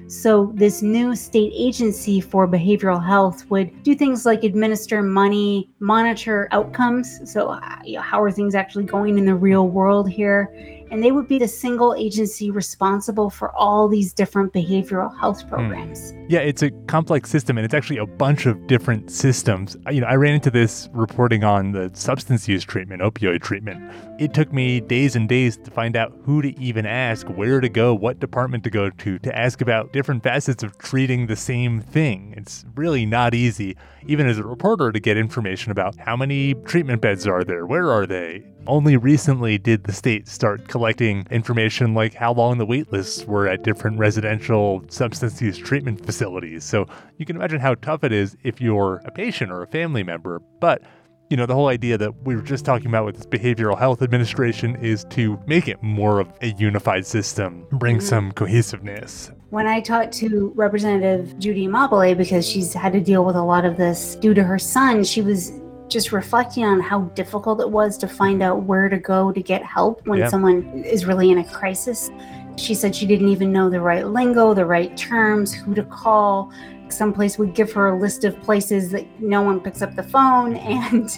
So, 0.06 0.52
this 0.54 0.82
new 0.82 1.16
state 1.16 1.52
agency 1.56 2.20
for 2.20 2.46
behavioral 2.46 3.04
health 3.04 3.48
would 3.50 3.82
do 3.82 3.94
things 3.94 4.26
like 4.26 4.44
administer 4.44 5.02
money, 5.02 5.70
monitor 5.80 6.48
outcomes. 6.50 7.20
So, 7.30 7.48
uh, 7.48 7.78
you 7.84 7.96
know, 7.96 8.02
how 8.02 8.22
are 8.22 8.30
things 8.30 8.54
actually 8.54 8.84
going 8.84 9.18
in 9.18 9.24
the 9.24 9.34
real 9.34 9.68
world 9.68 10.10
here? 10.10 10.52
And 10.94 11.02
they 11.02 11.10
would 11.10 11.26
be 11.26 11.40
the 11.40 11.48
single 11.48 11.92
agency 11.96 12.52
responsible 12.52 13.28
for 13.28 13.50
all 13.56 13.88
these 13.88 14.12
different 14.12 14.52
behavioral 14.52 15.10
health 15.18 15.42
Hmm. 15.42 15.48
programs. 15.48 16.14
Yeah, 16.28 16.38
it's 16.38 16.62
a 16.62 16.70
complex 16.86 17.28
system 17.30 17.58
and 17.58 17.64
it's 17.64 17.74
actually 17.74 17.98
a 17.98 18.06
bunch 18.06 18.46
of 18.46 18.68
different 18.68 19.10
systems. 19.10 19.76
You 19.90 20.02
know, 20.02 20.06
I 20.06 20.14
ran 20.14 20.34
into 20.34 20.52
this 20.52 20.88
reporting 20.92 21.42
on 21.42 21.72
the 21.72 21.90
substance 21.94 22.46
use 22.46 22.62
treatment, 22.62 23.02
opioid 23.02 23.42
treatment. 23.42 23.82
It 24.20 24.34
took 24.34 24.52
me 24.52 24.80
days 24.80 25.16
and 25.16 25.28
days 25.28 25.56
to 25.56 25.70
find 25.72 25.96
out 25.96 26.12
who 26.24 26.40
to 26.42 26.56
even 26.60 26.86
ask, 26.86 27.26
where 27.26 27.60
to 27.60 27.68
go, 27.68 27.92
what 27.92 28.20
department 28.20 28.62
to 28.62 28.70
go 28.70 28.88
to, 28.88 29.18
to 29.18 29.36
ask 29.36 29.60
about 29.60 29.92
different 29.92 30.22
facets 30.22 30.62
of 30.62 30.78
treating 30.78 31.26
the 31.26 31.34
same 31.34 31.80
thing. 31.80 32.34
It's 32.36 32.64
really 32.76 33.04
not 33.04 33.34
easy, 33.34 33.76
even 34.06 34.26
as 34.26 34.38
a 34.38 34.42
reporter, 34.42 34.92
to 34.92 35.00
get 35.00 35.16
information 35.16 35.70
about 35.70 35.96
how 35.98 36.16
many 36.16 36.54
treatment 36.66 37.00
beds 37.00 37.26
are 37.26 37.44
there, 37.44 37.66
where 37.66 37.90
are 37.90 38.06
they. 38.06 38.44
Only 38.66 38.96
recently 38.96 39.58
did 39.58 39.84
the 39.84 39.92
state 39.92 40.26
start 40.28 40.68
collecting 40.68 41.26
information 41.30 41.94
like 41.94 42.14
how 42.14 42.32
long 42.32 42.58
the 42.58 42.66
wait 42.66 42.92
lists 42.92 43.24
were 43.24 43.46
at 43.46 43.62
different 43.62 43.98
residential 43.98 44.84
substance 44.88 45.40
use 45.42 45.58
treatment 45.58 46.04
facilities. 46.04 46.64
So 46.64 46.86
you 47.18 47.26
can 47.26 47.36
imagine 47.36 47.60
how 47.60 47.74
tough 47.74 48.04
it 48.04 48.12
is 48.12 48.36
if 48.42 48.60
you're 48.60 49.02
a 49.04 49.10
patient 49.10 49.50
or 49.50 49.62
a 49.62 49.66
family 49.66 50.02
member. 50.02 50.40
But 50.60 50.82
you 51.30 51.36
know, 51.36 51.46
the 51.46 51.54
whole 51.54 51.68
idea 51.68 51.96
that 51.98 52.14
we 52.24 52.36
were 52.36 52.42
just 52.42 52.64
talking 52.64 52.86
about 52.86 53.06
with 53.06 53.16
this 53.16 53.26
behavioral 53.26 53.78
health 53.78 54.02
administration 54.02 54.76
is 54.76 55.04
to 55.10 55.38
make 55.46 55.68
it 55.68 55.82
more 55.82 56.20
of 56.20 56.32
a 56.42 56.48
unified 56.58 57.06
system, 57.06 57.66
bring 57.72 57.96
mm-hmm. 57.96 58.06
some 58.06 58.32
cohesiveness. 58.32 59.32
When 59.54 59.68
I 59.68 59.80
talked 59.80 60.12
to 60.14 60.52
Representative 60.56 61.38
Judy 61.38 61.68
Amabile, 61.68 62.16
because 62.16 62.44
she's 62.44 62.74
had 62.74 62.92
to 62.92 63.00
deal 63.00 63.24
with 63.24 63.36
a 63.36 63.40
lot 63.40 63.64
of 63.64 63.76
this 63.76 64.16
due 64.16 64.34
to 64.34 64.42
her 64.42 64.58
son, 64.58 65.04
she 65.04 65.22
was 65.22 65.52
just 65.86 66.10
reflecting 66.10 66.64
on 66.64 66.80
how 66.80 67.02
difficult 67.14 67.60
it 67.60 67.70
was 67.70 67.96
to 67.98 68.08
find 68.08 68.42
out 68.42 68.64
where 68.64 68.88
to 68.88 68.98
go 68.98 69.30
to 69.30 69.40
get 69.40 69.62
help 69.62 70.04
when 70.08 70.28
someone 70.28 70.82
is 70.82 71.06
really 71.06 71.30
in 71.30 71.38
a 71.38 71.44
crisis. 71.44 72.10
She 72.56 72.74
said 72.74 72.96
she 72.96 73.06
didn't 73.06 73.28
even 73.28 73.52
know 73.52 73.70
the 73.70 73.80
right 73.80 74.04
lingo, 74.04 74.54
the 74.54 74.66
right 74.66 74.96
terms, 74.96 75.54
who 75.54 75.72
to 75.76 75.84
call. 75.84 76.50
Someplace 76.88 77.38
would 77.38 77.54
give 77.54 77.72
her 77.74 77.90
a 77.90 77.96
list 77.96 78.24
of 78.24 78.36
places 78.42 78.90
that 78.90 79.06
no 79.20 79.42
one 79.42 79.60
picks 79.60 79.82
up 79.82 79.94
the 79.94 80.02
phone 80.02 80.56
and 80.56 81.16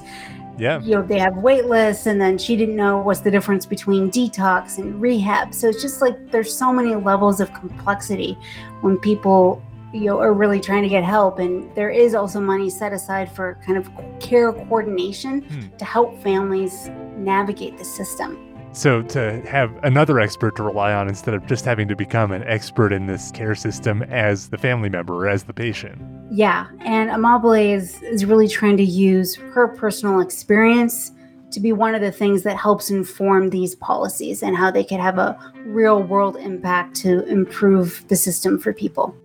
Yeah. 0.59 0.81
you 0.81 0.93
know 0.93 1.03
they 1.03 1.19
have 1.19 1.37
wait 1.37 1.67
lists 1.67 2.07
and 2.07 2.21
then 2.21 2.39
she 2.39 2.57
didn't 2.57 2.77
know 2.77 2.99
what's 2.99 3.21
the 3.21 3.31
difference 3.31 3.67
between 3.67 4.11
detox 4.11 4.79
and 4.79 5.01
rehab. 5.01 5.55
So 5.55 5.69
it's 5.69 5.83
just 5.83 6.01
like 6.01 6.31
there's 6.31 6.57
so 6.57 6.73
many 6.73 6.95
levels 6.95 7.41
of 7.41 7.53
complexity 7.53 8.39
when 8.81 8.99
people 8.99 9.63
you 9.93 10.07
know 10.07 10.21
are 10.21 10.33
really 10.33 10.61
trying 10.61 10.83
to 10.83 10.89
get 10.89 11.05
help. 11.05 11.39
And 11.39 11.75
there 11.75 11.91
is 11.91 12.15
also 12.15 12.41
money 12.41 12.71
set 12.71 12.93
aside 12.93 13.31
for 13.31 13.59
kind 13.65 13.79
of 13.79 13.91
care 14.21 14.53
coordination 14.53 15.43
hmm. 15.43 15.77
to 15.77 15.85
help 15.85 16.23
families 16.23 16.89
navigate 17.17 17.79
the 17.79 17.85
system 17.85 18.46
So, 18.77 19.01
to 19.01 19.41
have 19.49 19.74
another 19.85 20.20
expert 20.20 20.55
to 20.57 20.62
rely 20.62 20.93
on 20.93 21.09
instead 21.09 21.33
of 21.33 21.47
just 21.47 21.64
having 21.64 21.89
to 21.89 21.97
become 21.97 22.31
an 22.31 22.43
expert 22.43 22.93
in 22.93 23.07
this 23.07 23.31
care 23.31 23.55
system 23.55 24.03
as 24.03 24.51
the 24.51 24.59
family 24.59 24.91
member 24.91 25.14
or 25.14 25.29
as 25.31 25.45
the 25.45 25.55
patient. 25.55 25.99
yeah 26.31 26.66
and 26.81 27.09
amabile 27.09 27.74
is 27.74 28.03
is 28.03 28.27
really 28.27 28.47
trying 28.49 28.77
to 28.77 28.83
use 28.85 29.35
her 29.35 29.66
personal 29.66 30.20
experience 30.20 31.11
to 31.53 31.59
be 31.59 31.72
one 31.72 31.95
of 31.95 32.03
the 32.03 32.12
things 32.12 32.43
that 32.43 32.59
helps 32.59 32.91
inform 32.91 33.49
these 33.49 33.74
policies 33.77 34.43
and 34.43 34.55
how 34.55 34.70
they 34.70 34.85
could 34.85 35.01
have 35.01 35.16
a 35.18 35.39
real 35.64 36.03
world 36.03 36.37
impact 36.37 36.95
to 36.97 37.24
improve 37.29 38.05
the 38.09 38.16
system 38.16 38.59
for 38.59 38.74
people 38.74 39.16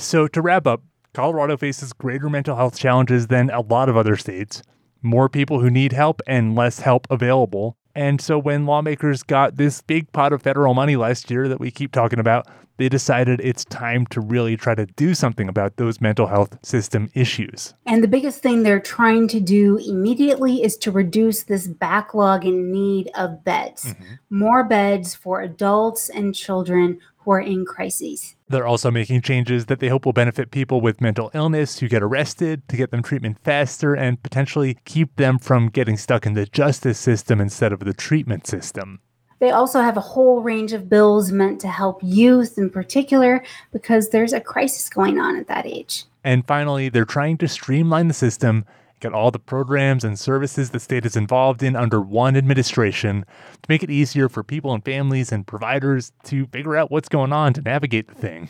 So, 0.00 0.28
to 0.28 0.40
wrap 0.40 0.64
up, 0.66 0.82
Colorado 1.18 1.56
faces 1.56 1.92
greater 1.92 2.30
mental 2.30 2.54
health 2.54 2.78
challenges 2.78 3.26
than 3.26 3.50
a 3.50 3.60
lot 3.60 3.88
of 3.88 3.96
other 3.96 4.16
states, 4.16 4.62
more 5.02 5.28
people 5.28 5.58
who 5.58 5.68
need 5.68 5.92
help, 5.92 6.22
and 6.28 6.54
less 6.54 6.78
help 6.78 7.08
available. 7.10 7.76
And 7.92 8.20
so, 8.20 8.38
when 8.38 8.66
lawmakers 8.66 9.24
got 9.24 9.56
this 9.56 9.82
big 9.82 10.12
pot 10.12 10.32
of 10.32 10.42
federal 10.42 10.74
money 10.74 10.94
last 10.94 11.28
year 11.28 11.48
that 11.48 11.58
we 11.58 11.72
keep 11.72 11.90
talking 11.90 12.20
about, 12.20 12.46
they 12.76 12.88
decided 12.88 13.40
it's 13.40 13.64
time 13.64 14.06
to 14.06 14.20
really 14.20 14.56
try 14.56 14.76
to 14.76 14.86
do 14.86 15.12
something 15.12 15.48
about 15.48 15.76
those 15.76 16.00
mental 16.00 16.28
health 16.28 16.56
system 16.64 17.10
issues. 17.14 17.74
And 17.84 18.00
the 18.00 18.06
biggest 18.06 18.40
thing 18.40 18.62
they're 18.62 18.78
trying 18.78 19.26
to 19.28 19.40
do 19.40 19.78
immediately 19.78 20.62
is 20.62 20.76
to 20.76 20.92
reduce 20.92 21.42
this 21.42 21.66
backlog 21.66 22.44
in 22.44 22.70
need 22.70 23.10
of 23.16 23.42
beds. 23.42 23.86
Mm-hmm. 23.86 24.04
More 24.30 24.62
beds 24.62 25.16
for 25.16 25.40
adults 25.40 26.08
and 26.08 26.32
children 26.32 27.00
who 27.28 27.32
are 27.32 27.40
in 27.40 27.66
crises. 27.66 28.36
They're 28.48 28.66
also 28.66 28.90
making 28.90 29.20
changes 29.20 29.66
that 29.66 29.80
they 29.80 29.88
hope 29.88 30.06
will 30.06 30.14
benefit 30.14 30.50
people 30.50 30.80
with 30.80 31.02
mental 31.02 31.30
illness 31.34 31.78
who 31.78 31.86
get 31.86 32.02
arrested 32.02 32.66
to 32.70 32.76
get 32.76 32.90
them 32.90 33.02
treatment 33.02 33.38
faster 33.38 33.94
and 33.94 34.22
potentially 34.22 34.78
keep 34.86 35.14
them 35.16 35.38
from 35.38 35.68
getting 35.68 35.98
stuck 35.98 36.24
in 36.24 36.32
the 36.32 36.46
justice 36.46 36.98
system 36.98 37.38
instead 37.38 37.70
of 37.70 37.80
the 37.80 37.92
treatment 37.92 38.46
system. 38.46 39.00
They 39.40 39.50
also 39.50 39.82
have 39.82 39.98
a 39.98 40.00
whole 40.00 40.40
range 40.40 40.72
of 40.72 40.88
bills 40.88 41.30
meant 41.30 41.60
to 41.60 41.68
help 41.68 42.00
youth 42.02 42.56
in 42.56 42.70
particular 42.70 43.44
because 43.72 44.08
there's 44.08 44.32
a 44.32 44.40
crisis 44.40 44.88
going 44.88 45.18
on 45.18 45.36
at 45.36 45.48
that 45.48 45.66
age. 45.66 46.06
And 46.24 46.46
finally, 46.46 46.88
they're 46.88 47.04
trying 47.04 47.36
to 47.38 47.46
streamline 47.46 48.08
the 48.08 48.14
system, 48.14 48.64
get 49.00 49.12
all 49.12 49.30
the 49.30 49.38
programs 49.38 50.04
and 50.04 50.18
services 50.18 50.70
the 50.70 50.80
state 50.80 51.06
is 51.06 51.16
involved 51.16 51.62
in 51.62 51.76
under 51.76 52.00
one 52.00 52.36
administration 52.36 53.24
to 53.52 53.66
make 53.68 53.82
it 53.82 53.90
easier 53.90 54.28
for 54.28 54.42
people 54.42 54.72
and 54.72 54.84
families 54.84 55.32
and 55.32 55.46
providers 55.46 56.12
to 56.24 56.46
figure 56.46 56.76
out 56.76 56.90
what's 56.90 57.08
going 57.08 57.32
on 57.32 57.52
to 57.52 57.62
navigate 57.62 58.08
the 58.08 58.14
thing. 58.14 58.48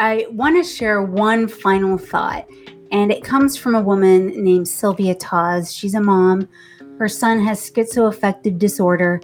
I 0.00 0.26
want 0.30 0.56
to 0.56 0.62
share 0.62 1.02
one 1.02 1.48
final 1.48 1.98
thought, 1.98 2.48
and 2.92 3.10
it 3.10 3.24
comes 3.24 3.56
from 3.56 3.74
a 3.74 3.80
woman 3.80 4.28
named 4.28 4.68
Sylvia 4.68 5.16
Taz. 5.16 5.76
She's 5.76 5.94
a 5.94 6.00
mom. 6.00 6.48
Her 6.98 7.08
son 7.08 7.40
has 7.40 7.68
schizoaffective 7.68 8.58
disorder, 8.58 9.20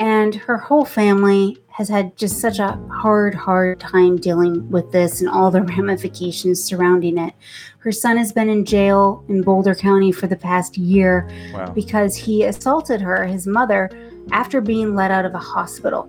and 0.00 0.34
her 0.34 0.58
whole 0.58 0.84
family 0.84 1.56
has 1.76 1.90
had 1.90 2.16
just 2.16 2.40
such 2.40 2.58
a 2.58 2.72
hard, 2.90 3.34
hard 3.34 3.78
time 3.78 4.16
dealing 4.16 4.66
with 4.70 4.90
this 4.92 5.20
and 5.20 5.28
all 5.28 5.50
the 5.50 5.60
ramifications 5.76 6.62
surrounding 6.64 7.18
it. 7.18 7.34
Her 7.80 7.92
son 7.92 8.16
has 8.16 8.32
been 8.32 8.48
in 8.48 8.64
jail 8.64 9.22
in 9.28 9.42
Boulder 9.42 9.74
County 9.74 10.10
for 10.10 10.26
the 10.26 10.36
past 10.36 10.78
year 10.78 11.28
Wow. 11.52 11.70
because 11.74 12.16
he 12.16 12.44
assaulted 12.44 13.02
her, 13.02 13.26
his 13.26 13.46
mother, 13.46 13.90
after 14.32 14.62
being 14.62 14.94
let 14.94 15.10
out 15.10 15.26
of 15.26 15.34
a 15.34 15.38
hospital. 15.38 16.08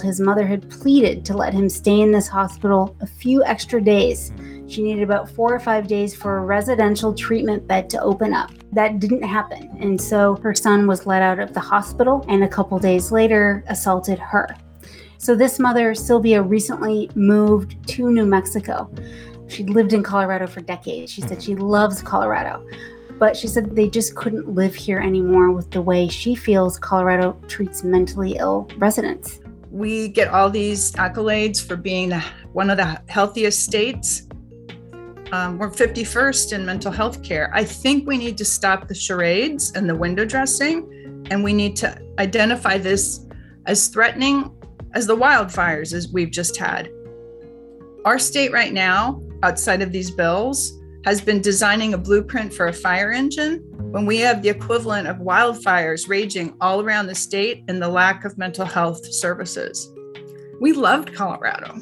His 0.00 0.20
mother 0.20 0.46
had 0.46 0.70
pleaded 0.70 1.24
to 1.24 1.36
let 1.36 1.52
him 1.52 1.68
stay 1.68 2.00
in 2.00 2.12
this 2.12 2.28
hospital 2.28 2.96
a 3.00 3.06
few 3.06 3.42
extra 3.44 3.80
days. 3.82 4.30
She 4.68 4.80
needed 4.80 5.02
about 5.02 5.28
four 5.28 5.52
or 5.52 5.58
five 5.58 5.88
days 5.88 6.14
for 6.14 6.38
a 6.38 6.44
residential 6.44 7.12
treatment 7.12 7.66
bed 7.66 7.90
to 7.90 8.00
open 8.00 8.32
up. 8.32 8.52
That 8.72 9.00
didn't 9.00 9.24
happen. 9.24 9.76
And 9.80 10.00
so 10.00 10.36
her 10.36 10.54
son 10.54 10.86
was 10.86 11.04
let 11.04 11.20
out 11.20 11.40
of 11.40 11.52
the 11.52 11.58
hospital 11.60 12.24
and 12.28 12.44
a 12.44 12.48
couple 12.48 12.78
days 12.78 13.10
later 13.10 13.64
assaulted 13.66 14.20
her. 14.20 14.46
So 15.20 15.34
this 15.34 15.58
mother, 15.58 15.94
Sylvia, 15.94 16.40
recently 16.40 17.10
moved 17.14 17.76
to 17.88 18.10
New 18.10 18.24
Mexico. 18.24 18.90
She'd 19.48 19.68
lived 19.68 19.92
in 19.92 20.02
Colorado 20.02 20.46
for 20.46 20.62
decades. 20.62 21.12
She 21.12 21.20
said 21.20 21.42
she 21.42 21.54
loves 21.54 22.00
Colorado. 22.00 22.66
But 23.18 23.36
she 23.36 23.46
said 23.46 23.76
they 23.76 23.90
just 23.90 24.14
couldn't 24.14 24.48
live 24.48 24.74
here 24.74 24.98
anymore 24.98 25.50
with 25.50 25.70
the 25.72 25.82
way 25.82 26.08
she 26.08 26.34
feels 26.34 26.78
Colorado 26.78 27.38
treats 27.48 27.84
mentally 27.84 28.38
ill 28.38 28.66
residents. 28.78 29.40
we 29.70 30.08
get 30.08 30.28
all 30.28 30.48
these 30.48 30.92
accolades 30.92 31.62
for 31.62 31.76
being 31.76 32.08
the, 32.08 32.24
one 32.54 32.70
of 32.70 32.78
the 32.78 33.02
healthiest 33.06 33.62
states. 33.62 34.26
Um, 35.32 35.58
we're 35.58 35.70
51st 35.70 36.54
in 36.54 36.64
mental 36.64 36.90
health 36.90 37.22
care. 37.22 37.50
I 37.52 37.62
think 37.62 38.08
we 38.08 38.16
need 38.16 38.38
to 38.38 38.44
stop 38.46 38.88
the 38.88 38.94
charades 38.94 39.72
and 39.72 39.86
the 39.86 39.94
window 39.94 40.24
dressing, 40.24 41.26
and 41.30 41.44
we 41.44 41.52
need 41.52 41.76
to 41.76 42.00
identify 42.18 42.78
this 42.78 43.26
as 43.66 43.86
threatening 43.88 44.56
as 44.94 45.06
the 45.06 45.16
wildfires 45.16 45.92
as 45.92 46.12
we've 46.12 46.30
just 46.30 46.56
had. 46.56 46.90
Our 48.04 48.18
state 48.18 48.52
right 48.52 48.72
now, 48.72 49.22
outside 49.42 49.82
of 49.82 49.92
these 49.92 50.10
bills, 50.10 50.78
has 51.04 51.20
been 51.20 51.40
designing 51.40 51.94
a 51.94 51.98
blueprint 51.98 52.52
for 52.52 52.68
a 52.68 52.72
fire 52.72 53.12
engine 53.12 53.64
when 53.92 54.06
we 54.06 54.18
have 54.18 54.42
the 54.42 54.48
equivalent 54.48 55.08
of 55.08 55.16
wildfires 55.16 56.08
raging 56.08 56.54
all 56.60 56.80
around 56.80 57.06
the 57.06 57.14
state 57.14 57.64
and 57.68 57.80
the 57.80 57.88
lack 57.88 58.24
of 58.24 58.36
mental 58.38 58.66
health 58.66 59.04
services. 59.12 59.92
We 60.60 60.72
loved 60.72 61.14
Colorado. 61.14 61.78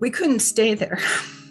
We 0.00 0.10
couldn't 0.10 0.40
stay 0.40 0.74
there. 0.74 0.98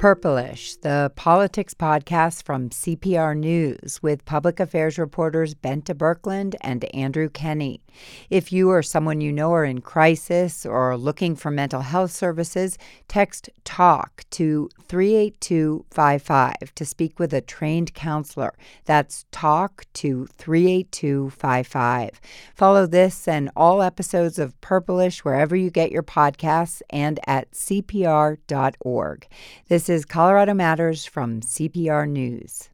Purplish, 0.00 0.76
the 0.76 1.12
politics 1.14 1.74
podcast 1.74 2.42
from 2.44 2.70
CPR 2.70 3.36
News 3.36 4.02
with 4.02 4.24
public 4.24 4.58
affairs 4.58 4.98
reporters 4.98 5.54
Bente 5.54 5.94
Birkeland 5.94 6.54
and 6.62 6.86
Andrew 6.94 7.28
Kenney. 7.28 7.82
If 8.30 8.50
you 8.50 8.70
or 8.70 8.82
someone 8.82 9.20
you 9.20 9.30
know 9.30 9.52
are 9.52 9.64
in 9.66 9.82
crisis 9.82 10.64
or 10.64 10.96
looking 10.96 11.36
for 11.36 11.50
mental 11.50 11.82
health 11.82 12.12
services, 12.12 12.78
text 13.08 13.50
TALK 13.64 14.24
to 14.30 14.70
38255 14.88 16.74
to 16.74 16.86
speak 16.86 17.18
with 17.18 17.34
a 17.34 17.42
trained 17.42 17.92
counselor. 17.92 18.54
That's 18.86 19.26
TALK 19.32 19.84
to 19.94 20.26
38255. 20.38 22.20
Follow 22.54 22.86
this 22.86 23.28
and 23.28 23.50
all 23.54 23.82
episodes 23.82 24.38
of 24.38 24.58
Purplish 24.62 25.26
wherever 25.26 25.54
you 25.54 25.70
get 25.70 25.92
your 25.92 26.02
podcasts 26.02 26.80
and 26.88 27.20
at 27.26 27.50
CPR.org. 27.50 29.28
This 29.68 29.89
is 29.90 30.04
Colorado 30.04 30.54
Matters 30.54 31.04
from 31.04 31.40
CPR 31.40 32.08
News. 32.08 32.70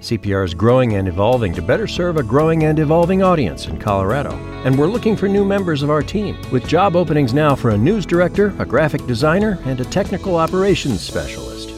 CPR 0.00 0.44
is 0.44 0.54
growing 0.54 0.94
and 0.94 1.08
evolving 1.08 1.52
to 1.54 1.62
better 1.62 1.86
serve 1.86 2.16
a 2.16 2.22
growing 2.22 2.64
and 2.64 2.78
evolving 2.78 3.22
audience 3.22 3.66
in 3.66 3.78
Colorado. 3.78 4.30
And 4.64 4.78
we're 4.78 4.86
looking 4.86 5.16
for 5.16 5.28
new 5.28 5.44
members 5.44 5.82
of 5.82 5.90
our 5.90 6.02
team, 6.02 6.36
with 6.50 6.68
job 6.68 6.96
openings 6.96 7.34
now 7.34 7.54
for 7.54 7.70
a 7.70 7.78
news 7.78 8.06
director, 8.06 8.54
a 8.58 8.64
graphic 8.64 9.06
designer, 9.06 9.58
and 9.64 9.80
a 9.80 9.84
technical 9.84 10.36
operations 10.36 11.00
specialist. 11.00 11.70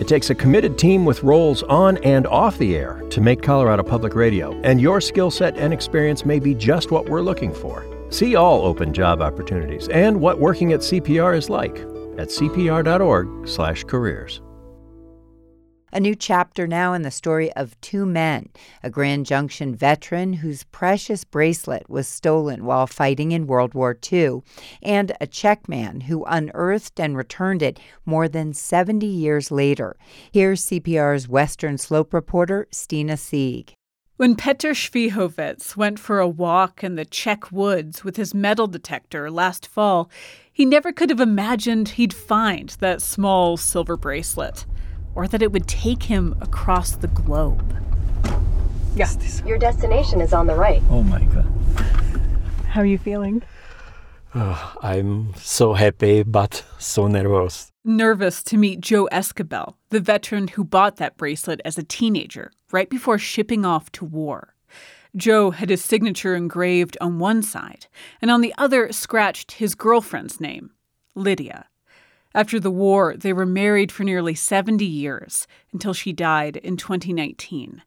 It 0.00 0.08
takes 0.08 0.30
a 0.30 0.34
committed 0.34 0.78
team 0.78 1.04
with 1.04 1.22
roles 1.22 1.62
on 1.64 1.98
and 1.98 2.26
off 2.26 2.58
the 2.58 2.74
air 2.76 3.02
to 3.10 3.20
make 3.20 3.42
Colorado 3.42 3.82
Public 3.82 4.14
Radio, 4.14 4.58
and 4.62 4.80
your 4.80 5.00
skill 5.00 5.30
set 5.30 5.56
and 5.56 5.72
experience 5.72 6.24
may 6.24 6.38
be 6.38 6.54
just 6.54 6.90
what 6.90 7.08
we're 7.08 7.20
looking 7.20 7.52
for. 7.52 7.86
See 8.10 8.34
all 8.34 8.64
open 8.64 8.92
job 8.92 9.20
opportunities 9.20 9.88
and 9.88 10.20
what 10.20 10.40
working 10.40 10.72
at 10.72 10.80
CPR 10.80 11.36
is 11.36 11.48
like 11.50 11.84
at 12.20 12.28
cpr.org/careers. 12.28 14.40
A 15.92 15.98
new 15.98 16.14
chapter 16.14 16.68
now 16.68 16.92
in 16.92 17.02
the 17.02 17.10
story 17.10 17.52
of 17.54 17.80
two 17.80 18.06
men 18.06 18.50
a 18.82 18.90
Grand 18.90 19.26
Junction 19.26 19.74
veteran 19.74 20.34
whose 20.34 20.62
precious 20.64 21.24
bracelet 21.24 21.90
was 21.90 22.06
stolen 22.06 22.64
while 22.64 22.86
fighting 22.86 23.32
in 23.32 23.48
World 23.48 23.74
War 23.74 23.98
II, 24.12 24.42
and 24.82 25.10
a 25.20 25.26
Czech 25.26 25.68
man 25.68 26.02
who 26.02 26.24
unearthed 26.26 27.00
and 27.00 27.16
returned 27.16 27.62
it 27.62 27.80
more 28.06 28.28
than 28.28 28.52
70 28.52 29.04
years 29.04 29.50
later. 29.50 29.96
Here's 30.30 30.64
CPR's 30.64 31.28
Western 31.28 31.76
Slope 31.76 32.14
reporter, 32.14 32.68
Stina 32.70 33.16
Sieg. 33.16 33.74
When 34.20 34.36
Petr 34.36 34.74
Svihovets 34.74 35.78
went 35.78 35.98
for 35.98 36.20
a 36.20 36.28
walk 36.28 36.84
in 36.84 36.94
the 36.94 37.06
Czech 37.06 37.50
woods 37.50 38.04
with 38.04 38.18
his 38.18 38.34
metal 38.34 38.66
detector 38.66 39.30
last 39.30 39.66
fall, 39.66 40.10
he 40.52 40.66
never 40.66 40.92
could 40.92 41.08
have 41.08 41.20
imagined 41.20 41.88
he'd 41.88 42.12
find 42.12 42.68
that 42.80 43.00
small 43.00 43.56
silver 43.56 43.96
bracelet 43.96 44.66
or 45.14 45.26
that 45.26 45.40
it 45.40 45.52
would 45.52 45.66
take 45.66 46.02
him 46.02 46.36
across 46.42 46.96
the 46.96 47.06
globe. 47.06 47.74
Yeah. 48.94 49.08
Your 49.46 49.56
destination 49.56 50.20
is 50.20 50.34
on 50.34 50.46
the 50.46 50.54
right. 50.54 50.82
Oh 50.90 51.02
my 51.02 51.24
god. 51.24 51.46
How 52.68 52.82
are 52.82 52.84
you 52.84 52.98
feeling? 52.98 53.42
Oh, 54.34 54.76
I'm 54.80 55.34
so 55.34 55.74
happy, 55.74 56.22
but 56.22 56.64
so 56.78 57.08
nervous. 57.08 57.72
Nervous 57.84 58.44
to 58.44 58.56
meet 58.56 58.80
Joe 58.80 59.08
Escabel, 59.10 59.76
the 59.88 59.98
veteran 59.98 60.48
who 60.48 60.62
bought 60.62 60.96
that 60.96 61.16
bracelet 61.16 61.60
as 61.64 61.76
a 61.76 61.82
teenager, 61.82 62.52
right 62.70 62.88
before 62.88 63.18
shipping 63.18 63.64
off 63.64 63.90
to 63.92 64.04
war. 64.04 64.54
Joe 65.16 65.50
had 65.50 65.70
his 65.70 65.84
signature 65.84 66.36
engraved 66.36 66.96
on 67.00 67.18
one 67.18 67.42
side, 67.42 67.88
and 68.22 68.30
on 68.30 68.40
the 68.40 68.54
other 68.56 68.92
scratched 68.92 69.52
his 69.52 69.74
girlfriend's 69.74 70.40
name, 70.40 70.70
Lydia. 71.16 71.66
After 72.32 72.60
the 72.60 72.70
war, 72.70 73.16
they 73.16 73.32
were 73.32 73.46
married 73.46 73.90
for 73.90 74.04
nearly 74.04 74.36
70 74.36 74.84
years 74.84 75.48
until 75.72 75.92
she 75.92 76.12
died 76.12 76.56
in 76.58 76.76
2019. 76.76 77.82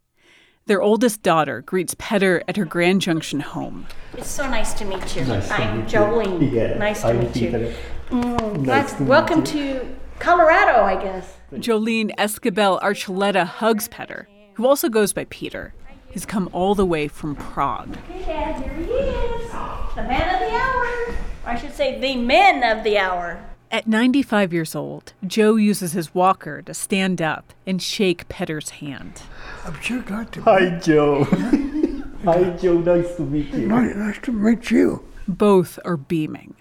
Their 0.65 0.81
oldest 0.81 1.21
daughter 1.23 1.61
greets 1.61 1.93
Petr 1.95 2.41
at 2.47 2.55
her 2.55 2.63
Grand 2.65 3.01
Junction 3.01 3.41
home. 3.41 3.85
It's 4.17 4.29
so 4.29 4.49
nice 4.49 4.73
to 4.75 4.85
meet 4.85 5.13
you. 5.15 5.25
Nice 5.25 5.47
to 5.49 5.53
I'm 5.55 5.79
meet 5.81 5.91
you. 5.91 5.99
Jolene. 5.99 6.51
Yeah, 6.53 6.77
nice 6.77 7.01
to 7.01 7.07
I'm 7.09 7.19
meet 7.19 7.35
you. 7.35 7.73
Mm, 8.09 8.57
Nice 8.59 8.63
glad- 8.63 8.87
to 8.87 9.01
meet 9.01 9.09
welcome 9.09 9.39
you. 9.39 9.45
to 9.45 9.95
Colorado, 10.19 10.83
I 10.83 11.01
guess. 11.03 11.35
Jolene 11.53 12.11
Escabel 12.17 12.79
Archuleta 12.81 13.45
hugs 13.45 13.89
Petr, 13.89 14.25
who 14.53 14.65
also 14.65 14.87
goes 14.87 15.11
by 15.11 15.25
Peter. 15.25 15.73
He's 16.09 16.25
come 16.25 16.47
all 16.53 16.75
the 16.75 16.85
way 16.85 17.07
from 17.09 17.35
Prague. 17.35 17.97
Okay, 18.09 18.23
Dad, 18.25 18.63
here 18.63 18.73
he 18.73 18.83
is. 18.93 19.51
The 19.95 20.03
man 20.03 20.33
of 20.33 20.39
the 20.49 20.55
hour. 20.55 21.15
Or 21.45 21.49
I 21.49 21.57
should 21.59 21.73
say, 21.73 21.99
the 21.99 22.15
men 22.15 22.63
of 22.77 22.83
the 22.85 22.97
hour. 22.97 23.43
At 23.71 23.87
95 23.87 24.53
years 24.53 24.75
old, 24.75 25.13
Joe 25.25 25.55
uses 25.55 25.93
his 25.93 26.13
walker 26.13 26.61
to 26.61 26.73
stand 26.75 27.21
up 27.21 27.53
and 27.65 27.81
shake 27.81 28.29
Petr's 28.29 28.69
hand. 28.69 29.23
I'm 29.65 29.79
sure 29.79 30.01
glad 30.01 30.31
to 30.33 30.41
Hi, 30.41 30.69
Joe. 30.79 31.23
Hi, 32.25 32.43
Joe. 32.57 32.79
Nice 32.79 33.15
to 33.15 33.21
meet 33.21 33.47
you. 33.53 33.67
Nice, 33.67 33.95
nice 33.95 34.19
to 34.23 34.31
meet 34.33 34.69
you. 34.69 35.05
Both 35.25 35.79
are 35.85 35.95
beaming. 35.95 36.55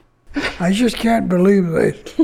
I 0.60 0.70
just 0.72 0.96
can't 0.96 1.28
believe 1.28 1.66
this. 1.66 2.14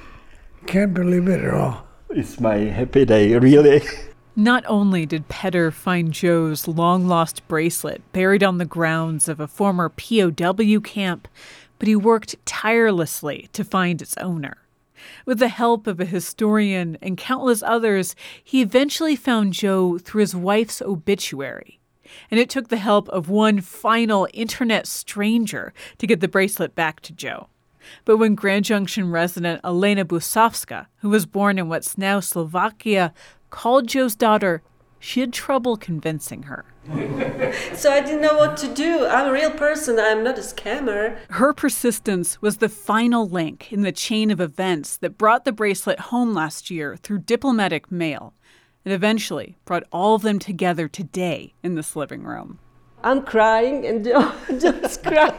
can't 0.66 0.94
believe 0.94 1.28
it 1.28 1.44
at 1.44 1.52
all. 1.52 1.86
It's 2.08 2.40
my 2.40 2.56
happy 2.56 3.04
day, 3.04 3.36
really. 3.36 3.82
Not 4.34 4.64
only 4.66 5.04
did 5.04 5.28
Petr 5.28 5.70
find 5.72 6.10
Joe's 6.10 6.66
long 6.66 7.06
lost 7.06 7.46
bracelet 7.46 8.00
buried 8.12 8.42
on 8.42 8.56
the 8.56 8.64
grounds 8.64 9.28
of 9.28 9.40
a 9.40 9.46
former 9.46 9.90
POW 9.90 10.80
camp, 10.80 11.28
but 11.78 11.86
he 11.86 11.94
worked 11.94 12.34
tirelessly 12.46 13.48
to 13.52 13.62
find 13.62 14.00
its 14.00 14.16
owner. 14.16 14.56
With 15.26 15.38
the 15.38 15.48
help 15.48 15.86
of 15.86 16.00
a 16.00 16.04
historian 16.04 16.98
and 17.00 17.16
countless 17.16 17.62
others, 17.62 18.14
he 18.42 18.62
eventually 18.62 19.16
found 19.16 19.52
Joe 19.52 19.98
through 19.98 20.20
his 20.20 20.36
wife's 20.36 20.82
obituary. 20.82 21.80
And 22.30 22.38
it 22.38 22.50
took 22.50 22.68
the 22.68 22.76
help 22.76 23.08
of 23.08 23.28
one 23.28 23.60
final 23.60 24.28
internet 24.32 24.86
stranger 24.86 25.72
to 25.98 26.06
get 26.06 26.20
the 26.20 26.28
bracelet 26.28 26.74
back 26.74 27.00
to 27.00 27.12
Joe. 27.12 27.48
But 28.04 28.18
when 28.18 28.34
Grand 28.34 28.64
Junction 28.64 29.10
resident 29.10 29.60
Elena 29.64 30.04
Busovska, 30.04 30.86
who 30.98 31.10
was 31.10 31.26
born 31.26 31.58
in 31.58 31.68
what's 31.68 31.98
now 31.98 32.20
Slovakia, 32.20 33.12
called 33.50 33.88
Joe's 33.88 34.14
daughter, 34.14 34.62
she 34.98 35.20
had 35.20 35.32
trouble 35.32 35.76
convincing 35.76 36.44
her. 36.44 36.64
So 37.74 37.90
I 37.90 38.00
didn't 38.00 38.20
know 38.20 38.34
what 38.36 38.56
to 38.58 38.72
do. 38.72 39.06
I'm 39.06 39.28
a 39.28 39.32
real 39.32 39.50
person. 39.50 39.98
I'm 39.98 40.22
not 40.22 40.38
a 40.38 40.42
scammer. 40.42 41.16
Her 41.30 41.52
persistence 41.52 42.40
was 42.42 42.58
the 42.58 42.68
final 42.68 43.26
link 43.28 43.72
in 43.72 43.82
the 43.82 43.92
chain 43.92 44.30
of 44.30 44.40
events 44.40 44.96
that 44.98 45.18
brought 45.18 45.44
the 45.44 45.52
bracelet 45.52 45.98
home 46.00 46.34
last 46.34 46.70
year 46.70 46.96
through 46.96 47.18
diplomatic 47.20 47.90
mail 47.90 48.34
and 48.84 48.92
eventually 48.92 49.56
brought 49.64 49.84
all 49.92 50.14
of 50.14 50.22
them 50.22 50.38
together 50.38 50.88
today 50.88 51.54
in 51.62 51.74
this 51.74 51.96
living 51.96 52.22
room. 52.24 52.58
I'm 53.02 53.22
crying 53.22 53.86
and 53.86 54.04
Joe- 54.06 54.32
Joe's 54.58 54.96
crying. 54.96 55.34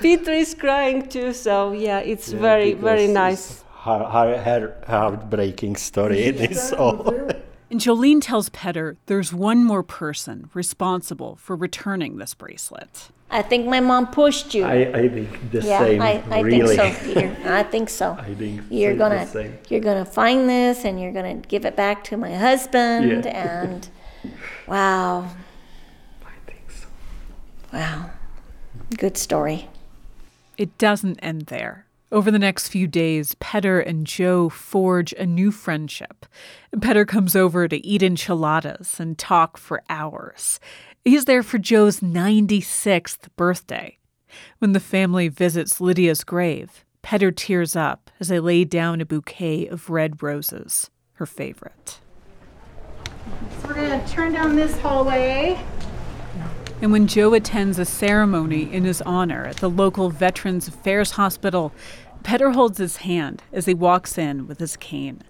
Peter 0.00 0.32
is 0.32 0.54
crying 0.54 1.08
too. 1.08 1.32
So 1.32 1.72
yeah, 1.72 1.98
it's 2.00 2.32
very, 2.32 2.74
very 2.74 3.06
nice. 3.08 3.64
Her, 3.82 4.04
her, 4.04 4.38
her 4.42 4.76
heartbreaking 4.86 5.76
story. 5.76 6.20
It 6.20 6.40
is 6.50 6.72
all. 6.72 7.14
And 7.70 7.80
Jolene 7.80 8.20
tells 8.22 8.48
Petr 8.50 8.96
there's 9.06 9.32
one 9.32 9.62
more 9.64 9.82
person 9.82 10.48
responsible 10.54 11.36
for 11.36 11.54
returning 11.54 12.16
this 12.16 12.32
bracelet. 12.34 13.10
I 13.30 13.42
think 13.42 13.66
my 13.66 13.80
mom 13.80 14.06
pushed 14.06 14.54
you. 14.54 14.64
I, 14.64 14.90
I 14.90 15.08
think 15.08 15.50
the 15.50 15.60
yeah, 15.60 15.80
same. 15.80 16.00
I, 16.00 16.22
I 16.30 16.40
really. 16.40 16.74
think 16.76 16.96
so, 16.96 17.04
Peter. 17.14 17.36
I 17.44 17.62
think 17.62 17.90
so. 17.90 18.12
I 18.18 18.34
think 18.34 18.62
you're 18.70 18.94
the 18.94 18.98
gonna 18.98 19.26
same. 19.26 19.58
you're 19.68 19.80
gonna 19.82 20.06
find 20.06 20.48
this 20.48 20.86
and 20.86 20.98
you're 20.98 21.12
gonna 21.12 21.34
give 21.34 21.66
it 21.66 21.76
back 21.76 22.04
to 22.04 22.16
my 22.16 22.34
husband 22.34 23.26
Yeah. 23.26 23.62
and 23.64 23.88
wow. 24.66 25.28
I 26.24 26.50
think 26.50 26.70
so. 26.70 26.86
Wow. 27.70 28.10
Good 28.96 29.18
story. 29.18 29.68
It 30.56 30.78
doesn't 30.78 31.18
end 31.18 31.42
there. 31.46 31.84
Over 32.10 32.30
the 32.30 32.38
next 32.38 32.68
few 32.68 32.86
days, 32.86 33.34
Petr 33.34 33.86
and 33.86 34.06
Joe 34.06 34.48
forge 34.48 35.12
a 35.12 35.26
new 35.26 35.50
friendship. 35.50 36.24
Petr 36.76 37.06
comes 37.06 37.36
over 37.36 37.68
to 37.68 37.86
eat 37.86 38.02
enchiladas 38.02 38.98
and 38.98 39.18
talk 39.18 39.58
for 39.58 39.82
hours. 39.90 40.58
He's 41.04 41.26
there 41.26 41.42
for 41.42 41.58
Joe's 41.58 42.00
96th 42.00 43.28
birthday. 43.36 43.98
When 44.58 44.72
the 44.72 44.80
family 44.80 45.28
visits 45.28 45.82
Lydia's 45.82 46.24
grave, 46.24 46.84
Petr 47.02 47.34
tears 47.34 47.76
up 47.76 48.10
as 48.18 48.28
they 48.28 48.40
lay 48.40 48.64
down 48.64 49.02
a 49.02 49.06
bouquet 49.06 49.66
of 49.66 49.90
red 49.90 50.22
roses, 50.22 50.90
her 51.14 51.26
favorite. 51.26 52.00
So 53.60 53.68
we're 53.68 53.74
going 53.74 54.00
to 54.00 54.08
turn 54.08 54.32
down 54.32 54.56
this 54.56 54.78
hallway. 54.78 55.58
And 56.80 56.92
when 56.92 57.08
Joe 57.08 57.34
attends 57.34 57.80
a 57.80 57.84
ceremony 57.84 58.72
in 58.72 58.84
his 58.84 59.02
honor 59.02 59.44
at 59.46 59.56
the 59.56 59.68
local 59.68 60.10
Veterans 60.10 60.68
Affairs 60.68 61.12
Hospital, 61.12 61.72
Petr 62.22 62.54
holds 62.54 62.78
his 62.78 62.98
hand 62.98 63.42
as 63.52 63.66
he 63.66 63.74
walks 63.74 64.16
in 64.16 64.46
with 64.46 64.60
his 64.60 64.76
cane. 64.76 65.22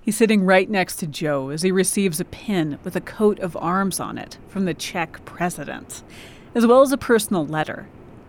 He's 0.00 0.16
sitting 0.16 0.42
right 0.42 0.70
next 0.70 0.96
to 0.96 1.06
Joe 1.06 1.50
as 1.50 1.60
he 1.60 1.70
receives 1.70 2.18
a 2.18 2.24
pin 2.24 2.78
with 2.82 2.96
a 2.96 3.00
coat 3.02 3.38
of 3.40 3.58
arms 3.58 4.00
on 4.00 4.16
it 4.16 4.38
from 4.48 4.64
the 4.64 4.72
Czech 4.72 5.22
president, 5.26 6.02
as 6.54 6.66
well 6.66 6.80
as 6.80 6.92
a 6.92 6.96
personal 6.96 7.46
letter. 7.46 7.86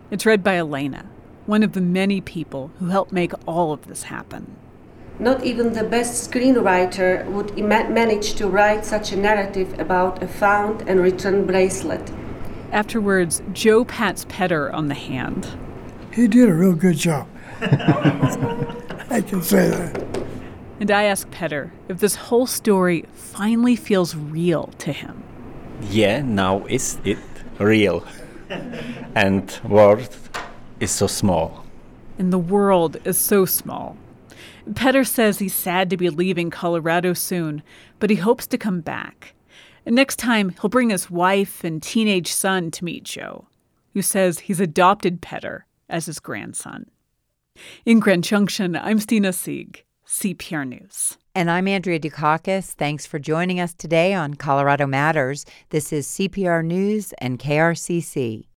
It's 0.09 0.25
read 0.25 0.43
by 0.43 0.57
Elena, 0.57 1.05
one 1.45 1.63
of 1.63 1.71
the 1.71 1.79
many 1.79 2.19
people 2.19 2.71
who 2.79 2.87
helped 2.87 3.13
make 3.13 3.31
all 3.47 3.71
of 3.71 3.87
this 3.87 4.03
happen. 4.03 4.57
Not 5.19 5.45
even 5.45 5.71
the 5.71 5.85
best 5.85 6.29
screenwriter 6.29 7.25
would 7.31 7.57
ima- 7.57 7.89
manage 7.89 8.33
to 8.33 8.47
write 8.47 8.83
such 8.83 9.13
a 9.13 9.17
narrative 9.17 9.79
about 9.79 10.21
a 10.21 10.27
found 10.27 10.81
and 10.89 10.99
returned 10.99 11.47
bracelet. 11.47 12.11
Afterwards, 12.71 13.41
Joe 13.51 13.83
pats 13.83 14.25
Petr 14.25 14.73
on 14.73 14.87
the 14.87 14.93
hand. 14.93 15.47
He 16.13 16.27
did 16.27 16.47
a 16.47 16.53
real 16.53 16.73
good 16.73 16.97
job. 16.97 17.27
I 17.61 19.21
can 19.27 19.41
say 19.41 19.69
that. 19.69 20.25
And 20.79 20.89
I 20.89 21.03
ask 21.03 21.29
Petr 21.29 21.71
if 21.89 21.99
this 21.99 22.15
whole 22.15 22.47
story 22.47 23.05
finally 23.13 23.75
feels 23.75 24.15
real 24.15 24.67
to 24.79 24.91
him. 24.91 25.23
Yeah, 25.81 26.21
now 26.21 26.65
is 26.67 26.97
it 27.03 27.19
real? 27.59 28.05
and 29.15 29.59
world 29.63 30.17
is 30.79 30.91
so 30.91 31.07
small. 31.07 31.65
And 32.17 32.31
the 32.31 32.39
world 32.39 32.97
is 33.05 33.17
so 33.17 33.45
small. 33.45 33.97
Petr 34.69 35.05
says 35.05 35.39
he's 35.39 35.53
sad 35.53 35.89
to 35.89 35.97
be 35.97 36.09
leaving 36.09 36.49
Colorado 36.49 37.13
soon, 37.13 37.63
but 37.99 38.09
he 38.09 38.15
hopes 38.15 38.47
to 38.47 38.57
come 38.57 38.79
back. 38.81 39.33
And 39.85 39.95
next 39.95 40.17
time, 40.17 40.49
he'll 40.49 40.69
bring 40.69 40.89
his 40.89 41.09
wife 41.09 41.63
and 41.63 41.81
teenage 41.81 42.31
son 42.31 42.71
to 42.71 42.85
meet 42.85 43.03
Joe, 43.03 43.47
who 43.93 44.01
says 44.01 44.39
he's 44.39 44.59
adopted 44.59 45.21
Petr 45.21 45.61
as 45.89 46.05
his 46.05 46.19
grandson. 46.19 46.85
In 47.85 47.99
Grand 47.99 48.23
Junction, 48.23 48.75
I'm 48.75 48.99
Stina 48.99 49.33
Sieg, 49.33 49.83
CPR 50.07 50.67
News. 50.67 51.17
And 51.33 51.49
I'm 51.49 51.67
Andrea 51.67 51.99
Dukakis. 51.99 52.73
Thanks 52.73 53.05
for 53.05 53.17
joining 53.17 53.59
us 53.59 53.73
today 53.73 54.13
on 54.13 54.35
Colorado 54.35 54.85
Matters. 54.85 55.45
This 55.69 55.91
is 55.93 56.07
CPR 56.07 56.63
News 56.63 57.13
and 57.19 57.39
KRCC. 57.39 58.45